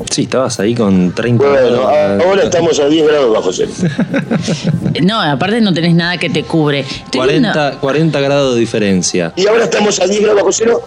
Sí, 0.10 0.24
estabas 0.24 0.60
ahí 0.60 0.74
con 0.74 1.14
30 1.14 1.44
Bueno, 1.48 1.82
grados. 1.84 2.24
ahora 2.26 2.44
estamos 2.44 2.80
a 2.80 2.88
10 2.88 3.08
grados 3.08 3.32
bajo 3.34 3.54
cero. 3.54 3.72
No, 5.04 5.22
aparte 5.22 5.62
no 5.62 5.72
tenés 5.74 5.94
nada 5.94 6.18
que 6.18 6.30
te 6.30 6.44
cubre. 6.44 6.80
Estoy 6.80 7.28
viendo- 7.30 7.52
40, 7.54 7.80
40 7.80 8.20
grados 8.20 8.56
de 8.56 8.60
diferencia. 8.60 9.32
Y 9.36 9.46
ahora 9.48 9.66
estamos 9.66 10.00
a 10.02 10.08
10 10.08 10.22
grados 10.22 10.38
bajo 10.38 10.52
cero. 10.52 10.82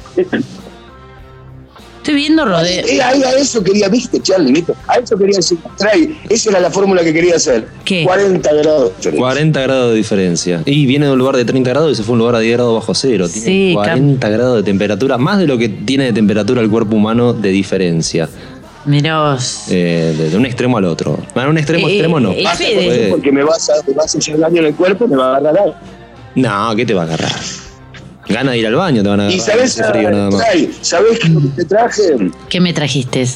Estoy 2.02 2.14
viendo 2.16 2.44
rodeo. 2.44 2.84
Eh, 2.84 3.00
ahí 3.00 3.22
a 3.22 3.30
eso 3.36 3.62
quería, 3.62 3.88
viste, 3.88 4.20
Charlie, 4.20 4.50
viste. 4.52 4.72
A 4.88 4.96
eso 4.98 5.16
quería 5.16 5.36
decir, 5.36 5.56
trae. 5.78 6.18
Esa 6.28 6.50
era 6.50 6.58
la 6.58 6.68
fórmula 6.68 7.02
que 7.04 7.12
quería 7.12 7.36
hacer. 7.36 7.68
¿Qué? 7.84 8.02
40 8.04 8.52
grados. 8.54 8.92
40 9.16 9.60
grados 9.60 9.90
de 9.92 9.96
diferencia. 9.98 10.62
Y 10.66 10.84
viene 10.86 11.06
de 11.06 11.12
un 11.12 11.18
lugar 11.18 11.36
de 11.36 11.44
30 11.44 11.70
grados 11.70 11.92
y 11.92 11.94
se 11.94 12.02
fue 12.02 12.10
a 12.10 12.14
un 12.14 12.18
lugar 12.18 12.34
a 12.34 12.40
10 12.40 12.54
grados 12.56 12.74
bajo 12.74 12.92
cero. 12.94 13.28
Tiene 13.28 13.46
Sí, 13.46 13.70
40 13.74 14.28
grados 14.30 14.56
de 14.56 14.62
temperatura, 14.64 15.16
más 15.16 15.38
de 15.38 15.46
lo 15.46 15.56
que 15.56 15.68
tiene 15.68 16.06
de 16.06 16.12
temperatura 16.12 16.60
el 16.60 16.68
cuerpo 16.68 16.96
humano 16.96 17.32
de 17.34 17.50
diferencia. 17.50 18.28
Mirá 18.84 19.20
vos. 19.34 19.66
Eh, 19.70 20.12
de, 20.18 20.30
de 20.30 20.36
un 20.36 20.44
extremo 20.44 20.78
al 20.78 20.86
otro. 20.86 21.16
Bueno, 21.36 21.50
un 21.50 21.58
extremo, 21.58 21.86
Eh, 21.86 21.92
extremo 21.92 22.18
no. 22.18 22.32
eh, 22.32 22.42
Basta 22.42 22.64
eso 22.64 23.10
porque 23.10 23.30
me 23.30 23.44
vas, 23.44 23.70
a, 23.70 23.74
me 23.86 23.94
vas 23.94 24.12
a 24.12 24.18
hacer 24.18 24.36
daño 24.40 24.58
en 24.58 24.66
el 24.66 24.74
cuerpo, 24.74 25.06
me 25.06 25.16
va 25.16 25.34
a 25.34 25.36
agarrar 25.36 25.56
algo. 25.62 25.74
No, 26.34 26.74
¿qué 26.74 26.84
te 26.84 26.94
va 26.94 27.02
a 27.02 27.04
agarrar? 27.04 27.30
Gana 28.32 28.52
de 28.52 28.58
ir 28.58 28.66
al 28.66 28.74
baño, 28.74 29.02
te 29.02 29.08
van 29.08 29.20
a. 29.20 29.30
Y 29.30 29.40
sabes, 29.40 29.76
frío 29.76 30.10
nada 30.10 30.30
más. 30.30 30.40
trae, 30.40 30.70
¿sabes 30.80 31.18
qué 31.18 31.30
te 31.56 31.64
traje? 31.64 32.02
¿Qué 32.48 32.60
me 32.60 32.72
trajiste? 32.72 33.26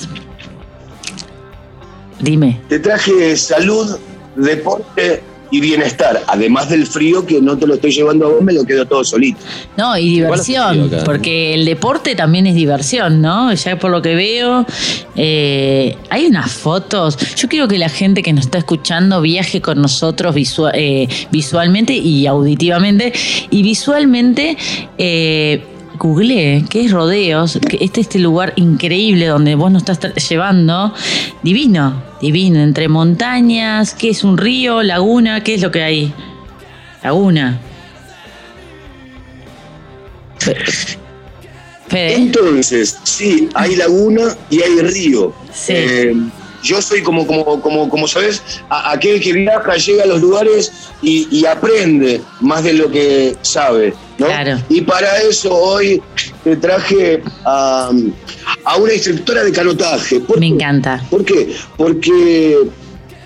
Dime. 2.20 2.60
Te 2.68 2.78
traje 2.78 3.36
salud, 3.36 3.98
deporte 4.36 5.22
y 5.50 5.60
bienestar. 5.60 6.22
Además 6.26 6.68
del 6.68 6.86
frío 6.86 7.24
que 7.24 7.40
no 7.40 7.56
te 7.56 7.66
lo 7.66 7.74
estoy 7.74 7.92
llevando 7.92 8.26
a 8.26 8.28
vos, 8.30 8.42
me 8.42 8.52
lo 8.52 8.64
quedo 8.64 8.84
todo 8.86 9.04
solito. 9.04 9.38
No, 9.76 9.96
y 9.96 10.08
diversión, 10.10 10.90
porque 11.04 11.54
el 11.54 11.64
deporte 11.64 12.14
también 12.14 12.46
es 12.46 12.54
diversión, 12.54 13.20
¿no? 13.22 13.52
Ya 13.52 13.78
por 13.78 13.90
lo 13.90 14.02
que 14.02 14.14
veo, 14.14 14.66
eh, 15.14 15.96
hay 16.10 16.26
unas 16.26 16.52
fotos. 16.52 17.16
Yo 17.36 17.48
quiero 17.48 17.68
que 17.68 17.78
la 17.78 17.88
gente 17.88 18.22
que 18.22 18.32
nos 18.32 18.46
está 18.46 18.58
escuchando 18.58 19.20
viaje 19.20 19.60
con 19.60 19.80
nosotros 19.80 20.34
visua- 20.34 20.72
eh, 20.74 21.08
visualmente 21.30 21.94
y 21.94 22.26
auditivamente. 22.26 23.12
Y 23.50 23.62
visualmente, 23.62 24.56
eh, 24.98 25.62
googleé 26.06 26.64
qué 26.68 26.84
es 26.86 26.92
Rodeos, 26.92 27.58
que 27.68 27.78
este 27.84 28.00
este 28.00 28.18
lugar 28.18 28.52
increíble 28.56 29.26
donde 29.26 29.54
vos 29.54 29.70
nos 29.70 29.88
estás 29.88 30.28
llevando. 30.28 30.92
Divino, 31.42 32.02
divino, 32.20 32.60
entre 32.62 32.88
montañas, 32.88 33.94
¿qué 33.94 34.10
es 34.10 34.24
un 34.24 34.38
río, 34.38 34.82
laguna? 34.82 35.42
¿Qué 35.42 35.54
es 35.54 35.62
lo 35.62 35.70
que 35.70 35.82
hay? 35.82 36.14
Laguna. 37.02 37.60
Fede. 41.88 42.14
Entonces, 42.14 42.98
sí, 43.04 43.48
hay 43.54 43.76
laguna 43.76 44.36
y 44.50 44.60
hay 44.62 44.80
río. 44.80 45.32
Sí. 45.52 45.72
Eh, 45.74 46.14
yo 46.62 46.82
soy 46.82 47.00
como, 47.02 47.26
como, 47.26 47.60
como, 47.60 47.88
como 47.88 48.08
sabes, 48.08 48.42
a- 48.70 48.90
aquel 48.92 49.20
que 49.20 49.32
viaja, 49.32 49.76
llega 49.76 50.02
a 50.02 50.06
los 50.06 50.20
lugares 50.20 50.72
y, 51.00 51.28
y 51.30 51.46
aprende 51.46 52.20
más 52.40 52.64
de 52.64 52.72
lo 52.72 52.90
que 52.90 53.36
sabe. 53.42 53.94
¿No? 54.18 54.26
Claro. 54.26 54.58
Y 54.68 54.80
para 54.82 55.18
eso 55.18 55.52
hoy 55.54 56.02
te 56.44 56.56
traje 56.56 57.22
a, 57.44 57.90
a 58.64 58.76
una 58.76 58.92
instructora 58.94 59.44
de 59.44 59.52
canotaje. 59.52 60.20
¿Por 60.20 60.38
Me 60.40 60.48
qué? 60.48 60.54
encanta. 60.54 61.02
¿Por 61.10 61.24
qué? 61.24 61.54
Porque, 61.76 62.58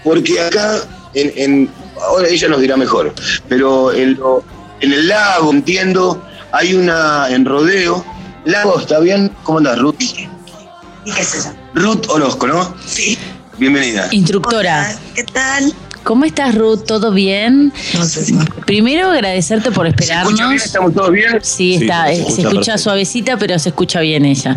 porque 0.04 0.40
acá, 0.40 0.76
en, 1.14 1.32
en- 1.36 1.70
ahora 2.02 2.28
ella 2.28 2.48
nos 2.48 2.60
dirá 2.60 2.76
mejor, 2.76 3.12
pero 3.48 3.92
en, 3.92 4.14
lo- 4.14 4.42
en 4.80 4.92
el 4.92 5.08
lago, 5.08 5.50
entiendo, 5.52 6.22
hay 6.52 6.74
una, 6.74 7.28
en 7.30 7.44
rodeo, 7.44 8.04
lago, 8.44 8.78
¿está 8.80 8.98
bien? 9.00 9.30
¿Cómo 9.44 9.58
andás, 9.58 9.78
Ruth? 9.78 9.96
¿Y 10.00 11.12
qué 11.12 11.20
es 11.22 11.34
eso? 11.34 11.52
Ruth 11.74 12.06
Orozco, 12.08 12.46
¿no? 12.46 12.74
Sí. 12.86 13.16
Bienvenida. 13.58 14.08
Instructora. 14.10 14.86
Hola, 14.88 14.98
¿Qué 15.14 15.24
tal? 15.24 15.74
¿Cómo 16.04 16.24
estás, 16.24 16.54
Ruth? 16.54 16.84
¿Todo 16.86 17.12
bien? 17.12 17.72
No 17.94 18.04
sé 18.04 18.34
Primero 18.66 19.10
agradecerte 19.10 19.70
por 19.70 19.86
¿Se 19.86 19.90
escucha 19.90 20.14
bien? 20.24 20.30
esperarnos. 20.30 20.64
¿Estamos 20.66 20.94
todos 20.94 21.12
bien? 21.12 21.38
Sí, 21.42 21.78
Sí, 21.78 21.84
está, 21.84 22.06
se 22.06 22.22
eh, 22.22 22.26
se 22.30 22.42
escucha 22.42 22.78
suavecita, 22.78 23.36
pero 23.36 23.58
se 23.58 23.68
escucha 23.68 24.00
bien 24.00 24.24
ella. 24.24 24.56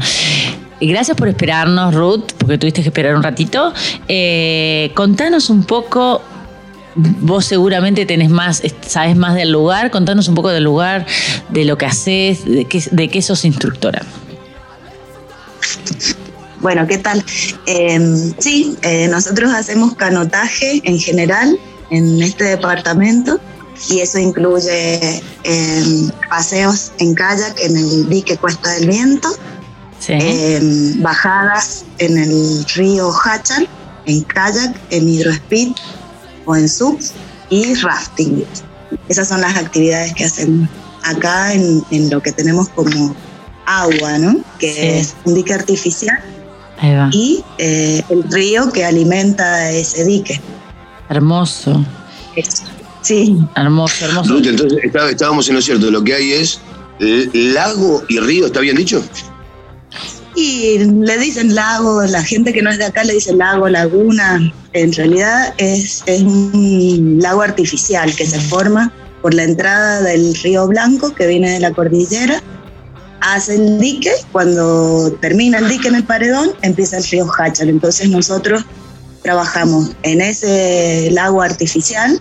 Y 0.79 0.87
gracias 0.87 1.15
por 1.17 1.27
esperarnos, 1.27 1.93
Ruth, 1.93 2.31
porque 2.37 2.57
tuviste 2.57 2.81
que 2.81 2.89
esperar 2.89 3.15
un 3.15 3.23
ratito. 3.23 3.73
Eh, 4.07 4.91
contanos 4.95 5.49
un 5.49 5.63
poco, 5.63 6.21
vos 6.95 7.45
seguramente 7.45 8.05
tenés 8.05 8.29
más, 8.29 8.61
sabes 8.81 9.15
más 9.15 9.35
del 9.35 9.51
lugar, 9.51 9.91
contanos 9.91 10.27
un 10.27 10.35
poco 10.35 10.49
del 10.49 10.63
lugar, 10.63 11.05
de 11.49 11.65
lo 11.65 11.77
que 11.77 11.85
haces, 11.85 12.45
de 12.45 12.65
qué, 12.65 12.83
de 12.91 13.07
qué 13.09 13.21
sos 13.21 13.45
instructora. 13.45 14.01
Bueno, 16.63 16.87
¿qué 16.87 16.97
tal? 16.97 17.23
Eh, 17.67 18.33
sí, 18.39 18.75
eh, 18.81 19.07
nosotros 19.09 19.53
hacemos 19.53 19.95
canotaje 19.95 20.81
en 20.85 20.97
general 20.97 21.59
en 21.91 22.21
este 22.23 22.45
departamento 22.45 23.39
y 23.89 23.99
eso 23.99 24.17
incluye 24.17 25.21
eh, 25.43 25.83
paseos 26.29 26.93
en 26.99 27.13
kayak 27.15 27.59
en 27.59 27.75
el 27.77 28.09
dique 28.09 28.37
Cuesta 28.37 28.71
del 28.71 28.87
Viento, 28.87 29.29
Sí. 29.99 30.13
eh, 30.19 30.59
bajadas 30.97 31.83
en 31.99 32.17
el 32.17 32.65
río 32.75 33.11
Hachal, 33.23 33.67
en 34.05 34.21
kayak, 34.23 34.75
en 34.89 35.07
hidrospeed 35.09 35.69
o 36.45 36.55
en 36.55 36.67
subs 36.67 37.11
y 37.49 37.73
rafting. 37.75 38.43
Esas 39.09 39.27
son 39.27 39.41
las 39.41 39.55
actividades 39.57 40.13
que 40.13 40.25
hacemos 40.25 40.69
acá 41.03 41.53
en, 41.53 41.83
en 41.91 42.09
lo 42.09 42.21
que 42.21 42.31
tenemos 42.31 42.69
como 42.69 43.15
agua, 43.65 44.17
¿no? 44.17 44.41
Que 44.59 44.73
Sí. 44.73 44.79
es 44.81 45.15
un 45.25 45.35
dique 45.35 45.53
artificial. 45.53 46.19
Y 47.11 47.43
eh, 47.57 48.03
el 48.09 48.23
río 48.31 48.71
que 48.71 48.83
alimenta 48.85 49.71
ese 49.71 50.03
dique. 50.05 50.39
Hermoso, 51.09 51.85
Eso. 52.35 52.63
Sí, 53.01 53.37
hermoso, 53.55 54.05
hermoso. 54.05 54.37
Entonces 54.37 54.79
está- 54.83 55.09
estábamos 55.09 55.47
en 55.49 55.55
lo 55.55 55.61
cierto, 55.61 55.91
lo 55.91 56.03
que 56.03 56.13
hay 56.13 56.31
es 56.33 56.59
L- 56.99 57.29
Lago 57.53 58.03
y 58.07 58.19
río, 58.19 58.45
¿está 58.45 58.59
bien 58.61 58.75
dicho? 58.77 59.03
Y 60.35 60.79
le 60.79 61.17
dicen 61.19 61.53
lago, 61.53 62.01
la 62.03 62.23
gente 62.23 62.53
que 62.53 62.61
no 62.61 62.71
es 62.71 62.77
de 62.79 62.85
acá 62.85 63.03
le 63.03 63.13
dice 63.13 63.33
lago, 63.35 63.67
laguna. 63.69 64.51
En 64.73 64.91
realidad 64.93 65.53
es, 65.57 66.01
es 66.07 66.21
un 66.23 67.19
lago 67.21 67.41
artificial 67.43 68.15
que 68.15 68.25
se 68.25 68.39
forma 68.39 68.91
por 69.21 69.33
la 69.33 69.43
entrada 69.43 70.01
del 70.01 70.33
río 70.41 70.67
Blanco 70.67 71.13
que 71.13 71.27
viene 71.27 71.51
de 71.51 71.59
la 71.59 71.71
cordillera. 71.71 72.41
Hace 73.25 73.55
el 73.55 73.79
dique, 73.79 74.11
cuando 74.33 75.11
termina 75.21 75.57
el 75.59 75.69
dique 75.69 75.87
en 75.87 75.95
el 75.95 76.03
paredón, 76.03 76.51
empieza 76.61 76.97
el 76.97 77.05
río 77.05 77.25
Hachal. 77.37 77.69
Entonces 77.69 78.09
nosotros 78.09 78.65
trabajamos 79.21 79.91
en 80.03 80.19
ese 80.19 81.09
lago 81.11 81.41
artificial 81.41 82.19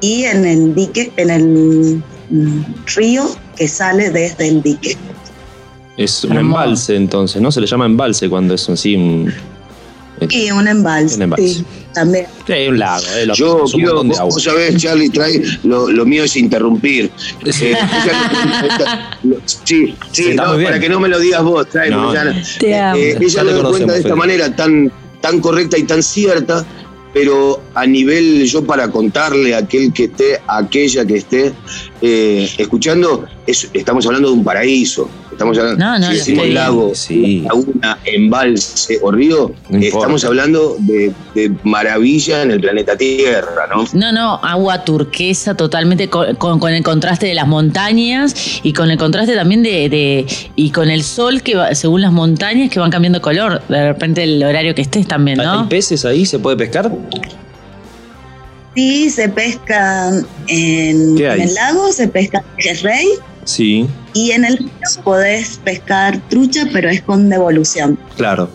y 0.00 0.24
en 0.24 0.46
el 0.46 0.74
dique, 0.76 1.12
en 1.16 1.30
el 1.30 2.02
mm, 2.30 2.64
río 2.94 3.28
que 3.56 3.66
sale 3.66 4.10
desde 4.10 4.46
el 4.48 4.62
dique. 4.62 4.96
Es 5.96 6.22
un 6.22 6.36
embalse 6.38 6.94
entonces, 6.94 7.42
¿no? 7.42 7.50
Se 7.50 7.60
le 7.60 7.66
llama 7.66 7.86
embalse 7.86 8.28
cuando 8.28 8.54
es 8.54 8.68
así 8.68 8.94
un... 8.94 9.32
Y 10.30 10.50
un 10.50 10.66
embalse, 10.66 11.14
Un 11.16 11.22
embalse. 11.22 11.48
sí, 11.48 11.64
también. 11.94 12.26
Sí, 12.46 12.68
un 12.68 12.78
lago, 12.78 13.04
eh, 13.16 13.26
lo 13.26 13.34
Yo 13.34 13.64
es 13.64 13.74
un 13.74 13.80
quiero, 13.80 14.02
de 14.02 14.14
agua. 14.14 14.24
vos 14.24 14.42
sabés, 14.42 14.76
Charlie, 14.76 15.10
trae, 15.10 15.42
lo, 15.62 15.88
lo 15.88 16.04
mío 16.04 16.24
es 16.24 16.36
interrumpir. 16.36 17.10
Sí. 17.50 17.72
Eh, 19.24 19.27
sí, 19.64 19.96
sí, 20.12 20.34
no, 20.34 20.54
para 20.62 20.78
que 20.78 20.88
no 20.88 21.00
me 21.00 21.08
lo 21.08 21.18
digas 21.18 21.42
vos, 21.42 21.68
trae, 21.68 21.90
No. 21.90 22.12
Te 22.58 22.70
eh, 22.70 22.78
amo. 22.78 22.96
eh, 22.96 23.16
ella 23.20 23.28
Ya 23.28 23.42
lo 23.44 23.50
te 23.50 23.62
da 23.62 23.68
cuenta 23.70 23.92
de 23.92 23.98
esta 23.98 24.08
Fede. 24.10 24.18
manera 24.18 24.54
tan, 24.56 24.92
tan 25.20 25.40
correcta 25.40 25.78
y 25.78 25.82
tan 25.84 26.02
cierta, 26.02 26.64
pero 27.14 27.62
a 27.74 27.86
nivel 27.86 28.44
yo 28.46 28.64
para 28.64 28.88
contarle 28.90 29.54
a 29.54 29.58
aquel 29.58 29.92
que 29.92 30.04
esté, 30.04 30.40
a 30.46 30.58
aquella 30.58 31.04
que 31.06 31.16
esté 31.16 31.52
eh, 32.00 32.48
escuchando, 32.58 33.24
es- 33.46 33.68
estamos 33.74 34.06
hablando 34.06 34.28
de 34.28 34.34
un 34.34 34.44
paraíso. 34.44 35.08
Estamos 35.32 35.56
hablando, 35.56 35.84
No, 35.84 35.98
no, 36.00 36.06
si 36.08 36.14
decimos 36.14 36.38
estoy 36.44 36.52
lago, 36.54 36.94
Sí. 36.96 37.40
laguna, 37.42 37.98
embalse 38.04 38.98
o 39.02 39.12
río, 39.12 39.52
No 39.68 39.76
importa. 39.76 39.86
estamos 39.98 40.24
hablando 40.24 40.76
de, 40.80 41.12
de 41.36 41.52
maravilla 41.62 42.42
en 42.42 42.50
el 42.50 42.60
planeta 42.60 42.96
Tierra, 42.96 43.68
¿no? 43.72 43.84
No, 43.92 44.10
no, 44.12 44.34
agua 44.42 44.84
turquesa 44.84 45.54
totalmente 45.56 46.08
con, 46.08 46.34
con- 46.36 46.58
con 46.58 46.72
el 46.72 46.82
contraste 46.82 47.26
de 47.26 47.34
las 47.34 47.46
montañas 47.46 48.34
y 48.64 48.72
con 48.72 48.90
el 48.90 48.98
contraste 48.98 49.36
también 49.36 49.62
de, 49.62 49.88
de- 49.88 50.26
y 50.56 50.70
con 50.70 50.90
el 50.90 51.04
sol 51.04 51.40
que 51.42 51.54
va, 51.54 51.72
según 51.76 52.00
las 52.00 52.10
montañas 52.12 52.68
que 52.68 52.80
van 52.80 52.90
cambiando 52.90 53.18
de 53.20 53.22
color, 53.22 53.62
de 53.68 53.88
repente 53.92 54.24
el 54.24 54.42
horario 54.42 54.74
que 54.74 54.82
estés 54.82 55.06
también, 55.06 55.38
¿Hay 55.40 55.46
¿no? 55.46 55.68
peces 55.68 56.04
ahí? 56.04 56.26
¿Se 56.26 56.40
puede 56.40 56.56
pescar? 56.56 56.90
Sí, 58.74 59.10
se 59.10 59.28
pesca 59.28 60.10
en, 60.46 61.18
el 61.18 61.54
lago, 61.54 61.92
se 61.92 62.06
pesca 62.08 62.44
peje 62.56 62.74
rey 62.82 63.08
Sí, 63.44 63.88
y 64.12 64.32
en 64.32 64.44
el 64.44 64.58
río 64.58 64.68
podés 65.02 65.58
pescar 65.64 66.20
trucha, 66.28 66.64
pero 66.72 66.88
es 66.90 67.02
con 67.02 67.28
devolución. 67.28 67.98
claro. 68.16 68.48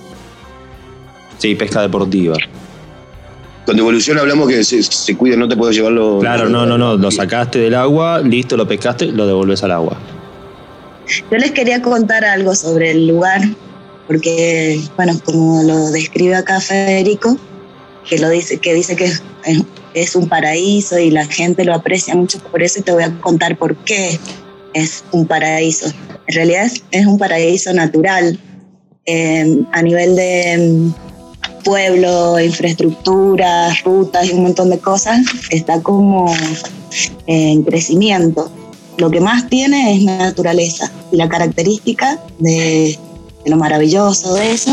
Sí, 1.40 1.56
pesca 1.56 1.82
deportiva. 1.82 2.38
Con 3.66 3.76
devolución 3.76 4.18
hablamos 4.18 4.48
que 4.48 4.64
se, 4.64 4.82
se 4.84 5.18
cuida, 5.18 5.36
no 5.36 5.48
te 5.48 5.58
puedes 5.58 5.76
llevarlo. 5.76 6.20
Claro, 6.20 6.48
no, 6.48 6.66
no, 6.66 6.78
no. 6.78 6.96
Lo 6.96 7.12
sacaste 7.12 7.60
del 7.60 7.76
agua, 7.76 8.22
listo, 8.22 8.56
lo 8.56 8.68
pescaste, 8.68 9.08
lo 9.08 9.26
devolves 9.28 9.62
al 9.64 9.72
agua. 9.72 9.98
Yo 11.08 11.38
les 11.38 11.52
quería 11.52 11.82
contar 11.82 12.24
algo 12.24 12.56
sobre 12.56 12.92
el 12.92 13.08
lugar, 13.08 13.42
porque, 14.08 14.80
bueno, 14.96 15.20
como 15.26 15.64
lo 15.64 15.92
describe 15.92 16.36
acá 16.36 16.62
Federico, 16.62 17.38
que, 18.08 18.20
lo 18.20 18.30
dice, 18.30 18.60
que 18.60 18.74
dice 18.74 18.96
que 18.96 19.06
es, 19.06 19.22
es- 19.94 20.16
un 20.16 20.28
paraíso 20.28 20.98
y 21.00 21.10
la 21.12 21.26
gente 21.26 21.64
lo 21.66 21.74
aprecia 21.74 22.16
mucho 22.16 22.40
por 22.40 22.62
eso, 22.64 22.80
y 22.80 22.84
te 22.84 22.92
voy 22.92 23.04
a 23.04 23.20
contar 23.22 23.58
por 23.58 23.76
qué 23.78 24.20
es 24.74 25.04
un 25.12 25.26
paraíso. 25.26 25.88
En 26.28 26.36
realidad 26.36 26.66
es, 26.66 26.84
es 26.92 27.06
un 27.06 27.18
paraíso 27.18 27.74
natural 27.74 28.40
eh, 29.06 29.60
a 29.74 29.82
nivel 29.82 30.16
de 30.16 30.58
mm, 30.58 31.64
pueblo, 31.64 32.40
infraestructura, 32.40 33.74
rutas 33.84 34.28
y 34.28 34.32
un 34.32 34.44
montón 34.44 34.70
de 34.70 34.80
cosas, 34.80 35.20
está 35.50 35.82
como 35.82 36.34
en 37.28 37.64
crecimiento. 37.64 38.52
Lo 38.98 39.10
que 39.10 39.20
más 39.20 39.50
tiene 39.50 39.96
es 39.96 40.04
naturaleza 40.04 40.92
y 41.12 41.18
la 41.18 41.28
característica 41.28 42.20
de 42.40 42.98
lo 43.46 43.58
maravilloso 43.58 44.34
de 44.36 44.52
eso 44.52 44.72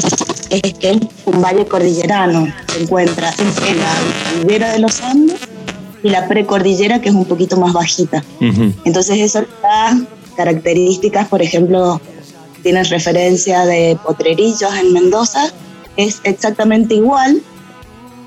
es 0.50 0.62
que 0.74 0.90
es 0.90 0.98
un 1.26 1.42
valle 1.42 1.66
cordillerano. 1.66 2.46
Se 2.72 2.82
encuentra 2.82 3.32
entre 3.38 3.74
la 3.74 3.92
cordillera 4.32 4.72
de 4.72 4.78
los 4.78 5.00
Andes 5.00 5.40
y 6.02 6.10
la 6.10 6.26
precordillera 6.28 7.00
que 7.00 7.08
es 7.10 7.14
un 7.14 7.24
poquito 7.24 7.56
más 7.56 7.72
bajita. 7.72 8.24
Ujú. 8.40 8.72
Entonces 8.84 9.18
eso 9.18 9.44
da 9.62 10.00
características, 10.36 11.28
por 11.28 11.42
ejemplo, 11.42 12.00
tienes 12.62 12.90
referencia 12.90 13.64
de 13.66 13.98
Potrerillos 14.04 14.74
en 14.80 14.92
Mendoza, 14.92 15.50
es 15.96 16.20
exactamente 16.24 16.94
igual 16.94 17.42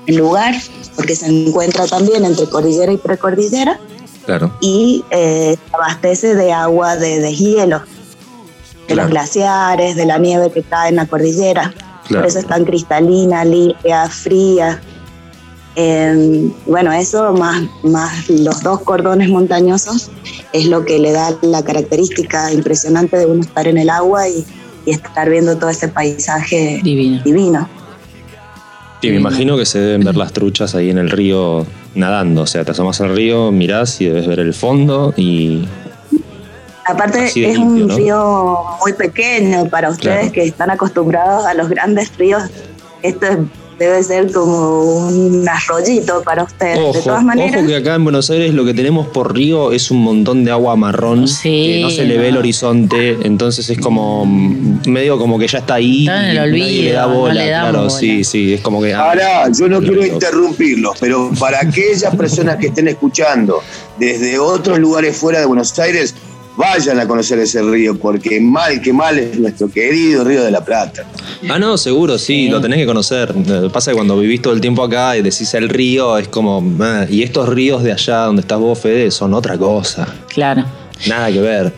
el 0.06 0.16
lugar, 0.16 0.54
porque 0.96 1.16
se 1.16 1.26
encuentra 1.26 1.86
también 1.86 2.24
entre 2.24 2.46
cordillera 2.46 2.92
y 2.92 2.96
precordillera, 2.98 3.80
Claro. 4.26 4.56
y 4.60 5.04
eh, 5.10 5.56
abastece 5.72 6.34
de 6.34 6.52
agua 6.52 6.96
de 6.96 7.20
deshielo, 7.20 7.80
de 7.80 7.93
Claro. 8.86 9.02
los 9.02 9.10
glaciares, 9.10 9.96
de 9.96 10.06
la 10.06 10.18
nieve 10.18 10.50
que 10.52 10.62
cae 10.62 10.90
en 10.90 10.96
la 10.96 11.06
cordillera. 11.06 11.72
Claro. 12.06 12.22
Por 12.22 12.26
eso 12.26 12.38
es 12.38 12.46
tan 12.46 12.64
cristalina, 12.64 13.44
limpia, 13.44 14.08
fría. 14.08 14.80
Eh, 15.76 16.50
bueno, 16.66 16.92
eso 16.92 17.32
más, 17.32 17.62
más 17.82 18.28
los 18.28 18.62
dos 18.62 18.80
cordones 18.82 19.28
montañosos 19.28 20.10
es 20.52 20.66
lo 20.66 20.84
que 20.84 20.98
le 21.00 21.10
da 21.12 21.34
la 21.42 21.64
característica 21.64 22.52
impresionante 22.52 23.16
de 23.16 23.26
uno 23.26 23.40
estar 23.40 23.66
en 23.66 23.78
el 23.78 23.90
agua 23.90 24.28
y, 24.28 24.44
y 24.86 24.92
estar 24.92 25.28
viendo 25.28 25.56
todo 25.56 25.70
ese 25.70 25.88
paisaje 25.88 26.80
Divino. 26.84 27.22
divino. 27.24 27.68
Sí, 29.00 29.10
me 29.10 29.16
imagino 29.16 29.56
que 29.56 29.66
se 29.66 29.80
deben 29.80 30.02
ver 30.04 30.16
las 30.16 30.32
truchas 30.32 30.74
ahí 30.74 30.90
en 30.90 30.98
el 30.98 31.10
río 31.10 31.66
nadando. 31.94 32.42
O 32.42 32.46
sea, 32.46 32.64
te 32.64 32.70
asomas 32.70 33.00
al 33.00 33.14
río, 33.14 33.50
mirás 33.52 34.00
y 34.00 34.06
debes 34.06 34.26
ver 34.26 34.38
el 34.40 34.54
fondo 34.54 35.12
y. 35.16 35.66
Aparte 36.86 37.24
es 37.24 37.34
limpio, 37.36 37.62
un 37.62 37.86
¿no? 37.88 37.96
río 37.96 38.58
muy 38.80 38.92
pequeño 38.92 39.68
para 39.70 39.90
ustedes 39.90 40.18
Claro. 40.18 40.32
que 40.32 40.44
están 40.44 40.70
acostumbrados 40.70 41.46
a 41.46 41.54
los 41.54 41.68
grandes 41.68 42.10
ríos. 42.18 42.42
Esto 43.02 43.26
es- 43.26 43.38
debe 43.78 44.00
ser 44.04 44.30
como 44.32 44.82
un 45.08 45.44
arroyito 45.48 46.22
para 46.22 46.44
ustedes. 46.44 46.78
Ojo, 46.78 46.92
de 46.96 47.02
todas 47.02 47.24
maneras, 47.24 47.56
ojo 47.58 47.66
que 47.66 47.74
acá 47.74 47.96
en 47.96 48.04
Buenos 48.04 48.30
Aires 48.30 48.54
lo 48.54 48.64
que 48.64 48.72
tenemos 48.72 49.08
por 49.08 49.34
río 49.34 49.72
es 49.72 49.90
un 49.90 50.00
montón 50.00 50.44
de 50.44 50.52
agua 50.52 50.76
marrón 50.76 51.26
Sí, 51.26 51.48
que 51.66 51.80
no 51.82 51.90
se 51.90 52.04
le 52.04 52.16
ve 52.16 52.28
el 52.28 52.36
horizonte, 52.36 53.18
entonces 53.24 53.68
es 53.70 53.78
como 53.80 54.24
medio 54.86 55.18
como 55.18 55.40
que 55.40 55.48
ya 55.48 55.58
está 55.58 55.74
ahí 55.74 56.02
Está 56.06 56.30
en 56.30 56.36
el 56.36 56.56
y 56.56 56.60
nadie 56.60 56.82
le 56.84 56.92
da 56.92 57.06
no 57.08 57.14
bola, 57.14 57.34
le 57.34 57.50
damos 57.50 57.70
claro, 57.70 57.78
bola. 57.88 57.98
sí, 57.98 58.22
sí, 58.22 58.54
es 58.54 58.60
como 58.60 58.80
que 58.80 58.94
ah, 58.94 59.08
Ahora, 59.10 59.48
yo 59.50 59.68
no 59.68 59.80
quiero 59.80 60.06
interrumpirlos, 60.06 60.96
pero 61.00 61.32
para 61.40 61.58
aquellas 61.60 62.14
personas 62.14 62.58
que 62.58 62.68
estén 62.68 62.86
escuchando 62.86 63.60
desde 63.98 64.38
otros 64.38 64.78
lugares 64.78 65.16
fuera 65.16 65.40
de 65.40 65.46
Buenos 65.46 65.76
Aires, 65.80 66.14
vayan 66.56 67.00
a 67.00 67.06
conocer 67.08 67.38
ese 67.38 67.62
río, 67.62 67.98
porque 67.98 68.40
mal 68.40 68.80
que 68.80 68.92
mal 68.92 69.18
es 69.18 69.38
nuestro 69.38 69.68
querido 69.70 70.24
Río 70.24 70.44
de 70.44 70.50
la 70.50 70.64
Plata. 70.64 71.04
Ah, 71.48 71.58
no, 71.58 71.76
seguro, 71.76 72.16
sí, 72.18 72.46
Sí. 72.46 72.48
lo 72.48 72.60
tenés 72.60 72.78
que 72.78 72.86
conocer. 72.86 73.34
Pasa 73.72 73.90
que 73.90 73.96
cuando 73.96 74.18
vivís 74.18 74.40
todo 74.42 74.52
el 74.54 74.60
tiempo 74.60 74.82
acá 74.82 75.16
y 75.16 75.22
decís 75.22 75.52
el 75.54 75.68
río, 75.68 76.16
es 76.18 76.28
como. 76.28 76.62
ah, 76.80 77.06
y 77.10 77.22
estos 77.22 77.48
ríos 77.48 77.82
de 77.82 77.92
allá 77.92 78.18
donde 78.26 78.40
estás 78.42 78.58
vos, 78.58 78.78
Fede, 78.78 79.10
son 79.10 79.34
otra 79.34 79.58
cosa. 79.58 80.06
Claro. 80.28 80.64
Nada 81.08 81.30
que 81.32 81.40
ver. 81.40 81.72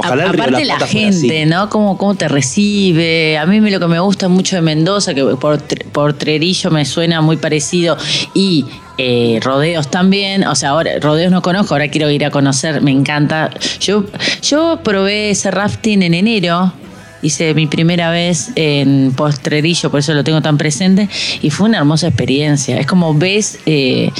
Ojalá 0.00 0.24
A- 0.24 0.30
Aparte 0.30 0.64
la, 0.64 0.78
gente, 0.80 1.46
¿no? 1.46 1.68
Cómo, 1.70 1.96
cómo 1.96 2.14
te 2.14 2.28
recibe. 2.28 3.38
A 3.38 3.46
mí 3.46 3.60
lo 3.70 3.78
que 3.80 3.86
me 3.86 4.00
gusta 4.00 4.28
mucho 4.28 4.56
de 4.56 4.62
Mendoza, 4.62 5.14
que 5.14 5.22
por, 5.24 5.62
por 5.92 6.12
Trerillo 6.14 6.70
me 6.70 6.84
suena 6.84 7.20
muy 7.20 7.36
parecido, 7.36 7.96
y 8.34 8.64
eh, 8.98 9.38
Rodeos 9.42 9.90
también. 9.90 10.46
O 10.46 10.54
sea, 10.54 10.70
ahora 10.70 10.92
Rodeos 11.00 11.30
no 11.30 11.42
conozco, 11.42 11.74
ahora 11.74 11.88
quiero 11.88 12.10
ir 12.10 12.24
a 12.24 12.30
conocer, 12.30 12.80
me 12.82 12.90
encanta. 12.90 13.50
Yo, 13.80 14.04
yo 14.42 14.80
probé 14.82 15.30
ese 15.30 15.50
rafting 15.50 16.02
en 16.02 16.14
enero. 16.14 16.72
Hice 17.22 17.52
mi 17.54 17.66
primera 17.66 18.10
vez 18.10 18.50
en 18.56 19.12
Postrerillo, 19.16 19.90
por 19.90 20.00
eso 20.00 20.14
lo 20.14 20.24
tengo 20.24 20.40
tan 20.40 20.56
presente, 20.58 21.08
y 21.42 21.50
fue 21.50 21.68
una 21.68 21.78
hermosa 21.78 22.08
experiencia. 22.08 22.78
Es 22.78 22.86
como 22.86 23.14
ves 23.14 23.58
eh, 23.66 24.10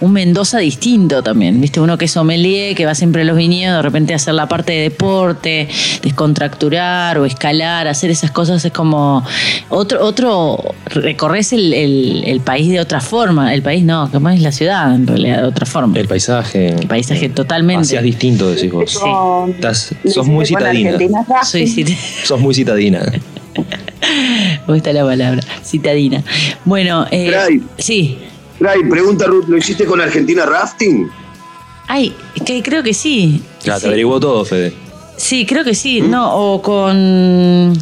un 0.00 0.12
Mendoza 0.12 0.58
distinto 0.58 1.22
también, 1.22 1.60
¿viste? 1.60 1.80
Uno 1.80 1.96
que 1.98 2.04
es 2.04 2.10
sommelier, 2.12 2.74
que 2.74 2.84
va 2.86 2.94
siempre 2.94 3.22
a 3.22 3.24
los 3.24 3.36
viñedos, 3.36 3.78
de 3.78 3.82
repente 3.82 4.12
a 4.12 4.16
hacer 4.16 4.34
la 4.34 4.48
parte 4.48 4.72
de 4.72 4.82
deporte, 4.82 5.68
descontracturar 6.02 7.18
o 7.18 7.24
escalar, 7.24 7.88
hacer 7.88 8.10
esas 8.10 8.30
cosas, 8.30 8.64
es 8.64 8.72
como 8.72 9.24
otro, 9.70 10.04
otro 10.04 10.58
recorres 10.86 11.52
el, 11.52 11.72
el- 11.72 12.22
el 12.26 12.40
país 12.40 12.68
de 12.68 12.80
otra 12.80 13.00
forma. 13.00 13.52
El 13.54 13.62
país 13.62 13.82
no, 13.84 14.10
como 14.10 14.28
es 14.28 14.40
la 14.40 14.52
ciudad, 14.52 14.94
en 14.94 15.06
realidad, 15.06 15.38
de 15.42 15.48
otra 15.48 15.66
forma. 15.66 15.98
El 15.98 16.06
paisaje. 16.06 16.68
El 16.68 16.86
paisaje 16.86 17.28
totalmente. 17.28 17.82
Hacías 17.82 18.02
distinto, 18.02 18.50
decís 18.50 18.70
vos. 18.70 18.90
Sí. 18.92 19.52
Estás- 19.54 19.94
sos 20.12 20.26
muy 20.26 20.46
citadina. 20.46 20.92
Soy 21.44 21.62
Racing. 21.64 21.66
cit- 21.86 21.96
Sos 22.24 22.40
muy 22.42 22.54
citadina. 22.54 23.00
me 24.66 24.74
gusta 24.74 24.92
la 24.92 25.04
palabra, 25.04 25.42
citadina. 25.64 26.22
Bueno, 26.64 27.06
eh, 27.10 27.28
Cray. 27.30 27.62
sí. 27.78 28.18
Ray, 28.60 28.80
pregunta 28.88 29.26
Ruth, 29.26 29.46
¿lo 29.48 29.56
hiciste 29.56 29.84
con 29.86 30.00
Argentina 30.00 30.44
Rafting? 30.46 31.08
Ay, 31.88 32.14
que 32.46 32.62
creo 32.62 32.82
que 32.82 32.94
sí. 32.94 33.42
Ya, 33.64 33.74
te 33.74 33.80
Sí. 33.80 33.86
averiguó 33.88 34.20
todo, 34.20 34.44
Fede. 34.44 34.72
Sí, 35.16 35.44
creo 35.46 35.62
que 35.62 35.74
sí, 35.74 36.00
no, 36.00 36.34
o 36.34 36.62
con 36.62 37.72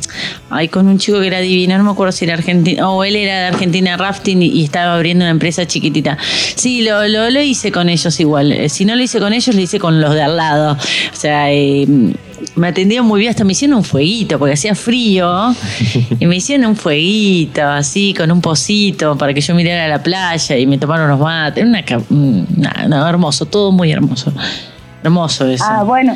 ay, 0.50 0.68
con 0.68 0.88
un 0.88 0.98
chico 0.98 1.20
que 1.20 1.26
era 1.28 1.38
divino, 1.38 1.78
no 1.78 1.84
me 1.84 1.90
acuerdo 1.90 2.12
si 2.12 2.24
era 2.24 2.34
argentino, 2.34 2.96
o 2.96 3.04
él 3.04 3.16
era 3.16 3.38
de 3.40 3.46
Argentina 3.46 3.96
Rafting 3.96 4.42
y, 4.42 4.46
y 4.48 4.64
estaba 4.64 4.94
abriendo 4.96 5.24
una 5.24 5.30
empresa 5.30 5.66
chiquitita. 5.66 6.18
Sí, 6.56 6.82
lo, 6.82 7.06
lo, 7.08 7.30
lo 7.30 7.40
hice 7.40 7.70
con 7.72 7.88
ellos 7.88 8.18
igual. 8.20 8.52
Eh, 8.52 8.68
Si 8.68 8.84
no 8.84 8.94
lo 8.96 9.02
hice 9.02 9.20
con 9.20 9.32
ellos, 9.32 9.54
lo 9.54 9.60
hice 9.60 9.78
con 9.78 10.00
los 10.00 10.12
de 10.14 10.22
al 10.22 10.36
lado. 10.36 10.72
O 11.12 11.16
sea, 11.16 11.50
eh, 11.52 11.86
me 12.56 12.68
atendieron 12.68 13.06
muy 13.06 13.20
bien, 13.20 13.30
hasta 13.30 13.44
me 13.44 13.52
hicieron 13.52 13.78
un 13.78 13.84
fueguito, 13.84 14.38
porque 14.38 14.54
hacía 14.54 14.74
frío, 14.74 15.54
y 16.18 16.26
me 16.26 16.36
hicieron 16.36 16.66
un 16.70 16.76
fueguito, 16.76 17.62
así, 17.66 18.14
con 18.16 18.30
un 18.30 18.40
pocito, 18.40 19.16
para 19.16 19.32
que 19.34 19.40
yo 19.40 19.54
mirara 19.54 19.88
la 19.88 20.02
playa 20.02 20.56
y 20.56 20.66
me 20.66 20.78
tomaron 20.78 21.06
unos 21.06 21.20
mates. 21.20 21.64
Una, 21.64 21.84
ca- 21.84 22.00
mm, 22.08 22.42
nada, 22.56 23.08
hermoso, 23.08 23.46
todo 23.46 23.72
muy 23.72 23.90
hermoso. 23.92 24.32
Hermoso 25.02 25.46
eso. 25.48 25.64
Ah, 25.66 25.82
bueno, 25.82 26.14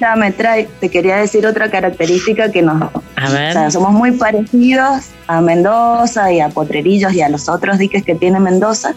ya 0.00 0.16
me 0.16 0.32
trae, 0.32 0.68
te 0.80 0.88
quería 0.88 1.18
decir 1.18 1.46
otra 1.46 1.70
característica 1.70 2.50
que 2.50 2.62
nos... 2.62 2.82
A 3.14 3.30
ver. 3.30 3.50
O 3.50 3.52
sea, 3.52 3.70
somos 3.70 3.92
muy 3.92 4.10
parecidos 4.10 5.04
a 5.28 5.40
Mendoza 5.40 6.32
y 6.32 6.40
a 6.40 6.48
Potrerillos 6.48 7.12
y 7.14 7.20
a 7.22 7.28
los 7.28 7.48
otros 7.48 7.78
diques 7.78 8.02
que 8.02 8.16
tiene 8.16 8.40
Mendoza, 8.40 8.92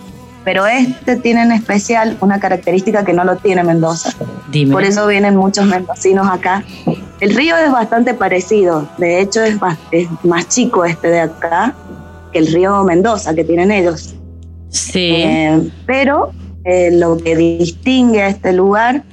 pero 0.47 0.65
este 0.65 1.17
tiene 1.17 1.41
en 1.41 1.51
especial 1.51 2.15
una 2.21 2.39
característica 2.39 3.03
que 3.03 3.11
no 3.11 3.25
lo 3.25 3.35
tiene 3.35 3.65
Mendoza. 3.65 4.13
Dime. 4.49 4.71
Por 4.71 4.85
eso 4.85 5.05
vienen 5.05 5.35
muchos 5.35 5.65
mendocinos 5.65 6.25
acá. 6.31 6.63
El 7.19 7.35
río 7.35 7.57
es 7.57 7.69
bastante 7.69 8.13
parecido, 8.13 8.87
de 8.97 9.19
hecho 9.19 9.43
es, 9.43 9.57
es 9.91 10.07
más 10.23 10.47
chico 10.47 10.85
este 10.85 11.09
de 11.09 11.19
acá 11.19 11.75
que 12.31 12.39
el 12.39 12.47
río 12.47 12.81
Mendoza 12.85 13.35
que 13.35 13.43
tienen 13.43 13.71
ellos. 13.73 14.15
Sí. 14.69 15.15
Eh, 15.17 15.69
pero 15.85 16.31
eh, 16.63 16.91
lo 16.93 17.17
que 17.17 17.35
distingue 17.35 18.21
a 18.21 18.29
este 18.29 18.53
lugar 18.53 19.03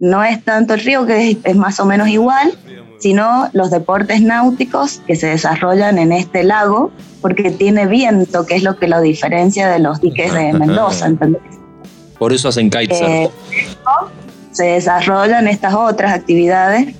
no 0.00 0.24
es 0.24 0.42
tanto 0.42 0.74
el 0.74 0.80
río, 0.80 1.06
que 1.06 1.30
es, 1.30 1.36
es 1.44 1.56
más 1.56 1.78
o 1.78 1.84
menos 1.84 2.08
igual, 2.08 2.52
sino 2.98 3.48
los 3.52 3.70
deportes 3.70 4.20
náuticos 4.22 5.00
que 5.06 5.14
se 5.14 5.28
desarrollan 5.28 5.98
en 5.98 6.12
este 6.12 6.42
lago, 6.42 6.90
porque 7.20 7.50
tiene 7.50 7.86
viento, 7.86 8.46
que 8.46 8.56
es 8.56 8.62
lo 8.62 8.78
que 8.78 8.88
lo 8.88 9.00
diferencia 9.00 9.68
de 9.68 9.78
los 9.78 10.00
diques 10.00 10.32
de 10.32 10.52
Mendoza, 10.54 11.06
¿entendés? 11.06 11.42
Por 12.18 12.32
eso 12.32 12.48
hacen 12.48 12.70
kitesurf. 12.70 13.08
Eh, 13.08 13.30
se 14.52 14.64
desarrollan 14.64 15.48
estas 15.48 15.74
otras 15.74 16.12
actividades 16.12 16.94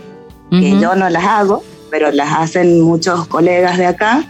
que 0.50 0.80
yo 0.80 0.94
no 0.94 1.08
las 1.08 1.24
hago, 1.24 1.62
pero 1.90 2.10
las 2.10 2.32
hacen 2.32 2.80
muchos 2.80 3.26
colegas 3.28 3.78
de 3.78 3.86
acá, 3.86 4.24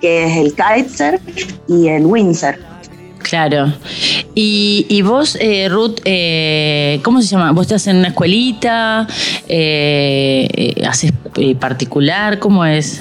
que 0.00 0.26
es 0.26 0.36
el 0.36 0.54
kitesurf 0.54 1.20
y 1.68 1.88
el 1.88 2.06
windsurf. 2.06 2.58
Claro. 3.22 3.72
Y, 4.34 4.86
y 4.88 5.02
vos, 5.02 5.36
eh, 5.40 5.68
Ruth, 5.68 6.00
eh, 6.04 7.00
¿cómo 7.04 7.20
se 7.22 7.28
llama? 7.28 7.52
¿Vos 7.52 7.66
estás 7.66 7.86
en 7.86 7.96
una 7.96 8.08
escuelita? 8.08 9.06
Eh, 9.46 10.48
eh, 10.52 10.86
¿Haces 10.86 11.12
eh, 11.36 11.54
particular? 11.54 12.38
¿Cómo 12.38 12.64
es? 12.64 13.00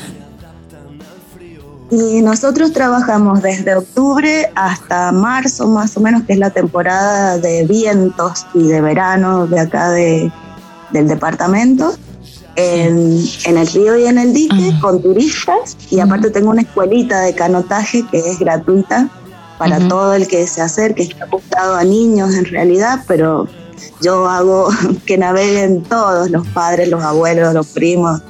Y 1.91 2.21
nosotros 2.21 2.71
trabajamos 2.71 3.41
desde 3.41 3.73
octubre 3.75 4.51
hasta 4.53 5.11
marzo, 5.11 5.67
más 5.67 5.97
o 5.97 6.01
menos, 6.01 6.23
que 6.23 6.33
es 6.33 6.39
la 6.39 6.51
temporada 6.51 7.39
de 7.39 7.65
vientos 7.65 8.45
y 8.53 8.61
de 8.67 8.79
verano 8.81 9.47
de 9.47 9.59
acá 9.59 9.89
de, 9.89 10.31
del 10.91 11.07
departamento, 11.07 11.95
en, 12.55 13.17
en 13.45 13.57
el 13.57 13.65
río 13.67 13.97
y 13.97 14.05
en 14.05 14.19
el 14.19 14.33
dique, 14.33 14.71
Ah. 14.75 14.79
con 14.81 15.01
turistas. 15.01 15.77
Y 15.89 15.99
aparte 15.99 16.29
tengo 16.29 16.51
una 16.51 16.61
escuelita 16.61 17.21
de 17.21 17.33
canotaje 17.33 18.03
que 18.11 18.19
es 18.19 18.37
gratuita 18.37 19.09
para 19.59 19.77
Ujú. 19.77 19.87
todo 19.89 20.13
el 20.15 20.27
que 20.27 20.47
se 20.47 20.61
acerque. 20.61 21.03
Está 21.03 21.25
apuntado 21.25 21.75
a 21.75 21.83
niños 21.83 22.33
en 22.33 22.45
realidad, 22.45 23.03
pero 23.07 23.47
yo 24.01 24.27
hago 24.27 24.69
que 25.05 25.17
naveguen 25.19 25.83
todos, 25.83 26.31
los 26.31 26.47
padres, 26.47 26.89
los 26.89 27.03
abuelos, 27.03 27.53
los 27.53 27.67
primos. 27.67 28.21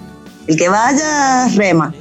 El 0.48 0.58
que 0.58 0.68
vaya, 0.68 1.48
rema. 1.56 1.94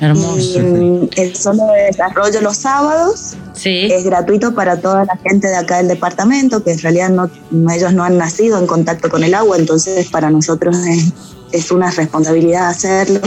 Hermoso. 0.00 0.58
Y 0.58 0.58
mm, 0.58 1.08
el 1.16 1.36
solo 1.36 1.66
de 1.66 1.82
desarrollo 1.84 2.40
los 2.40 2.56
sábados 2.56 3.34
Sí. 3.52 3.86
es 3.92 4.02
gratuito 4.04 4.52
para 4.52 4.80
toda 4.80 5.04
la 5.04 5.16
gente 5.18 5.46
de 5.46 5.54
acá 5.54 5.76
del 5.76 5.86
departamento, 5.86 6.64
que 6.64 6.72
en 6.72 6.78
realidad 6.80 7.10
no- 7.10 7.30
ellos 7.72 7.92
no 7.94 8.02
han 8.02 8.18
nacido 8.18 8.58
en 8.58 8.66
contacto 8.66 9.08
con 9.08 9.22
el 9.22 9.32
agua, 9.34 9.56
entonces 9.56 10.08
para 10.10 10.28
nosotros 10.30 10.76
es, 10.88 11.12
es 11.52 11.70
una 11.70 11.92
responsabilidad 11.92 12.66
hacerlo, 12.68 13.20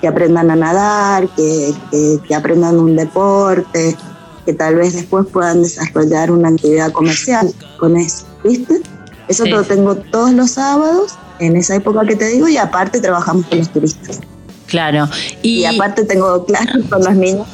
que 0.00 0.06
aprendan 0.06 0.50
a 0.52 0.56
nadar, 0.56 1.26
que, 1.34 1.74
que- 1.90 2.20
que 2.28 2.34
aprendan 2.36 2.78
un 2.78 2.94
deporte, 2.94 3.96
que 4.44 4.52
tal 4.52 4.74
vez 4.76 4.94
después 4.94 5.26
puedan 5.32 5.62
desarrollar 5.62 6.30
una 6.30 6.48
actividad 6.48 6.92
comercial 6.92 7.52
con 7.78 7.96
eso, 7.96 8.24
¿viste? 8.44 8.80
Eso 9.28 9.44
Sí. 9.44 9.50
lo 9.50 9.62
tengo 9.62 9.94
todos 9.96 10.32
los 10.32 10.50
sábados, 10.52 11.12
en 11.38 11.56
esa 11.56 11.74
época 11.76 12.04
que 12.06 12.16
te 12.16 12.26
digo, 12.28 12.48
y 12.48 12.56
aparte 12.56 13.00
trabajamos 13.00 13.46
con 13.46 13.58
los 13.58 13.68
turistas. 13.70 14.20
Claro. 14.66 15.08
Y, 15.42 15.60
Y 15.60 15.64
aparte 15.66 16.04
tengo 16.04 16.44
clases 16.46 16.84
con 16.88 17.04
los 17.04 17.14
niños 17.14 17.46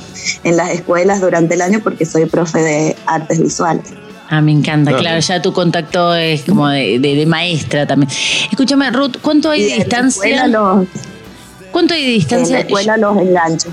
en 0.44 0.56
las 0.56 0.70
escuelas 0.70 1.20
durante 1.20 1.54
el 1.54 1.62
año 1.62 1.80
porque 1.82 2.06
soy 2.06 2.26
profe 2.26 2.60
de 2.62 2.96
artes 3.06 3.40
visuales. 3.42 3.84
Ah, 4.30 4.40
me 4.42 4.52
encanta, 4.52 4.94
claro, 4.96 5.18
ya 5.20 5.40
tu 5.40 5.52
contacto 5.54 6.14
es 6.14 6.42
como 6.42 6.68
de, 6.68 6.98
de- 6.98 7.14
de 7.14 7.26
maestra 7.26 7.86
también. 7.86 8.10
Escúchame, 8.50 8.90
Ruth, 8.90 9.16
¿cuánto 9.22 9.50
hay 9.50 9.62
de 9.64 9.74
distancia? 9.76 10.22
escuela 10.28 10.46
los, 10.48 10.86
¿Cuánto 11.72 11.94
hay 11.94 12.00
de 12.02 12.06
en 12.08 12.12
la 12.12 12.18
distancia? 12.18 12.58
escuela 12.60 12.96
los 12.98 13.16
engancho. 13.18 13.68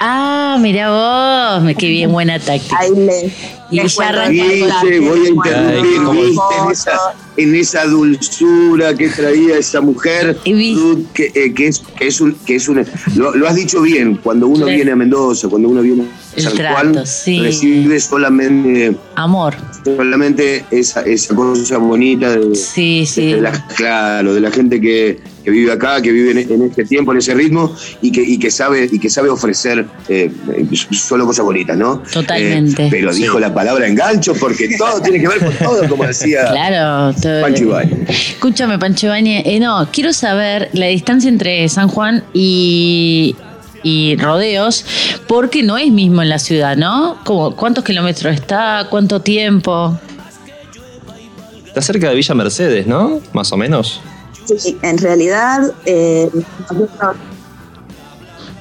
Ah, 0.00 0.56
mira 0.60 0.90
vos, 1.56 1.62
me- 1.64 1.74
qué 1.74 1.88
bien, 1.88 2.10
buena 2.12 2.38
táctica. 2.38 2.78
Ahí 2.78 2.90
Y 3.70 3.76
ya 3.76 3.82
Viste, 3.82 5.00
voy 5.00 5.26
a 5.26 5.28
interrumpir, 5.28 6.00
Ay, 6.08 6.26
viste, 6.26 6.54
en 6.64 6.70
esa, 6.70 6.98
en 7.36 7.54
esa 7.54 7.84
dulzura 7.86 8.94
que 8.94 9.08
traía 9.08 9.58
esa 9.58 9.80
mujer, 9.80 10.36
que, 11.12 11.32
eh, 11.34 11.52
que 11.52 11.66
es, 11.68 11.80
que 11.98 12.06
es 12.06 12.20
un, 12.20 12.34
que 12.46 12.56
es 12.56 12.68
un, 12.68 12.84
lo, 13.16 13.34
lo 13.34 13.48
has 13.48 13.56
dicho 13.56 13.80
bien, 13.82 14.16
cuando 14.22 14.46
uno 14.46 14.66
viene 14.66 14.92
a 14.92 14.96
Mendoza, 14.96 15.48
cuando 15.48 15.68
uno 15.68 15.82
viene 15.82 16.04
a 16.04 16.25
El 16.36 16.42
San 16.42 16.54
trato, 16.54 16.74
Juan, 16.92 17.06
sí. 17.06 17.40
recibe 17.40 17.98
solamente, 17.98 18.96
Amor. 19.14 19.54
solamente 19.84 20.64
esa, 20.70 21.02
esa 21.02 21.34
cosa 21.34 21.78
bonita 21.78 22.30
de, 22.36 22.54
Sí, 22.54 23.04
sí. 23.06 23.32
de 23.32 23.40
la, 23.40 23.52
claro, 23.74 24.34
de 24.34 24.40
la 24.40 24.50
gente 24.50 24.80
que, 24.80 25.18
que 25.44 25.50
vive 25.50 25.72
acá, 25.72 26.02
que 26.02 26.12
vive 26.12 26.32
en, 26.32 26.38
en 26.52 26.62
este 26.62 26.84
tiempo, 26.84 27.12
en 27.12 27.18
ese 27.18 27.34
ritmo, 27.34 27.74
y 28.02 28.12
que, 28.12 28.20
y 28.22 28.38
que 28.38 28.50
sabe, 28.50 28.88
y 28.90 28.98
que 28.98 29.08
sabe 29.08 29.28
ofrecer 29.30 29.86
eh, 30.08 30.30
eh, 30.54 30.66
solo 30.92 31.24
cosas 31.26 31.44
bonitas, 31.44 31.76
¿no? 31.76 32.02
Totalmente. 32.12 32.86
Eh, 32.86 32.88
pero 32.90 33.14
dijo 33.14 33.38
la 33.40 33.54
palabra 33.54 33.86
engancho 33.86 34.34
porque 34.34 34.76
todo 34.76 35.00
tiene 35.00 35.20
que 35.20 35.28
ver 35.28 35.38
con 35.38 35.52
todo, 35.54 35.88
como 35.88 36.04
decía 36.04 36.46
Claro. 36.50 37.14
todo- 37.20 37.40
Pancho 37.42 37.62
Ibañez. 37.64 38.10
Escúchame, 38.10 38.78
Pancho 38.78 39.06
Ibañez, 39.06 39.42
eh, 39.46 39.58
no, 39.60 39.88
quiero 39.92 40.12
saber 40.12 40.68
la 40.74 40.86
distancia 40.86 41.28
entre 41.30 41.68
San 41.68 41.88
Juan 41.88 42.24
y, 42.34 43.36
y 43.86 44.16
Rodeos, 44.16 44.84
porque 45.28 45.62
no 45.62 45.78
es 45.78 45.92
mismo 45.92 46.20
en 46.22 46.28
la 46.28 46.40
ciudad, 46.40 46.76
¿no? 46.76 47.18
Como, 47.24 47.54
¿Cuántos 47.54 47.84
kilómetros 47.84 48.34
está? 48.34 48.88
¿Cuánto 48.90 49.20
tiempo? 49.20 49.96
Está 51.66 51.80
cerca 51.82 52.08
de 52.08 52.16
Villa 52.16 52.34
Mercedes, 52.34 52.86
¿no? 52.88 53.20
Más 53.32 53.52
o 53.52 53.56
menos. 53.56 54.00
Sí, 54.58 54.76
en 54.82 54.98
realidad, 54.98 55.72
eh, 55.84 56.28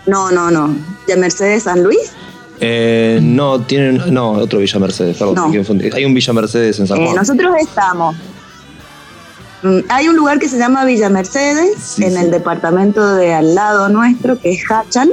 no, 0.08 0.32
no, 0.32 0.52
no. 0.52 0.76
¿De 1.08 1.16
Mercedes 1.16 1.64
San 1.64 1.82
Luis? 1.84 2.12
Eh, 2.60 3.20
no, 3.22 3.62
tienen. 3.62 4.02
No, 4.14 4.34
otro 4.34 4.60
Villa 4.60 4.80
Mercedes, 4.80 5.18
perdón. 5.18 5.36
No. 5.36 5.46
Hay 5.94 6.06
un 6.06 6.14
Villa 6.14 6.34
Mercedes 6.34 6.80
en 6.80 6.88
San 6.88 7.00
Eh, 7.00 7.04
Juan. 7.06 7.16
nosotros 7.16 7.52
estamos. 7.62 8.16
Mm, 9.66 9.80
Hay 9.90 10.08
un 10.08 10.16
lugar 10.16 10.40
que 10.40 10.48
se 10.48 10.58
llama 10.58 10.86
Villa 10.86 11.10
Mercedes, 11.10 11.72
Sí, 11.82 12.04
en 12.04 12.12
sí. 12.14 12.18
el 12.18 12.32
departamento 12.32 13.16
de 13.16 13.34
al 13.34 13.56
lado 13.56 13.90
nuestro, 13.90 14.40
que 14.40 14.52
es 14.54 14.64
Hachal. 14.70 15.12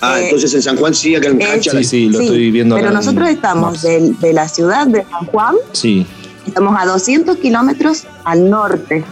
Ah, 0.00 0.20
Eh, 0.20 0.24
entonces 0.24 0.52
en 0.54 0.62
San 0.62 0.76
Juan 0.76 0.94
sí, 0.94 1.14
acá 1.14 1.28
en 1.28 1.40
eh, 1.40 1.44
Cachala. 1.44 1.80
Sí, 1.80 1.84
sí, 1.84 2.08
lo 2.08 2.20
estoy 2.20 2.50
viendo 2.50 2.76
Pero 2.76 2.90
nosotros 2.90 3.28
estamos 3.30 3.80
de, 3.82 4.12
de 4.20 4.32
la 4.34 4.46
ciudad 4.48 4.86
de 4.86 5.04
San 5.10 5.24
Juan, 5.26 5.54
Sí. 5.72 6.06
estamos 6.46 6.76
a 6.78 6.84
200 6.84 7.36
kilómetros 7.38 8.04
al 8.24 8.50
norte, 8.50 9.04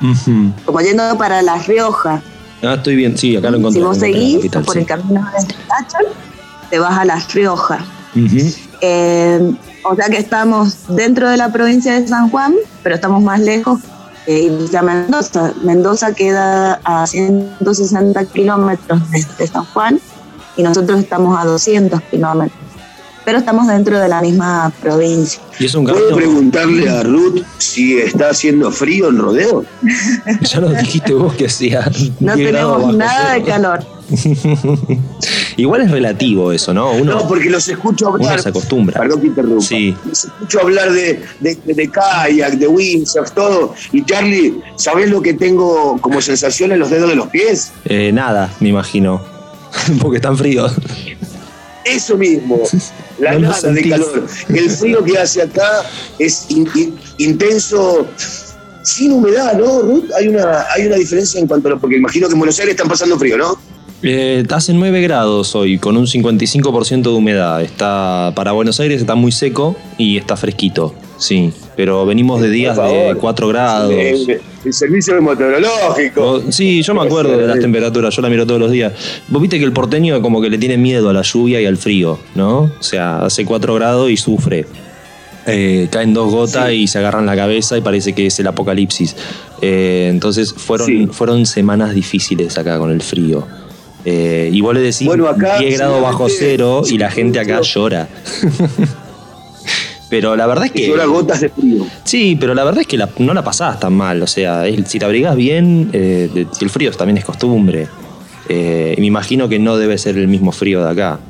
Ujú. 0.00 0.52
como 0.64 0.80
yendo 0.80 1.18
para 1.18 1.42
La 1.42 1.56
Rioja. 1.58 2.22
Ah, 2.62 2.74
estoy 2.74 2.94
bien, 2.96 3.16
sí, 3.18 3.36
acá 3.36 3.50
lo 3.50 3.56
encontré. 3.58 3.80
si 3.80 3.86
vos 3.86 3.98
seguís 3.98 4.36
capital, 4.36 4.64
por 4.64 4.74
sí. 4.74 4.80
el 4.80 4.86
camino 4.86 5.20
de 5.32 5.54
Hachal, 5.74 6.06
te 6.70 6.78
vas 6.78 6.98
a 6.98 7.04
La 7.04 7.16
Rioja. 7.34 7.84
Eh, 8.82 9.52
o 9.84 9.94
sea 9.96 10.08
que 10.08 10.18
estamos 10.18 10.76
dentro 10.88 11.28
de 11.28 11.36
la 11.36 11.50
provincia 11.52 11.98
de 11.98 12.06
San 12.06 12.30
Juan, 12.30 12.54
pero 12.82 12.94
estamos 12.94 13.22
más 13.22 13.40
lejos 13.40 13.80
que 14.24 14.40
irse 14.40 14.76
a 14.76 14.82
Mendoza. 14.82 15.52
Mendoza 15.62 16.14
queda 16.14 16.80
a 16.84 17.06
160 17.06 18.24
kilómetros 18.26 19.00
de 19.10 19.46
San 19.46 19.64
Juan 19.66 20.00
y 20.56 20.62
nosotros 20.62 21.00
estamos 21.00 21.38
a 21.38 21.44
200 21.44 22.00
kilómetros. 22.02 22.58
Pero 23.24 23.38
estamos 23.38 23.68
dentro 23.68 24.00
de 24.00 24.08
la 24.08 24.22
misma 24.22 24.72
provincia. 24.80 25.40
Y 25.58 25.66
es 25.66 25.74
un 25.74 25.84
¿Puedo 25.84 26.16
preguntarle 26.16 26.88
a 26.88 27.02
Ruth 27.02 27.42
si 27.58 27.98
está 27.98 28.30
haciendo 28.30 28.70
frío 28.72 29.08
en 29.08 29.18
rodeo? 29.18 29.64
Ya 30.40 30.60
nos 30.60 30.76
dijiste 30.78 31.12
vos 31.12 31.34
que 31.34 31.46
hacía. 31.46 31.90
No 32.18 32.34
10 32.34 32.50
grados 32.50 32.76
tenemos 32.76 32.96
nada 32.96 33.34
de 33.34 33.42
calor. 33.44 33.84
Igual 35.60 35.82
es 35.82 35.90
relativo 35.90 36.52
eso, 36.52 36.72
¿no? 36.74 36.92
Uno, 36.92 37.14
No, 37.16 37.28
porque 37.28 37.50
los 37.50 37.68
escucho 37.68 38.08
hablar. 38.08 38.32
uno 38.34 38.42
se 38.42 38.48
acostumbra. 38.48 38.98
Perdón 39.00 39.20
que 39.20 39.26
interrumpa. 39.28 39.60
Sí. 39.64 39.94
Los 40.08 40.24
escucho 40.24 40.60
hablar 40.60 40.92
de, 40.92 41.22
de, 41.40 41.58
de 41.64 41.88
kayak, 41.90 42.52
de 42.54 42.66
windsurf, 42.66 43.30
todo. 43.32 43.74
Y 43.92 44.04
Charlie, 44.04 44.60
¿sabés 44.76 45.10
lo 45.10 45.20
que 45.22 45.34
tengo 45.34 45.98
como 46.00 46.20
sensación 46.20 46.72
en 46.72 46.78
los 46.78 46.90
dedos 46.90 47.08
de 47.10 47.16
los 47.16 47.28
pies? 47.28 47.72
Eh, 47.84 48.10
nada, 48.12 48.50
me 48.60 48.68
imagino. 48.70 49.20
Porque 50.00 50.16
están 50.16 50.36
fríos. 50.36 50.72
Eso 51.84 52.16
mismo, 52.16 52.60
la 53.18 53.32
No 53.32 53.40
nada 53.50 53.72
de 53.72 53.88
calor. 53.88 54.26
El 54.48 54.70
frío 54.70 55.02
que 55.02 55.18
hace 55.18 55.42
acá 55.42 55.82
es 56.18 56.44
in- 56.50 56.68
in- 56.74 56.94
intenso, 57.18 58.06
sin 58.82 59.12
humedad, 59.12 59.54
¿no, 59.54 59.80
Ruth? 59.80 60.04
Hay 60.16 60.28
una, 60.28 60.66
hay 60.74 60.86
una 60.86 60.96
diferencia 60.96 61.40
en 61.40 61.46
cuanto 61.46 61.68
a 61.68 61.70
lo. 61.72 61.78
Porque 61.80 61.96
imagino 61.96 62.28
que 62.28 62.34
en 62.34 62.38
Buenos 62.38 62.58
Aires 62.60 62.74
están 62.74 62.88
pasando 62.88 63.18
frío, 63.18 63.36
¿no? 63.38 63.58
Eh, 64.02 64.44
hace 64.50 64.72
9 64.72 65.02
grados 65.02 65.54
hoy, 65.54 65.78
con 65.78 65.96
un 65.96 66.06
55% 66.06 67.02
de 67.02 67.08
humedad. 67.10 67.60
Está 67.62 68.32
para 68.34 68.52
Buenos 68.52 68.80
Aires 68.80 69.00
está 69.00 69.14
muy 69.14 69.30
seco 69.30 69.76
y 69.98 70.16
está 70.16 70.36
fresquito, 70.36 70.94
sí. 71.18 71.52
Pero 71.76 72.06
venimos 72.06 72.40
de 72.40 72.48
días 72.50 72.76
de 72.76 72.82
favor. 72.82 73.16
4 73.18 73.48
grados. 73.48 73.92
El 73.92 74.72
servicio 74.74 75.20
meteorológico. 75.20 76.22
O- 76.22 76.52
sí, 76.52 76.82
yo 76.82 76.94
me 76.94 77.02
acuerdo 77.02 77.36
de 77.36 77.46
las 77.46 77.60
temperaturas, 77.60 78.14
yo 78.14 78.22
la 78.22 78.28
miro 78.30 78.46
todos 78.46 78.60
los 78.60 78.70
días. 78.70 78.92
Vos 79.28 79.40
viste 79.42 79.58
que 79.58 79.64
el 79.64 79.72
porteño 79.72 80.20
como 80.22 80.40
que 80.40 80.48
le 80.50 80.58
tiene 80.58 80.76
miedo 80.78 81.08
a 81.10 81.12
la 81.12 81.22
lluvia 81.22 81.60
y 81.60 81.66
al 81.66 81.76
frío, 81.76 82.18
¿no? 82.34 82.60
O 82.78 82.82
sea, 82.82 83.18
hace 83.24 83.44
4 83.44 83.74
grados 83.74 84.10
y 84.10 84.16
sufre. 84.16 84.66
Eh, 85.46 85.88
caen 85.90 86.12
dos 86.12 86.30
gotas 86.30 86.70
y 86.72 86.86
se 86.86 86.98
agarran 86.98 87.24
la 87.26 87.34
cabeza 87.34 87.76
y 87.76 87.80
parece 87.80 88.12
que 88.14 88.26
es 88.26 88.38
el 88.38 88.46
apocalipsis. 88.46 89.16
Eh, 89.62 90.08
entonces 90.10 90.52
fueron, 90.54 90.86
Sí. 90.86 91.08
fueron 91.10 91.44
semanas 91.46 91.94
difíciles 91.94 92.56
acá 92.58 92.78
con 92.78 92.90
el 92.90 93.00
frío. 93.02 93.46
Eh, 94.04 94.48
y 94.52 94.60
vos 94.62 94.72
le 94.74 94.80
decís 94.80 95.06
Bueno, 95.06 95.28
acá, 95.28 95.58
10 95.58 95.76
grados 95.78 96.00
bajo 96.02 96.26
cero 96.30 96.82
y 96.86 96.96
la 96.98 97.10
sí, 97.10 97.16
gente 97.16 97.38
acá 97.40 97.60
llora. 97.60 98.08
Pero 100.08 100.34
la 100.36 100.46
verdad 100.46 100.66
es 100.66 100.72
que. 100.72 100.86
Y 100.86 100.90
ahora 100.90 101.04
gotas 101.04 101.40
de 101.40 101.48
frío. 101.50 101.86
Sí, 102.04 102.36
pero 102.40 102.54
la 102.54 102.64
verdad 102.64 102.80
es 102.80 102.86
que 102.88 102.96
la- 102.96 103.08
no 103.18 103.32
la 103.32 103.44
pasás 103.44 103.78
tan 103.78 103.92
mal. 103.94 104.20
O 104.22 104.26
sea, 104.26 104.64
si 104.86 104.98
te 104.98 105.04
abrigás 105.04 105.36
bien, 105.36 105.90
eh, 105.92 106.46
el 106.60 106.70
frío 106.70 106.90
también 106.92 107.18
es 107.18 107.24
costumbre. 107.24 107.86
Eh, 108.48 108.96
me 108.98 109.06
imagino 109.06 109.48
que 109.48 109.58
no 109.60 109.76
debe 109.76 109.96
ser 109.98 110.16
el 110.18 110.26
mismo 110.26 110.50
frío 110.50 110.82
de 110.84 110.90
acá. 110.90 111.20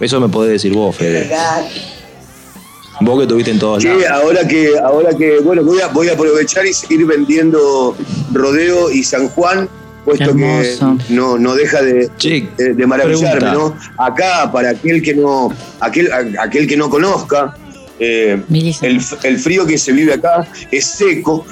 Eso 0.00 0.20
me 0.20 0.28
podés 0.28 0.52
decir 0.52 0.72
vos, 0.72 0.96
Fede. 0.96 1.30
Vos 3.00 3.16
que 3.18 3.22
estuviste 3.24 3.50
en 3.50 3.58
todos 3.58 3.82
Che, 3.82 3.88
lados. 3.88 4.04
ahora 4.22 4.48
que, 4.48 4.78
ahora 4.78 5.10
que, 5.14 5.40
bueno, 5.40 5.62
voy 5.64 5.80
a, 5.80 5.88
voy 5.88 6.08
a 6.08 6.12
aprovechar 6.14 6.64
y 6.64 6.72
seguir 6.72 7.04
vendiendo 7.04 7.94
Rodeo 8.32 8.90
y 8.90 9.02
San 9.02 9.28
Juan, 9.28 9.68
puesto 10.04 10.36
que 10.36 10.78
no, 11.08 11.38
no 11.38 11.54
deja 11.54 11.82
de, 11.82 12.10
Che, 12.18 12.48
de, 12.56 12.74
de 12.74 12.86
maravillarme, 12.86 13.40
pregunta. 13.40 13.54
¿no? 13.54 14.04
Acá, 14.04 14.50
para 14.52 14.70
aquel 14.70 15.02
que 15.02 15.14
no, 15.14 15.52
aquel, 15.80 16.10
aquel 16.38 16.66
que 16.66 16.76
no 16.76 16.90
conozca, 16.90 17.56
eh, 17.98 18.40
el, 18.82 19.00
el 19.22 19.38
frío 19.38 19.66
que 19.66 19.78
se 19.78 19.92
vive 19.92 20.14
acá 20.14 20.46
es 20.70 20.84
seco 20.84 21.46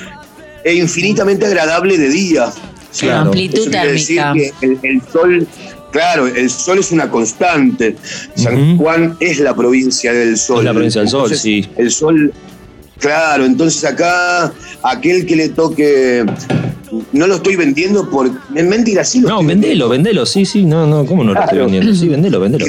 e 0.64 0.74
infinitamente 0.74 1.46
agradable 1.46 1.96
de 1.98 2.08
día. 2.08 2.50
Claro. 2.98 3.20
Amplitud 3.30 3.70
decir 3.70 4.16
térmica. 4.16 4.52
que 4.60 4.66
el, 4.66 4.78
el 4.82 5.02
sol, 5.10 5.46
claro, 5.90 6.26
el 6.26 6.50
sol 6.50 6.78
es 6.78 6.92
una 6.92 7.08
constante. 7.08 7.96
San. 8.36 8.76
Juan 8.76 9.16
es 9.18 9.38
la 9.40 9.54
provincia 9.56 10.12
del 10.12 10.36
sol. 10.36 10.58
Es 10.58 10.64
la 10.64 10.72
provincia 10.74 11.00
del 11.00 11.08
sol, 11.08 11.22
Entonces, 11.22 11.40
sí. 11.40 11.66
El 11.76 11.90
sol, 11.90 12.32
claro, 12.98 13.46
entonces 13.46 13.82
acá 13.84 14.52
aquel 14.82 15.24
que 15.24 15.36
le 15.36 15.48
toque, 15.48 16.26
no 17.12 17.26
lo 17.26 17.36
estoy 17.36 17.56
vendiendo 17.56 18.08
por, 18.10 18.30
mentira, 18.50 19.02
sí 19.04 19.20
lo 19.20 19.28
No, 19.28 19.34
estoy 19.36 19.46
vendelo, 19.48 19.88
vendelo. 19.88 20.26
Sí, 20.26 20.44
sí, 20.44 20.64
no, 20.64 20.86
no, 20.86 21.06
¿cómo 21.06 21.24
no 21.24 21.32
lo 21.32 21.40
estoy 21.40 21.58
vendiendo? 21.58 21.94
Sí, 21.94 22.08
vendelo, 22.08 22.38
vendelo. 22.40 22.66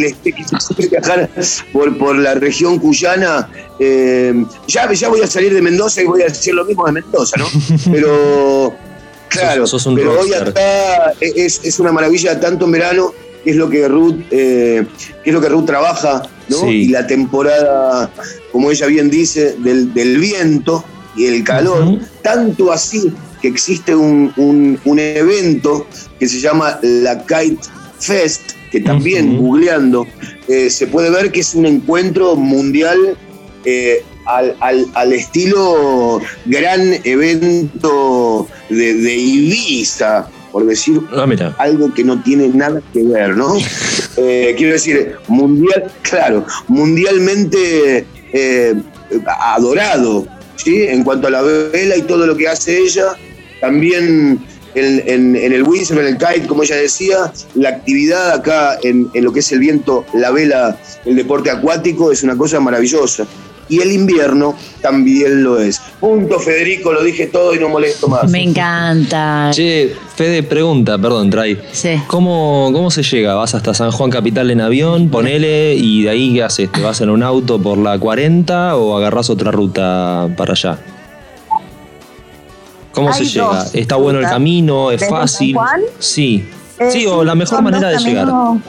viajar 0.90 1.30
por, 1.74 1.98
por 1.98 2.16
la 2.18 2.34
región 2.36 2.80
cuyana. 2.80 3.50
eh, 3.80 4.46
ya, 4.68 4.92
ya 4.94 5.10
voy 5.10 5.22
a 5.22 5.28
salir 5.28 5.54
de 5.54 5.62
Mendoza 5.62 6.02
y 6.02 6.06
voy 6.06 6.22
a 6.22 6.26
decir 6.26 6.54
lo 6.54 6.64
mismo 6.66 6.86
de 6.86 6.94
Mendoza, 6.94 7.36
¿no? 7.38 7.46
Pero, 7.92 8.74
claro, 9.30 9.68
Sos- 9.68 9.82
sos 9.84 9.86
un 9.88 9.96
pero 9.96 10.20
hoy 10.20 10.34
acá 10.34 11.14
es, 11.20 11.60
es 11.64 11.80
una 11.80 11.92
maravilla, 11.92 12.40
tanto 12.40 12.66
en 12.66 12.72
verano, 12.72 13.14
que 13.44 13.50
es 13.52 13.56
lo 13.58 13.70
que 13.70 13.88
Ruth, 13.90 14.16
eh, 14.32 14.86
que 15.24 15.30
es 15.30 15.34
lo 15.34 15.42
que 15.42 15.50
Ruth 15.50 15.66
trabaja, 15.66 16.22
¿no? 16.48 16.58
Sí. 16.60 16.68
Y 16.70 16.88
la 16.90 17.06
temporada, 17.08 18.10
como 18.54 18.72
ella 18.72 18.88
bien 18.88 19.10
dice, 19.10 19.56
del, 19.60 19.94
del 19.94 20.18
viento 20.18 20.86
y 21.18 21.26
el 21.26 21.44
calor, 21.44 22.00
tanto 22.22 22.72
así 22.72 23.12
que 23.44 23.50
existe 23.50 23.94
un, 23.94 24.32
un- 24.38 24.80
un 24.86 25.00
evento 25.00 25.86
que 26.18 26.28
se 26.30 26.40
llama 26.40 26.80
la 26.82 27.24
Kite 27.26 27.60
Fest, 28.00 28.42
que 28.72 28.80
también 28.80 29.34
Ujú. 29.36 29.42
googleando 29.48 30.08
eh, 30.48 30.70
se 30.70 30.88
puede 30.88 31.10
ver 31.10 31.30
que 31.34 31.42
es 31.42 31.54
un 31.54 31.66
encuentro 31.66 32.38
mundial 32.38 32.98
eh, 33.66 34.02
al, 34.26 34.56
al- 34.62 34.88
al 34.94 35.12
estilo 35.12 36.22
gran 36.46 36.94
evento 37.04 38.48
de, 38.70 38.94
de 38.94 39.14
Ibiza, 39.14 40.28
por 40.54 40.66
decir 40.66 41.02
Ah, 41.14 41.26
mira. 41.28 41.54
algo 41.60 41.94
que 41.94 42.06
no 42.06 42.24
tiene 42.24 42.48
nada 42.48 42.82
que 42.94 43.04
ver, 43.04 43.36
¿no? 43.36 43.56
Eh, 44.16 44.54
quiero 44.56 44.74
decir, 44.74 45.16
mundial, 45.28 45.92
claro, 46.04 46.46
mundialmente 46.68 48.06
adorado, 49.42 50.28
¿sí? 50.56 50.84
En 50.84 51.04
cuanto 51.04 51.28
a 51.28 51.32
la 51.32 51.42
vela 51.42 51.98
y 51.98 52.04
todo 52.04 52.28
lo 52.28 52.38
que 52.38 52.48
hace 52.48 52.78
ella, 52.78 53.16
también 53.68 54.44
en, 54.76 55.04
en- 55.08 55.36
en 55.38 55.54
el 55.54 55.64
windsurf, 55.64 56.00
en 56.02 56.08
el 56.08 56.18
kite, 56.18 56.48
como 56.48 56.64
ella 56.64 56.76
decía, 56.76 57.32
la 57.56 57.70
actividad 57.70 58.32
acá 58.34 58.78
en, 58.84 59.08
en 59.14 59.24
lo 59.24 59.32
que 59.32 59.40
es 59.40 59.50
el 59.54 59.60
viento, 59.60 60.04
la 60.14 60.32
vela, 60.32 60.78
el 61.06 61.16
deporte 61.16 61.50
acuático, 61.50 62.12
es 62.12 62.24
una 62.24 62.36
cosa 62.36 62.60
maravillosa. 62.60 63.26
Y 63.70 63.80
el 63.80 63.94
invierno 63.94 64.56
también 64.82 65.42
lo 65.42 65.58
es. 65.58 65.80
Punto, 66.02 66.38
Federico, 66.40 66.92
lo 66.92 67.02
dije 67.02 67.28
todo 67.28 67.56
y 67.56 67.60
no 67.60 67.70
molesto 67.70 68.10
más. 68.10 68.30
Me 68.30 68.44
encanta. 68.44 69.52
Che, 69.54 69.96
Fede, 70.18 70.44
pregunta, 70.44 70.98
perdón, 71.00 71.30
Tray. 71.30 71.58
Sí. 71.72 71.92
¿Cómo, 72.08 72.70
¿Cómo 72.74 72.92
se 72.92 73.04
llega? 73.04 73.36
¿Vas 73.36 73.56
hasta 73.56 73.74
San 73.74 73.92
Juan 73.92 74.12
Capital 74.12 74.52
en 74.52 74.60
avión, 74.60 75.10
ponele, 75.10 75.76
y 75.76 76.04
de 76.04 76.10
ahí 76.10 76.34
qué 76.34 76.44
haces? 76.44 76.70
¿Te 76.74 76.82
vas 76.82 77.00
en 77.00 77.10
un 77.10 77.24
auto 77.24 77.62
por 77.62 77.78
la 77.78 77.98
40 77.98 78.76
o 78.76 78.98
agarrás 78.98 79.30
otra 79.30 79.50
ruta 79.52 80.28
para 80.36 80.52
allá? 80.52 80.78
¿Cómo 82.94 83.10
Hay 83.10 83.26
se 83.26 83.26
llega? 83.26 83.66
¿Está 83.74 83.96
bueno 83.98 84.20
el 84.20 84.26
camino? 84.26 84.92
¿Es 84.92 85.02
¿Desde 85.02 85.10
San 85.12 85.22
fácil? 85.22 85.56
Juan? 85.56 85.82
Sí. 86.00 86.48
Eh, 86.80 86.90
sí, 86.92 87.06
o 87.06 87.24
la 87.24 87.36
mejor 87.36 87.62
manera 87.62 87.90
de 87.90 87.98
llegar. 87.98 88.28
caminos 88.28 88.62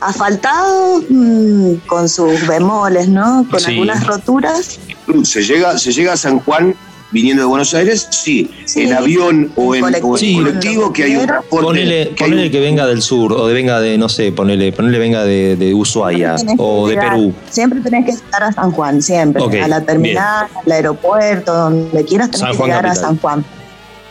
Asfaltados 0.00 1.02
mm, 1.08 1.74
con 1.86 2.08
sus 2.08 2.46
bemoles, 2.46 3.08
¿no? 3.08 3.46
Con 3.50 3.58
Sí. 3.60 3.72
algunas 3.72 4.06
roturas. 4.06 4.78
¿Se 5.24 5.42
llega, 5.42 5.76
¿Se 5.78 5.92
llega 5.92 6.12
a 6.12 6.16
San 6.16 6.38
Juan 6.40 6.74
viniendo 7.14 7.42
de 7.44 7.46
Buenos 7.48 7.72
Aires? 7.72 8.06
Sí. 8.10 8.50
Sí. 8.66 8.82
En 8.82 8.92
avión 8.92 9.50
o 9.56 9.74
en, 9.74 9.82
o 9.84 9.88
en 9.88 9.94
Colectivo, 10.02 10.16
Sí. 10.18 10.34
colectivo, 10.36 10.92
que 10.92 11.04
hay 11.04 11.16
un 11.16 11.26
transporte. 11.26 11.64
Ponele, 11.66 12.08
que 12.10 12.24
hay 12.24 12.30
ponele 12.30 12.46
un- 12.46 12.52
que 12.52 12.60
venga 12.60 12.86
del 12.86 13.00
sur, 13.00 13.32
o 13.32 13.46
de 13.46 13.54
venga 13.54 13.80
de, 13.80 13.96
no 13.96 14.08
sé, 14.10 14.32
ponele, 14.32 14.72
ponele 14.72 14.98
venga 14.98 15.24
de, 15.24 15.56
de 15.56 15.72
Ushuaia 15.72 16.34
o 16.58 16.88
de 16.88 16.94
llegar- 16.94 17.10
Perú. 17.14 17.32
Siempre 17.48 17.80
tenés 17.80 18.04
que 18.04 18.10
estar 18.10 18.42
a 18.42 18.52
San 18.52 18.70
Juan, 18.72 19.00
siempre. 19.00 19.42
A 19.62 19.68
la 19.68 19.80
terminal, 19.80 20.46
al 20.66 20.72
aeropuerto, 20.72 21.54
donde 21.54 22.04
quieras, 22.04 22.28
tenés 22.30 22.40
San 22.40 22.50
que 22.50 22.56
Juan 22.58 22.68
llegar 22.70 22.84
capital. 22.84 23.04
a 23.04 23.08
San 23.08 23.18
Juan. 23.18 23.44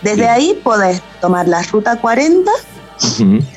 Desde 0.02 0.18
Bien. 0.18 0.30
ahí 0.30 0.60
podés 0.64 1.02
tomar 1.22 1.48
la 1.48 1.62
ruta 1.64 1.96
40. 1.98 2.52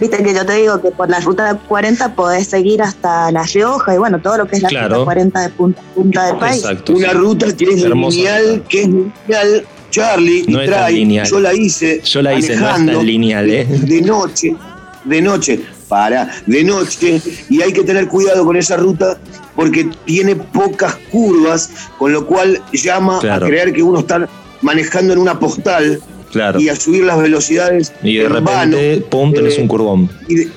Viste 0.01 0.23
que 0.23 0.35
yo 0.35 0.45
te 0.47 0.55
digo 0.55 0.81
que 0.81 0.91
por 0.91 1.09
la 1.09 1.21
ruta 1.21 1.59
40 1.69 2.15
podés 2.15 2.47
seguir 2.49 2.83
hasta 2.83 3.31
La 3.33 3.43
Rioja 3.45 3.95
y 3.95 3.99
bueno, 3.99 4.21
todo 4.21 4.39
lo 4.39 4.47
que 4.47 4.57
es 4.57 4.63
la 4.63 4.69
Claro. 4.69 4.95
ruta 4.97 5.05
40 5.05 5.41
de 5.41 5.49
punta 5.51 5.81
a 5.81 5.95
punta 5.95 6.27
del 6.27 6.37
país. 6.37 6.57
Exacto. 6.63 6.93
Una 6.95 7.11
sí. 7.11 7.15
ruta 7.17 7.57
que 7.57 7.65
es 7.65 7.83
Hermosa 7.83 8.17
lineal, 8.17 8.47
ruta. 8.57 8.69
que 8.69 8.81
es 8.83 8.89
lineal. 8.89 9.67
Charlie 9.91 10.45
No 10.49 10.63
y 10.63 10.67
trae, 10.67 10.93
lineal. 10.93 11.27
yo 11.27 11.41
la 11.41 11.55
hice. 11.55 12.01
Yo 12.05 12.21
la 12.23 12.35
hice, 12.35 12.49
no 12.49 12.55
es 12.55 12.61
manejando 12.61 12.93
tan 12.99 13.07
lineal, 13.07 13.49
¿eh? 13.49 13.65
De 13.65 14.03
noche, 14.03 14.55
de 15.05 15.23
noche, 15.23 15.61
para, 15.89 16.29
de 16.47 16.65
noche. 16.65 17.23
Y 17.49 17.63
hay 17.63 17.73
que 17.73 17.83
tener 17.85 18.09
cuidado 18.09 18.45
con 18.45 18.57
esa 18.57 18.77
ruta 18.77 19.17
porque 19.55 19.89
tiene 20.05 20.35
pocas 20.37 20.97
curvas, 21.11 21.71
con 21.99 22.13
lo 22.13 22.27
cual 22.27 22.61
llama 22.73 23.21
Claro. 23.21 23.47
a 23.47 23.49
creer 23.49 23.73
que 23.73 23.83
uno 23.83 24.01
está 24.01 24.29
manejando 24.61 25.13
en 25.13 25.21
una 25.21 25.39
postal 25.39 26.01
Claro. 26.33 26.61
y 26.61 26.69
a 26.69 26.77
subir 26.77 27.05
las 27.05 27.19
velocidades 27.19 27.93
Y 28.03 28.17
de 28.19 28.25
en 28.25 28.31
repente, 28.33 28.53
vano, 28.97 29.07
pum, 29.11 29.33
tenés 29.33 29.57
eh, 29.59 29.63
un 29.63 29.69
curvón. 29.69 30.11
y, 30.29 30.35
de- 30.35 30.49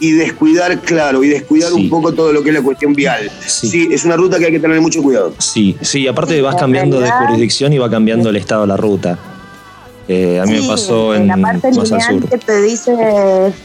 y 0.00 0.12
descuidar, 0.12 0.78
claro, 0.82 1.24
y 1.24 1.28
descuidar 1.28 1.70
Sí. 1.72 1.74
un 1.82 1.90
poco 1.90 2.12
todo 2.14 2.32
lo 2.32 2.42
que 2.44 2.50
es 2.50 2.54
la 2.54 2.62
cuestión 2.62 2.92
vial. 2.92 3.28
Sí. 3.46 3.68
Sí. 3.68 3.88
es 3.90 4.04
una 4.04 4.16
ruta 4.16 4.38
que 4.38 4.46
hay 4.46 4.52
que 4.52 4.60
tener 4.60 4.80
mucho 4.80 5.02
cuidado. 5.02 5.34
Sí, 5.38 5.76
sí, 5.80 6.06
aparte 6.06 6.40
vas 6.40 6.54
en 6.54 6.60
cambiando 6.60 7.00
de 7.00 7.10
jurisdicción 7.10 7.72
y 7.72 7.78
va 7.78 7.90
cambiando 7.90 8.28
el 8.30 8.36
estado 8.36 8.60
de 8.62 8.66
la 8.68 8.76
ruta. 8.76 9.18
Eh, 10.06 10.40
a 10.40 10.44
mí 10.46 10.60
me 10.60 10.66
pasó 10.68 11.14
en, 11.14 11.26
la 11.26 11.36
parte 11.36 11.70
más 11.72 11.90
al 11.92 11.98
lineal 11.98 12.20
sur. 12.20 12.30
que 12.30 12.38
te 12.38 12.62
dice 12.62 12.96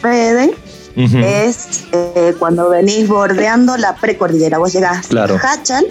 Fede 0.02 0.52
es 0.96 1.86
eh, 1.92 2.34
cuando 2.38 2.70
venís 2.70 3.08
bordeando 3.08 3.78
la 3.78 3.96
precordillera. 3.96 4.58
Vos 4.58 4.74
llegás 4.74 5.08
Claro. 5.08 5.36
a 5.42 5.54
Hachal 5.54 5.86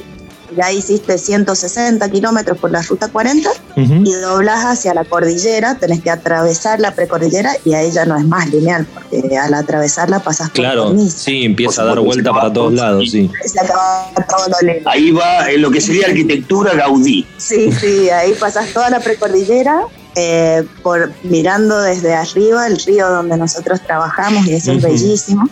ya 0.56 0.72
hiciste 0.72 1.18
160 1.18 2.08
kilómetros 2.10 2.58
por 2.58 2.70
la 2.70 2.82
ruta 2.82 3.08
40 3.08 3.50
Ujú. 3.76 3.94
y 4.04 4.12
doblas 4.12 4.64
hacia 4.64 4.94
la 4.94 5.04
cordillera, 5.04 5.76
tenés 5.76 6.00
que 6.02 6.10
atravesar 6.10 6.80
la 6.80 6.94
precordillera 6.94 7.52
y 7.64 7.74
ahí 7.74 7.90
ya 7.90 8.04
no 8.04 8.16
es 8.16 8.24
más 8.26 8.48
lineal, 8.50 8.86
porque 8.92 9.36
al 9.36 9.54
atravesarla 9.54 10.20
pasas 10.20 10.48
por 10.50 10.56
Claro, 10.56 10.94
sí, 11.08 11.44
empieza 11.44 11.82
a 11.82 11.86
dar 11.86 12.00
vuelta 12.00 12.32
para 12.32 12.52
todos 12.52 12.72
lados, 12.72 13.10
sí. 13.10 13.30
Se 13.44 13.60
acaba 13.60 14.10
todo 14.28 14.48
lo. 14.62 14.90
Ahí 14.90 15.10
va 15.10 15.50
en 15.50 15.62
lo 15.62 15.70
que 15.70 15.80
sería 15.80 16.06
arquitectura 16.06 16.74
Gaudí. 16.74 17.26
Sí, 17.38 17.70
sí, 17.72 18.10
ahí 18.10 18.34
pasas 18.34 18.72
toda 18.72 18.90
la 18.90 19.00
precordillera, 19.00 19.82
eh, 20.14 20.66
por 20.82 21.12
mirando 21.22 21.80
desde 21.80 22.14
arriba 22.14 22.66
el 22.66 22.78
río 22.78 23.08
donde 23.08 23.36
nosotros 23.36 23.80
trabajamos 23.82 24.46
y 24.46 24.54
eso 24.54 24.72
es 24.72 24.78
Ujú. 24.84 24.92
bellísimo. 24.92 25.48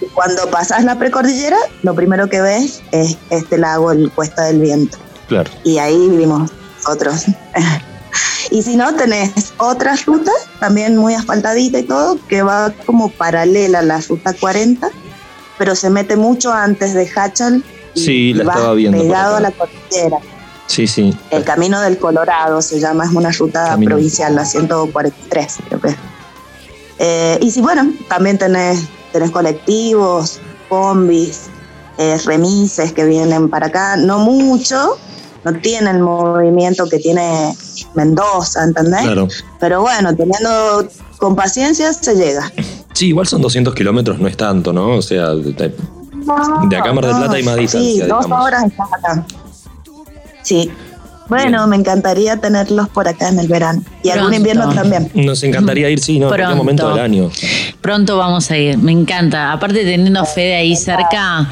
Y 0.00 0.06
cuando 0.06 0.48
pasas 0.50 0.84
la 0.84 0.98
precordillera, 0.98 1.56
lo 1.82 1.94
primero 1.94 2.28
que 2.28 2.40
ves 2.40 2.82
es 2.92 3.16
este 3.30 3.56
lago, 3.58 3.92
el 3.92 4.10
Cuesta 4.10 4.44
del 4.44 4.60
Viento. 4.60 4.98
Claro. 5.28 5.50
Y 5.62 5.78
ahí 5.78 5.96
vivimos 6.08 6.50
nosotros. 6.78 7.24
y 8.50 8.62
si 8.62 8.76
no, 8.76 8.94
tenés 8.94 9.52
otra 9.58 9.94
ruta, 10.06 10.32
también 10.60 10.96
muy 10.96 11.14
asfaltadita 11.14 11.78
y 11.78 11.84
todo, 11.84 12.18
que 12.28 12.42
va 12.42 12.72
como 12.86 13.08
paralela 13.10 13.78
a 13.78 13.82
la 13.82 14.00
ruta 14.00 14.34
40, 14.34 14.88
pero 15.56 15.74
se 15.76 15.88
mete 15.88 16.16
mucho 16.16 16.52
antes 16.52 16.94
de 16.94 17.08
Hachal. 17.14 17.64
y- 17.94 18.00
Sí, 18.04 18.34
la 18.34 18.42
estaba 18.44 18.74
viendo 18.74 18.98
Pegado 19.00 19.36
a 19.36 19.40
la 19.40 19.50
cordillera. 19.52 20.18
Sí, 20.66 20.86
sí. 20.86 21.16
El 21.30 21.44
Camino 21.44 21.80
del 21.80 21.98
Colorado 21.98 22.62
se 22.62 22.80
llama, 22.80 23.04
es 23.04 23.12
una 23.12 23.30
ruta 23.30 23.66
Camino. 23.70 23.90
provincial, 23.90 24.34
la 24.34 24.44
143, 24.44 25.56
creo 25.68 25.80
que. 25.80 25.88
es. 25.88 25.96
Eh, 26.98 27.38
y 27.42 27.50
si 27.50 27.60
bueno, 27.60 27.92
también 28.08 28.38
tenés, 28.38 28.84
tenés 29.12 29.30
colectivos, 29.30 30.40
combis, 30.68 31.42
eh, 31.98 32.18
remises 32.24 32.92
que 32.92 33.04
vienen 33.04 33.48
para 33.50 33.66
acá, 33.66 33.96
no 33.96 34.18
mucho, 34.20 34.96
no 35.44 35.52
tienen 35.60 35.96
el 35.96 36.02
movimiento 36.02 36.88
que 36.88 36.98
tiene 36.98 37.54
Mendoza, 37.94 38.64
¿entendés? 38.64 39.02
Claro. 39.02 39.28
Pero 39.60 39.82
bueno, 39.82 40.14
teniendo 40.16 40.88
con 41.18 41.36
paciencia 41.36 41.92
se 41.92 42.14
llega. 42.14 42.50
Sí, 42.94 43.08
igual 43.08 43.26
son 43.26 43.42
200 43.42 43.74
kilómetros, 43.74 44.18
no 44.18 44.28
es 44.28 44.36
tanto, 44.36 44.72
¿no? 44.72 44.96
O 44.96 45.02
sea, 45.02 45.30
de, 45.30 45.52
de 45.52 46.76
acá 46.76 46.90
a 46.90 46.92
Mar 46.92 47.06
del 47.06 47.16
Plata 47.16 47.34
hay 47.34 47.42
más 47.42 47.56
Sí, 47.70 47.98
dos 47.98 48.24
digamos. 48.24 48.44
horas 48.46 48.64
estás 48.64 48.92
acá. 48.92 49.26
Sí. 50.44 50.70
Bueno, 51.26 51.66
me 51.66 51.76
encantaría 51.76 52.36
tenerlos 52.36 52.88
por 52.90 53.08
acá 53.08 53.30
en 53.30 53.38
el 53.38 53.48
verano. 53.48 53.82
Y 54.02 54.10
algún 54.10 54.34
invierno 54.34 54.68
también. 54.72 55.10
Nos 55.14 55.42
encantaría 55.42 55.88
ir, 55.88 55.98
sí, 55.98 56.18
¿no? 56.18 56.26
En 56.26 56.28
cualquier 56.28 56.56
momento 56.56 56.90
del 56.90 56.98
año. 56.98 57.30
Pronto 57.80 58.18
vamos 58.18 58.50
a 58.50 58.58
ir, 58.58 58.76
me 58.76 58.92
encanta. 58.92 59.50
Aparte 59.52 59.84
teniendo 59.84 60.20
a 60.20 60.26
Fede 60.26 60.54
ahí 60.56 60.76
cerca, 60.76 61.48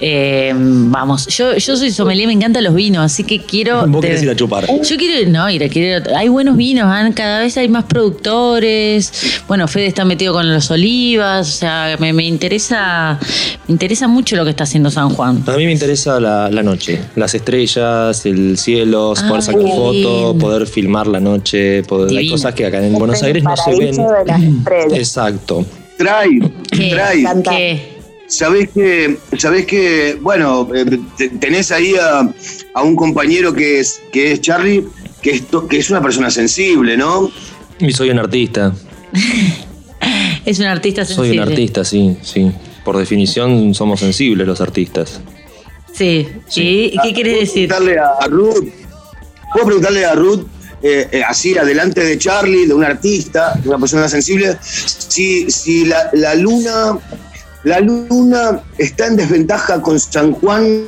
eh, 0.00 0.52
vamos. 0.54 1.26
Yo, 1.28 1.56
yo 1.56 1.76
soy 1.76 1.90
sommelier, 1.90 2.26
me 2.26 2.32
encantan 2.32 2.64
los 2.64 2.74
vinos, 2.74 3.04
así 3.04 3.24
que 3.24 3.40
quiero. 3.40 3.86
Vos 3.86 4.02
querés 4.02 4.22
ir 4.22 4.30
a 4.30 4.36
chupar. 4.36 4.66
Yo 4.66 4.96
quiero, 4.96 5.30
no, 5.30 5.48
ir 5.50 5.64
a, 5.64 5.68
quiero, 5.68 6.16
hay 6.16 6.28
buenos 6.28 6.56
vinos, 6.56 6.86
¿ah? 6.88 7.08
cada 7.14 7.40
vez 7.40 7.56
hay 7.56 7.68
más 7.68 7.84
productores. 7.84 9.42
Bueno, 9.46 9.68
Fede 9.68 9.86
está 9.86 10.04
metido 10.04 10.32
con 10.32 10.52
los 10.52 10.70
olivas, 10.70 11.48
o 11.48 11.52
sea, 11.52 11.96
me, 11.98 12.12
me 12.12 12.24
interesa, 12.24 13.18
me 13.68 13.72
interesa 13.72 14.08
mucho 14.08 14.36
lo 14.36 14.44
que 14.44 14.50
está 14.50 14.64
haciendo 14.64 14.90
San 14.90 15.10
Juan. 15.10 15.42
A 15.46 15.56
mí 15.56 15.64
me 15.66 15.72
interesa 15.72 16.18
la, 16.20 16.50
la 16.50 16.62
noche, 16.62 17.00
las 17.16 17.34
estrellas, 17.34 18.24
el 18.26 18.58
cielo, 18.58 19.14
Ah, 19.16 19.28
poder 19.28 19.42
sacar 19.42 19.62
qué 19.64 19.70
fotos, 19.70 20.36
poder 20.36 20.66
filmar 20.66 21.06
la 21.06 21.20
noche, 21.20 21.82
poder, 21.84 22.16
hay 22.16 22.28
cosas 22.28 22.54
que 22.54 22.66
acá 22.66 22.84
en 22.84 22.94
Buenos 22.94 23.22
Aires 23.22 23.42
no 23.42 23.56
se 23.56 23.70
ven. 23.70 23.96
de 23.96 24.24
las 24.26 24.42
estrellas. 24.42 24.92
Exacto. 24.98 25.64
Trae, 25.96 26.40
¿Qué? 26.70 26.90
trae. 26.90 27.93
Sabés 28.26 28.70
que, 28.70 29.18
sabés 29.38 29.66
que, 29.66 30.18
bueno, 30.20 30.68
eh, 30.74 30.84
te- 31.16 31.28
tenés 31.30 31.70
ahí 31.70 31.94
a, 31.94 32.28
a 32.74 32.82
un 32.82 32.96
compañero 32.96 33.52
que 33.52 33.80
es, 33.80 34.00
que 34.12 34.32
es 34.32 34.40
Charlie, 34.40 34.84
que 35.22 35.30
es, 35.32 35.46
to- 35.46 35.66
que 35.68 35.78
es 35.78 35.90
una 35.90 36.02
persona 36.02 36.30
sensible, 36.30 36.96
¿no? 36.96 37.30
Y 37.78 37.92
soy 37.92 38.10
un 38.10 38.18
artista. 38.18 38.72
Es 40.44 40.58
un 40.58 40.66
artista 40.66 41.06
Soy 41.06 41.14
sensible. 41.28 41.42
un 41.42 41.48
artista, 41.48 41.84
sí, 41.86 42.18
sí. 42.22 42.52
Por 42.84 42.98
definición 42.98 43.72
somos 43.74 44.00
sensibles 44.00 44.46
los 44.46 44.60
artistas. 44.60 45.20
Sí. 45.94 46.28
¿Y 46.56 46.98
qué 47.02 47.12
quieres 47.14 47.40
decir? 47.40 47.68
Preguntarle 47.68 47.98
a 47.98 48.26
Ruth, 48.26 48.68
puedo 49.54 49.64
preguntarle 49.66 50.04
a 50.04 50.14
Ruth, 50.14 50.42
eh, 50.82 51.08
eh, 51.12 51.22
así 51.26 51.56
adelante 51.56 52.04
de 52.04 52.18
Charlie, 52.18 52.66
de 52.66 52.74
un 52.74 52.84
artista, 52.84 53.54
de 53.62 53.66
una 53.70 53.78
persona 53.78 54.06
sensible, 54.06 54.54
si, 54.60 55.50
si 55.50 55.86
la, 55.86 56.10
la 56.12 56.34
luna, 56.34 56.98
la 57.64 57.80
luna 57.80 58.60
está 58.78 59.06
en 59.06 59.16
desventaja 59.16 59.80
con 59.82 59.98
San 59.98 60.32
Juan 60.32 60.84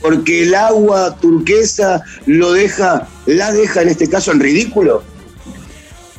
porque 0.00 0.42
el 0.44 0.54
agua 0.54 1.16
turquesa 1.20 2.02
lo 2.26 2.52
deja, 2.52 3.08
la 3.26 3.52
deja 3.52 3.82
en 3.82 3.88
este 3.88 4.08
caso 4.08 4.30
en 4.32 4.40
ridículo. 4.40 5.02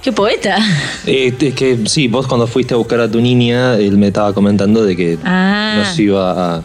¿Qué 0.02 0.12
poeta? 0.12 0.58
Eh, 1.06 1.34
es 1.40 1.54
que 1.54 1.80
sí, 1.86 2.08
vos 2.08 2.28
cuando 2.28 2.48
fuiste 2.48 2.74
a 2.74 2.78
buscar 2.78 3.00
a 3.02 3.10
tu 3.10 3.20
niña, 3.22 3.76
él 3.78 3.98
me 3.98 4.08
estaba 4.08 4.34
comentando 4.34 4.84
de 4.86 4.96
que 4.96 5.18
Ah. 5.24 5.76
nos 5.84 5.98
iba 6.00 6.56
a, 6.58 6.64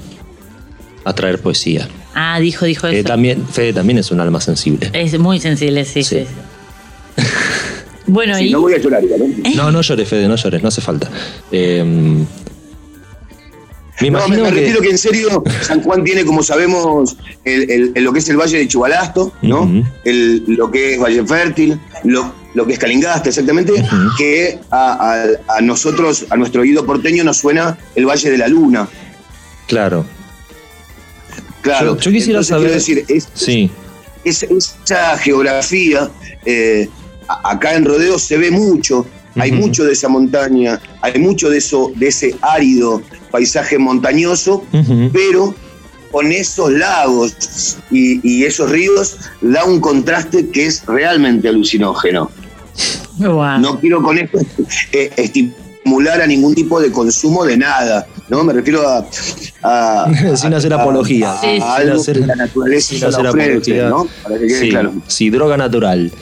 a 1.05 1.13
traer 1.15 1.41
poesía. 1.41 1.89
Ah, 2.15 2.39
dijo, 2.41 2.67
dijo 2.67 2.87
Eh, 2.89 2.99
eso. 3.01 3.09
también, 3.09 3.47
Fede 3.49 3.73
también 3.73 3.99
es 3.99 4.11
un 4.11 4.21
alma 4.21 4.41
sensible. 4.41 4.91
Es 4.93 5.19
muy 5.19 5.41
sensible, 5.41 5.85
sí, 5.85 6.03
sí. 6.05 6.27
Sí. 7.17 7.23
Bueno, 8.07 8.37
Sí, 8.37 8.47
y 8.49 8.51
no 8.51 8.61
voy 8.61 8.75
a 8.75 8.79
llorar, 8.79 9.03
¿eh? 9.05 9.53
No, 9.55 9.71
no 9.71 9.81
llores, 9.81 10.09
Fede, 10.09 10.29
no 10.29 10.37
llores, 10.37 10.61
no 10.63 10.69
hace 10.69 10.81
falta. 10.81 11.09
Me 14.11 14.19
No, 14.19 14.29
me, 14.29 14.37
me 14.37 14.43
que, 14.45 14.51
refiero 14.51 14.81
que 14.81 14.91
en 14.91 14.99
serio, 14.99 15.43
San 15.63 15.83
Juan 15.83 16.03
tiene, 16.05 16.25
como 16.25 16.43
sabemos, 16.43 17.17
el- 17.45 17.71
el- 17.71 17.93
el- 17.95 18.05
lo 18.05 18.13
que 18.13 18.19
es 18.19 18.29
el 18.29 18.37
Valle 18.37 18.59
de 18.59 18.69
Chubalasto, 18.69 19.33
¿no? 19.43 19.71
El- 20.05 20.45
lo 20.47 20.71
que 20.71 20.95
es 20.95 21.01
Valle 21.01 21.25
Fértil, 21.27 21.79
lo, 22.05 22.33
lo 22.55 22.67
que 22.67 22.73
es 22.75 22.79
Calingasta, 22.79 23.29
exactamente, 23.29 23.73
que 24.19 24.59
a, 24.71 25.13
a- 25.49 25.57
a 25.59 25.61
nosotros, 25.61 26.27
a 26.31 26.37
nuestro 26.37 26.63
oído 26.63 26.85
porteño, 26.85 27.23
nos 27.25 27.39
suena 27.39 27.79
el 27.95 28.07
Valle 28.07 28.31
de 28.31 28.39
la 28.39 28.49
Luna. 28.49 28.89
Claro, 29.69 30.05
Claro. 31.63 31.95
Yo- 31.95 32.01
yo 32.01 32.11
quisiera 32.11 32.41
Entonces, 32.41 32.49
saber- 32.49 32.67
quiero 32.67 32.75
decir, 32.75 33.05
es- 33.09 33.29
sí. 33.35 33.71
es- 34.25 34.43
esa 34.43 35.17
geografía, 35.19 36.11
eh, 36.45 36.89
acá 37.45 37.75
en 37.75 37.85
Rodeo 37.85 38.19
se 38.19 38.37
ve 38.37 38.51
mucho, 38.51 39.07
hay 39.37 39.53
mucho 39.53 39.85
de 39.85 39.93
esa 39.93 40.09
montaña, 40.09 40.81
hay 41.01 41.19
mucho 41.19 41.49
de, 41.51 41.59
eso, 41.59 41.93
de 41.97 42.09
ese 42.09 42.35
árido 42.43 43.03
paisaje 43.31 43.79
montañoso, 43.79 44.65
pero 45.13 45.55
con 46.11 46.31
esos 46.31 46.71
lagos 46.73 47.79
y, 47.91 48.21
y 48.29 48.45
esos 48.45 48.71
ríos 48.71 49.17
da 49.41 49.65
un 49.65 49.81
contraste 49.81 50.49
que 50.51 50.67
es 50.67 50.85
realmente 50.87 51.49
alucinógeno. 51.49 52.31
No 53.19 53.79
quiero 53.81 54.03
con 54.03 54.19
esto 54.19 54.39
eh, 54.93 55.11
estimular 55.17 56.21
a 56.21 56.27
ningún 56.27 56.55
tipo 56.55 56.81
de 56.81 56.91
consumo 56.91 57.45
de 57.45 57.57
nada, 57.57 58.07
¿no? 58.29 58.43
Me 58.45 58.53
refiero 58.53 58.87
a... 58.89 59.07
a- 59.63 60.07
Sin 60.37 60.53
a- 60.55 60.57
hacer 60.57 60.73
a- 60.73 60.83
apología. 60.83 61.33
a 61.33 61.41
Sí, 61.41 61.47
sí. 61.57 61.63
algo 61.63 61.93
Sin 61.93 62.01
hacer- 62.01 62.21
que 62.21 62.27
la 62.27 62.37
naturaleza 62.37 62.89
sin 62.89 63.01
nos 63.01 63.15
hacer 63.15 63.27
ofrece, 63.27 63.51
apología. 63.51 63.89
¿no? 63.89 64.07
Para 64.23 64.39
que 64.39 64.47
quede 64.47 64.61
Sí, 64.61 64.69
claro. 64.71 64.93
sí, 65.07 65.31
droga 65.31 65.57
natural, 65.57 66.13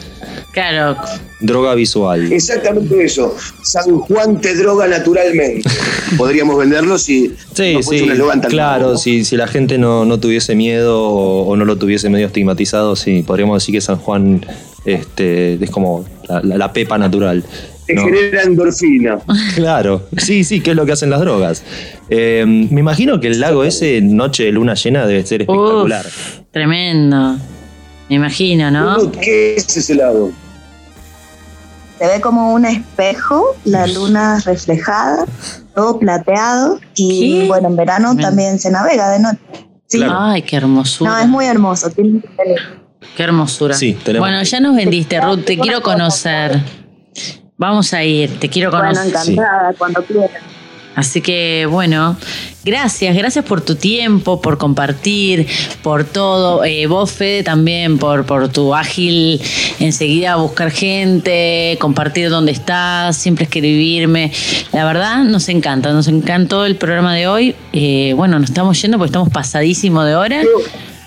Claro, 0.52 0.96
droga 1.40 1.74
visual. 1.74 2.32
Exactamente 2.32 3.04
eso. 3.04 3.36
San 3.62 3.98
Juan 4.00 4.40
te 4.40 4.54
droga 4.56 4.86
naturalmente. 4.88 5.62
Podríamos 6.16 6.58
venderlo 6.58 6.98
si 6.98 7.34
Sí, 7.54 7.74
no 7.74 7.82
sí, 7.82 8.00
un 8.02 8.10
eslogan 8.10 8.40
tan 8.40 8.50
claro, 8.50 8.96
si, 8.96 9.24
si 9.24 9.36
la 9.36 9.46
gente 9.46 9.78
no, 9.78 10.04
no 10.04 10.18
tuviese 10.18 10.54
miedo 10.56 11.02
o, 11.08 11.42
o 11.48 11.56
no 11.56 11.64
lo 11.64 11.76
tuviese 11.76 12.10
medio 12.10 12.26
estigmatizado, 12.26 12.96
sí, 12.96 13.22
podríamos 13.24 13.62
decir 13.62 13.74
que 13.74 13.80
San 13.80 13.96
Juan 13.96 14.44
este, 14.84 15.54
es 15.62 15.70
como 15.70 16.04
la, 16.28 16.40
la- 16.42 16.58
la 16.58 16.72
pepa 16.72 16.98
natural. 16.98 17.44
Te 17.86 17.94
¿no? 17.94 18.04
genera 18.04 18.42
endorfina. 18.42 19.18
Claro, 19.54 20.02
sí, 20.16 20.42
sí, 20.44 20.60
que 20.60 20.70
es 20.70 20.76
lo 20.76 20.84
que 20.86 20.92
hacen 20.92 21.10
las 21.10 21.20
drogas. 21.20 21.62
Eh, 22.08 22.44
me 22.46 22.80
imagino 22.80 23.20
que 23.20 23.28
el 23.28 23.40
lago 23.40 23.62
ese, 23.64 24.00
noche 24.00 24.44
de 24.44 24.52
luna 24.52 24.74
llena, 24.74 25.06
debe 25.06 25.24
ser 25.26 25.42
espectacular. 25.42 26.06
Uf, 26.06 26.40
tremendo. 26.50 27.36
Me 28.08 28.16
imagino, 28.16 28.70
¿no? 28.72 29.12
¿Qué 29.12 29.54
es 29.56 29.76
ese 29.76 29.94
lado? 29.94 30.32
Se 32.00 32.06
ve 32.06 32.18
como 32.22 32.54
un 32.54 32.64
espejo, 32.64 33.54
la 33.66 33.86
luna 33.86 34.40
reflejada, 34.46 35.26
todo 35.74 35.98
plateado. 35.98 36.80
Y 36.94 37.40
¿Qué? 37.42 37.46
bueno, 37.46 37.68
en 37.68 37.76
verano 37.76 38.16
también 38.16 38.58
se 38.58 38.70
navega 38.70 39.10
de 39.10 39.18
noche. 39.18 39.38
Sí. 39.86 39.98
Claro. 39.98 40.14
Ay, 40.18 40.40
qué 40.40 40.56
hermosura. 40.56 41.10
No, 41.10 41.18
es 41.18 41.28
muy 41.28 41.44
hermoso. 41.44 41.90
tiene 41.90 42.22
que 42.22 42.28
tener. 42.28 42.58
Qué 43.14 43.22
hermosura. 43.22 43.74
Sí, 43.74 43.98
tenemos 44.02 44.26
Bueno, 44.26 44.42
ya 44.42 44.60
nos 44.60 44.74
vendiste, 44.76 45.20
Ruth. 45.20 45.44
Te 45.44 45.58
quiero 45.58 45.82
conocer. 45.82 46.58
Vamos 47.58 47.92
a 47.92 48.02
ir, 48.02 48.40
te 48.40 48.48
quiero 48.48 48.70
Bueno, 48.70 48.86
conocer. 48.94 49.08
encantada, 49.34 49.74
cuando 49.76 50.02
quieran. 50.02 50.30
Así 51.00 51.22
que 51.22 51.64
bueno, 51.64 52.16
gracias, 52.62 53.16
gracias 53.16 53.42
por 53.44 53.62
tu 53.62 53.74
tiempo, 53.74 54.40
por 54.42 54.58
compartir, 54.58 55.46
por 55.82 56.04
todo. 56.04 56.62
Eh, 56.62 56.86
vos, 56.86 57.10
Fede, 57.10 57.42
también 57.42 57.96
por, 57.96 58.26
por 58.26 58.50
tu 58.50 58.74
ágil 58.74 59.40
enseguida 59.78 60.36
buscar 60.36 60.70
gente, 60.70 61.78
compartir 61.80 62.28
dónde 62.28 62.52
estás, 62.52 63.16
siempre 63.16 63.44
escribirme. 63.44 64.30
La 64.72 64.84
verdad, 64.84 65.24
nos 65.24 65.48
encanta, 65.48 65.90
nos 65.92 66.06
encantó 66.06 66.66
el 66.66 66.76
programa 66.76 67.14
de 67.14 67.26
hoy. 67.28 67.54
Eh, 67.72 68.12
bueno, 68.14 68.38
nos 68.38 68.50
estamos 68.50 68.80
yendo 68.82 68.98
porque 68.98 69.08
estamos 69.08 69.30
pasadísimo 69.30 70.04
de 70.04 70.14
hora. 70.16 70.42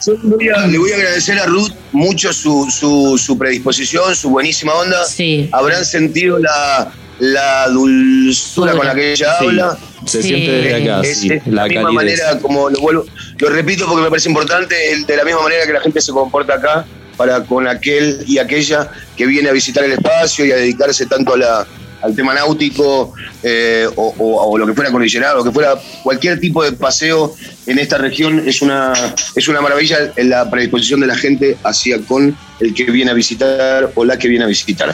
Yo 0.06 0.14
le 0.24 0.36
voy 0.36 0.50
a- 0.50 0.66
le 0.68 0.78
voy 0.80 0.92
a 0.92 0.96
agradecer 0.96 1.38
a 1.40 1.46
Ruth 1.46 1.72
mucho 1.92 2.34
su, 2.34 2.68
su, 2.72 3.16
su 3.18 3.38
predisposición, 3.38 4.16
su 4.16 4.30
buenísima 4.32 4.74
onda. 4.74 5.06
Sí. 5.06 5.50
Habrán 5.52 5.86
sentido 5.86 6.40
la, 6.40 6.92
la 7.32 7.70
dulzura 7.70 8.74
con 8.74 8.86
la 8.86 8.94
que 8.94 9.14
ella 9.14 9.34
Sí, 9.40 9.46
habla. 9.46 9.78
se 10.06 10.22
Sí. 10.22 10.28
siente 10.28 10.52
desde 10.52 10.84
acá, 10.92 11.02
Es 11.08 11.20
sí, 11.20 11.30
de 11.30 11.42
la, 11.46 11.62
la 11.64 11.68
misma 11.70 11.92
manera, 11.92 12.38
como 12.40 12.70
lo 12.70 12.80
vuelvo, 12.82 13.06
lo 13.40 13.50
repito 13.50 13.86
porque 13.88 14.02
me 14.04 14.10
parece 14.10 14.28
importante, 14.30 14.76
el- 14.92 15.06
de 15.06 15.16
la 15.16 15.24
misma 15.24 15.42
manera 15.42 15.66
que 15.66 15.72
la 15.74 15.80
gente 15.80 16.02
se 16.02 16.12
comporta 16.12 16.56
acá 16.56 16.86
para 17.16 17.44
con 17.46 17.66
aquel 17.68 18.24
y 18.28 18.40
aquella 18.40 18.90
que 19.16 19.26
viene 19.26 19.48
a 19.50 19.54
visitar 19.54 19.84
el 19.86 19.94
espacio 19.94 20.46
y 20.46 20.52
a 20.52 20.56
dedicarse 20.58 21.06
tanto 21.06 21.36
a 21.36 21.38
la, 21.38 21.68
al 22.02 22.14
tema 22.14 22.34
náutico 22.34 23.14
eh, 23.42 23.88
o, 23.96 24.14
o- 24.18 24.52
o 24.52 24.58
lo 24.58 24.66
que 24.68 24.74
fuera 24.74 24.92
cordillerado, 24.92 25.38
lo 25.38 25.44
que 25.46 25.52
fuera 25.52 25.76
cualquier 26.04 26.40
tipo 26.42 26.62
de 26.62 26.74
paseo 26.74 27.34
en 27.68 27.80
esta 27.80 27.98
región 27.98 28.44
es 28.46 28.62
una, 28.62 28.92
es 29.36 29.48
una 29.48 29.62
maravilla 29.62 30.12
en 30.18 30.30
la 30.30 30.50
predisposición 30.50 31.00
de 31.00 31.08
la 31.08 31.16
gente 31.16 31.56
hacia 31.64 32.00
con 32.02 32.36
el 32.60 32.74
que 32.74 32.84
viene 32.86 33.12
a 33.12 33.14
visitar 33.14 33.90
o 33.96 34.04
la 34.04 34.18
que 34.18 34.28
viene 34.28 34.44
a 34.44 34.48
visitar. 34.48 34.94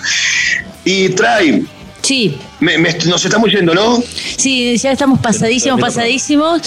Y 0.85 1.09
trae, 1.09 1.63
Sí, 2.09 2.39
me- 2.59 2.79
me- 2.79 2.91
nos 3.05 3.23
estamos 3.23 3.51
yendo, 3.51 3.75
¿no? 3.75 4.01
Sí, 4.35 4.75
ya 4.77 4.91
estamos 4.93 5.19
pasadísimos, 5.19 5.79
pasadísimos. 5.79 6.59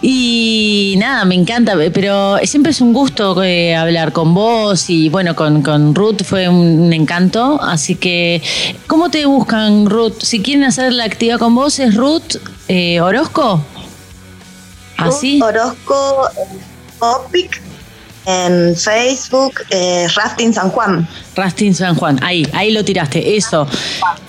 Y 0.00 0.94
nada, 0.98 1.24
me 1.24 1.34
encanta, 1.34 1.74
pero 1.92 2.38
siempre 2.44 2.70
es 2.70 2.80
un 2.80 2.92
gusto 2.92 3.42
eh, 3.42 3.74
hablar 3.74 4.12
con 4.12 4.32
vos 4.32 4.88
y 4.88 5.08
bueno, 5.08 5.34
con, 5.34 5.62
con 5.62 5.92
Ruth 5.96 6.22
fue 6.22 6.48
un, 6.48 6.78
un 6.82 6.92
encanto. 6.92 7.60
Así 7.60 7.96
que, 7.96 8.42
¿cómo 8.86 9.10
te 9.10 9.26
buscan, 9.26 9.86
Ruth? 9.86 10.20
Si 10.22 10.40
quieren 10.40 10.62
hacer 10.62 10.92
la 10.92 11.02
actividad 11.02 11.40
con 11.40 11.52
vos, 11.56 11.80
¿es 11.80 11.96
Ruth 11.96 12.36
eh, 12.68 13.00
Orozco? 13.00 13.64
¿Así? 14.98 15.40
Ruth 15.40 15.48
Orozco 15.48 16.28
en 16.52 16.60
Topic, 17.00 17.60
en 18.26 18.76
Facebook, 18.76 19.60
eh, 19.70 20.06
Rafting 20.14 20.52
San 20.52 20.70
Juan. 20.70 21.08
Rastin 21.34 21.74
San 21.74 21.94
Juan, 21.94 22.22
ahí, 22.22 22.46
ahí 22.52 22.72
lo 22.72 22.84
tiraste, 22.84 23.36
eso. 23.36 23.66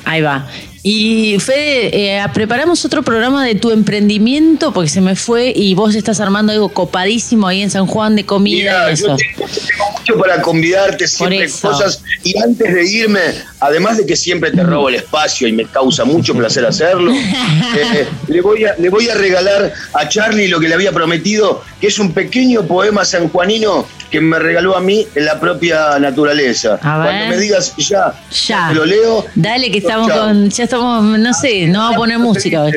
Ahí 0.06 0.22
va. 0.22 0.48
Y 0.84 1.38
Fede, 1.40 2.18
eh, 2.18 2.26
preparamos 2.34 2.84
otro 2.86 3.04
programa 3.04 3.46
de 3.46 3.54
tu 3.54 3.70
emprendimiento 3.70 4.74
porque 4.74 4.90
se 4.90 5.00
me 5.00 5.16
fue 5.16 5.54
y 5.56 5.76
vos 5.76 5.94
estás 5.94 6.20
armando 6.20 6.52
algo 6.54 6.70
copadísimo 6.70 7.48
ahí 7.48 7.62
en 7.62 7.70
San 7.70 7.86
Juan 7.86 8.16
de 8.16 8.26
comida 8.26 8.88
Mira, 8.88 8.94
yo 8.96 9.16
tengo, 9.16 9.46
tengo 9.48 9.92
mucho 10.00 10.18
para 10.18 10.42
convidarte, 10.42 11.08
siempre 11.08 11.48
cosas. 11.62 12.02
Y 12.24 12.36
antes 12.40 12.74
de 12.74 12.84
irme, 12.84 13.20
además 13.60 13.98
de 13.98 14.08
que 14.08 14.16
siempre 14.16 14.50
te 14.52 14.64
robo 14.64 14.90
el 14.90 14.96
espacio 14.96 15.48
y 15.48 15.52
me 15.52 15.66
causa 15.66 16.04
mucho 16.04 16.34
placer 16.34 16.66
hacerlo, 16.66 17.14
eh, 17.78 18.08
le, 18.28 18.42
voy 18.42 18.66
a, 18.66 18.76
le 18.78 18.90
voy 18.90 19.08
a 19.08 19.14
regalar 19.14 19.72
a 19.94 20.10
Charlie 20.10 20.48
lo 20.48 20.60
que 20.60 20.68
le 20.68 20.74
había 20.74 20.92
prometido, 20.92 21.64
que 21.80 21.88
es 21.88 22.00
un 22.00 22.12
pequeño 22.12 22.64
poema 22.64 23.06
sanjuanino 23.06 23.86
que 24.10 24.20
me 24.20 24.38
regaló 24.40 24.76
a 24.76 24.82
mí 24.82 25.08
en 25.16 25.26
la 25.26 25.40
propia 25.40 25.98
naturaleza. 25.98 26.78
Cuando 26.82 27.28
me 27.30 27.38
digas 27.38 27.74
ya, 27.78 28.14
Ya. 28.46 28.68
te 28.68 28.76
lo 28.76 28.86
leo. 28.86 29.26
Dale 29.36 29.72
que 29.72 29.78
estamos 29.78 30.10
Chao. 30.10 30.28
con, 30.28 30.50
ya 30.50 30.68
estamos, 30.72 31.20
no 31.20 31.34
sé, 31.34 31.68
no 31.68 31.80
vamos 31.80 31.96
a 31.96 31.98
poner 31.98 32.20
música 32.20 32.64
hoy. 32.64 32.72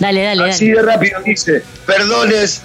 Dale, 0.00 0.22
dale, 0.22 0.50
Así 0.50 0.68
dale. 0.68 0.76
de 0.76 0.82
rápido 0.82 1.20
dice, 1.24 1.62
perdones, 1.86 2.62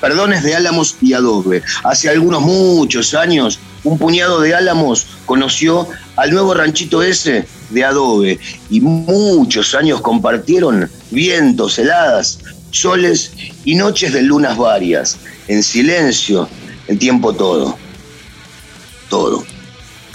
perdones 0.00 0.44
de 0.44 0.54
álamos 0.54 0.96
y 1.00 1.12
adobe. 1.12 1.62
Hace 1.82 2.08
algunos 2.08 2.40
muchos 2.40 3.14
años, 3.14 3.58
un 3.82 3.98
puñado 3.98 4.40
de 4.40 4.54
álamos 4.54 5.06
conoció 5.26 5.88
al 6.16 6.30
nuevo 6.30 6.54
ranchito 6.54 7.02
ese 7.02 7.46
de 7.70 7.84
adobe 7.84 8.38
y 8.70 8.80
muchos 8.80 9.74
años 9.74 10.00
compartieron 10.00 10.88
vientos, 11.10 11.78
heladas, 11.78 12.38
soles 12.70 13.32
y 13.64 13.74
noches 13.74 14.12
de 14.12 14.22
lunas 14.22 14.56
varias, 14.56 15.18
en 15.48 15.64
silencio, 15.64 16.48
el 16.86 16.98
tiempo 16.98 17.32
todo. 17.32 17.76
Todo. 19.08 19.44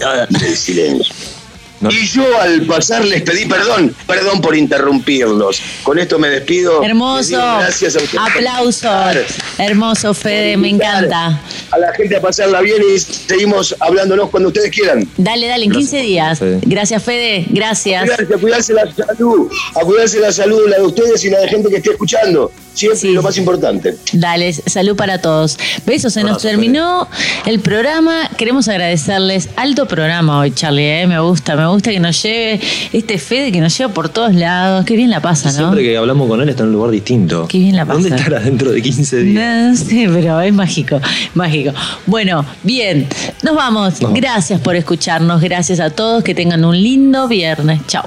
En 0.00 0.56
silencio. 0.56 1.37
No- 1.80 1.90
Y 1.90 2.06
yo 2.06 2.40
al 2.40 2.62
pasar 2.62 3.04
les 3.04 3.22
pedí 3.22 3.46
perdón, 3.46 3.94
perdón 4.06 4.40
por 4.40 4.56
interrumpirlos. 4.56 5.60
Con 5.82 5.98
esto 5.98 6.18
me 6.18 6.28
despido. 6.28 6.82
Hermoso. 6.82 7.36
Gracias 7.36 7.94
a 7.96 7.98
ustedes. 7.98 8.24
Aplausos. 8.24 9.26
Hermoso, 9.58 10.14
Fede, 10.14 10.56
me 10.56 10.70
encanta. 10.70 11.40
A 11.70 11.78
la 11.78 11.92
gente 11.94 12.16
a 12.16 12.20
pasarla 12.20 12.60
bien 12.60 12.82
y 12.94 12.98
seguimos 12.98 13.74
hablándonos 13.80 14.30
cuando 14.30 14.48
ustedes 14.48 14.70
quieran. 14.70 15.08
Dale, 15.16 15.46
dale, 15.46 15.64
en 15.66 15.72
15 15.72 15.98
días. 15.98 16.38
Fede. 16.38 16.60
Gracias, 16.62 17.02
Fede. 17.02 17.46
Gracias. 17.50 18.02
Cuidarse, 18.02 18.34
a 18.34 18.38
cuidarse 18.38 18.72
la 18.74 18.92
salud, 18.92 19.50
a 19.74 19.80
cuidarse 19.80 20.20
la 20.20 20.32
salud, 20.32 20.68
la 20.68 20.76
de 20.78 20.82
ustedes 20.82 21.24
y 21.24 21.30
la 21.30 21.40
de 21.40 21.48
gente 21.48 21.68
que 21.68 21.76
esté 21.76 21.90
escuchando. 21.90 22.50
Siempre 22.78 22.98
Sí. 22.98 23.12
lo 23.12 23.22
más 23.22 23.36
importante. 23.36 23.96
Dale, 24.12 24.52
salud 24.52 24.94
para 24.94 25.20
todos. 25.20 25.58
Besos, 25.84 26.12
se 26.12 26.22
nos 26.22 26.40
terminó 26.40 27.08
el 27.44 27.58
programa. 27.60 28.28
Queremos 28.36 28.68
agradecerles. 28.68 29.48
Alto 29.56 29.86
programa 29.86 30.38
hoy, 30.38 30.52
Charlie, 30.52 31.02
¿eh? 31.02 31.06
me 31.08 31.18
gusta, 31.20 31.56
me 31.56 31.66
gusta 31.66 31.90
que 31.90 31.98
nos 31.98 32.22
lleve 32.22 32.60
este 32.92 33.18
Fede 33.18 33.50
que 33.50 33.60
nos 33.60 33.76
lleva 33.76 33.92
por 33.92 34.08
todos 34.08 34.32
lados. 34.34 34.84
Qué 34.84 34.94
bien 34.94 35.10
la 35.10 35.20
pasa, 35.20 35.48
¿no? 35.50 35.56
Siempre 35.58 35.82
que 35.82 35.96
hablamos 35.96 36.28
con 36.28 36.40
él 36.40 36.48
está 36.48 36.62
en 36.62 36.68
un 36.68 36.74
lugar 36.76 36.90
distinto. 36.92 37.46
Qué 37.48 37.58
bien 37.58 37.74
la 37.76 37.84
¿Dónde 37.84 38.10
pasa. 38.10 38.22
estará 38.22 38.40
dentro 38.40 38.70
de 38.70 38.80
15 38.80 39.16
días? 39.24 39.70
No 39.70 39.76
sé, 39.76 40.08
pero 40.12 40.40
es 40.40 40.52
mágico, 40.52 41.00
mágico. 41.34 41.72
Bueno, 42.06 42.44
bien, 42.62 43.08
nos 43.42 43.56
vamos. 43.56 43.94
Gracias 44.12 44.60
por 44.60 44.76
escucharnos, 44.76 45.40
gracias 45.40 45.80
a 45.80 45.90
todos, 45.90 46.22
que 46.22 46.34
tengan 46.34 46.64
un 46.64 46.80
lindo 46.80 47.26
viernes. 47.26 47.80
Chao. 47.88 48.04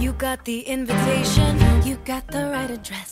You 0.00 0.12
got 0.18 0.40
the 0.44 0.64
invitation, 0.66 1.56
you 1.86 1.96
got 2.06 2.24
the 2.30 2.44
right 2.50 2.70
address. 2.70 3.11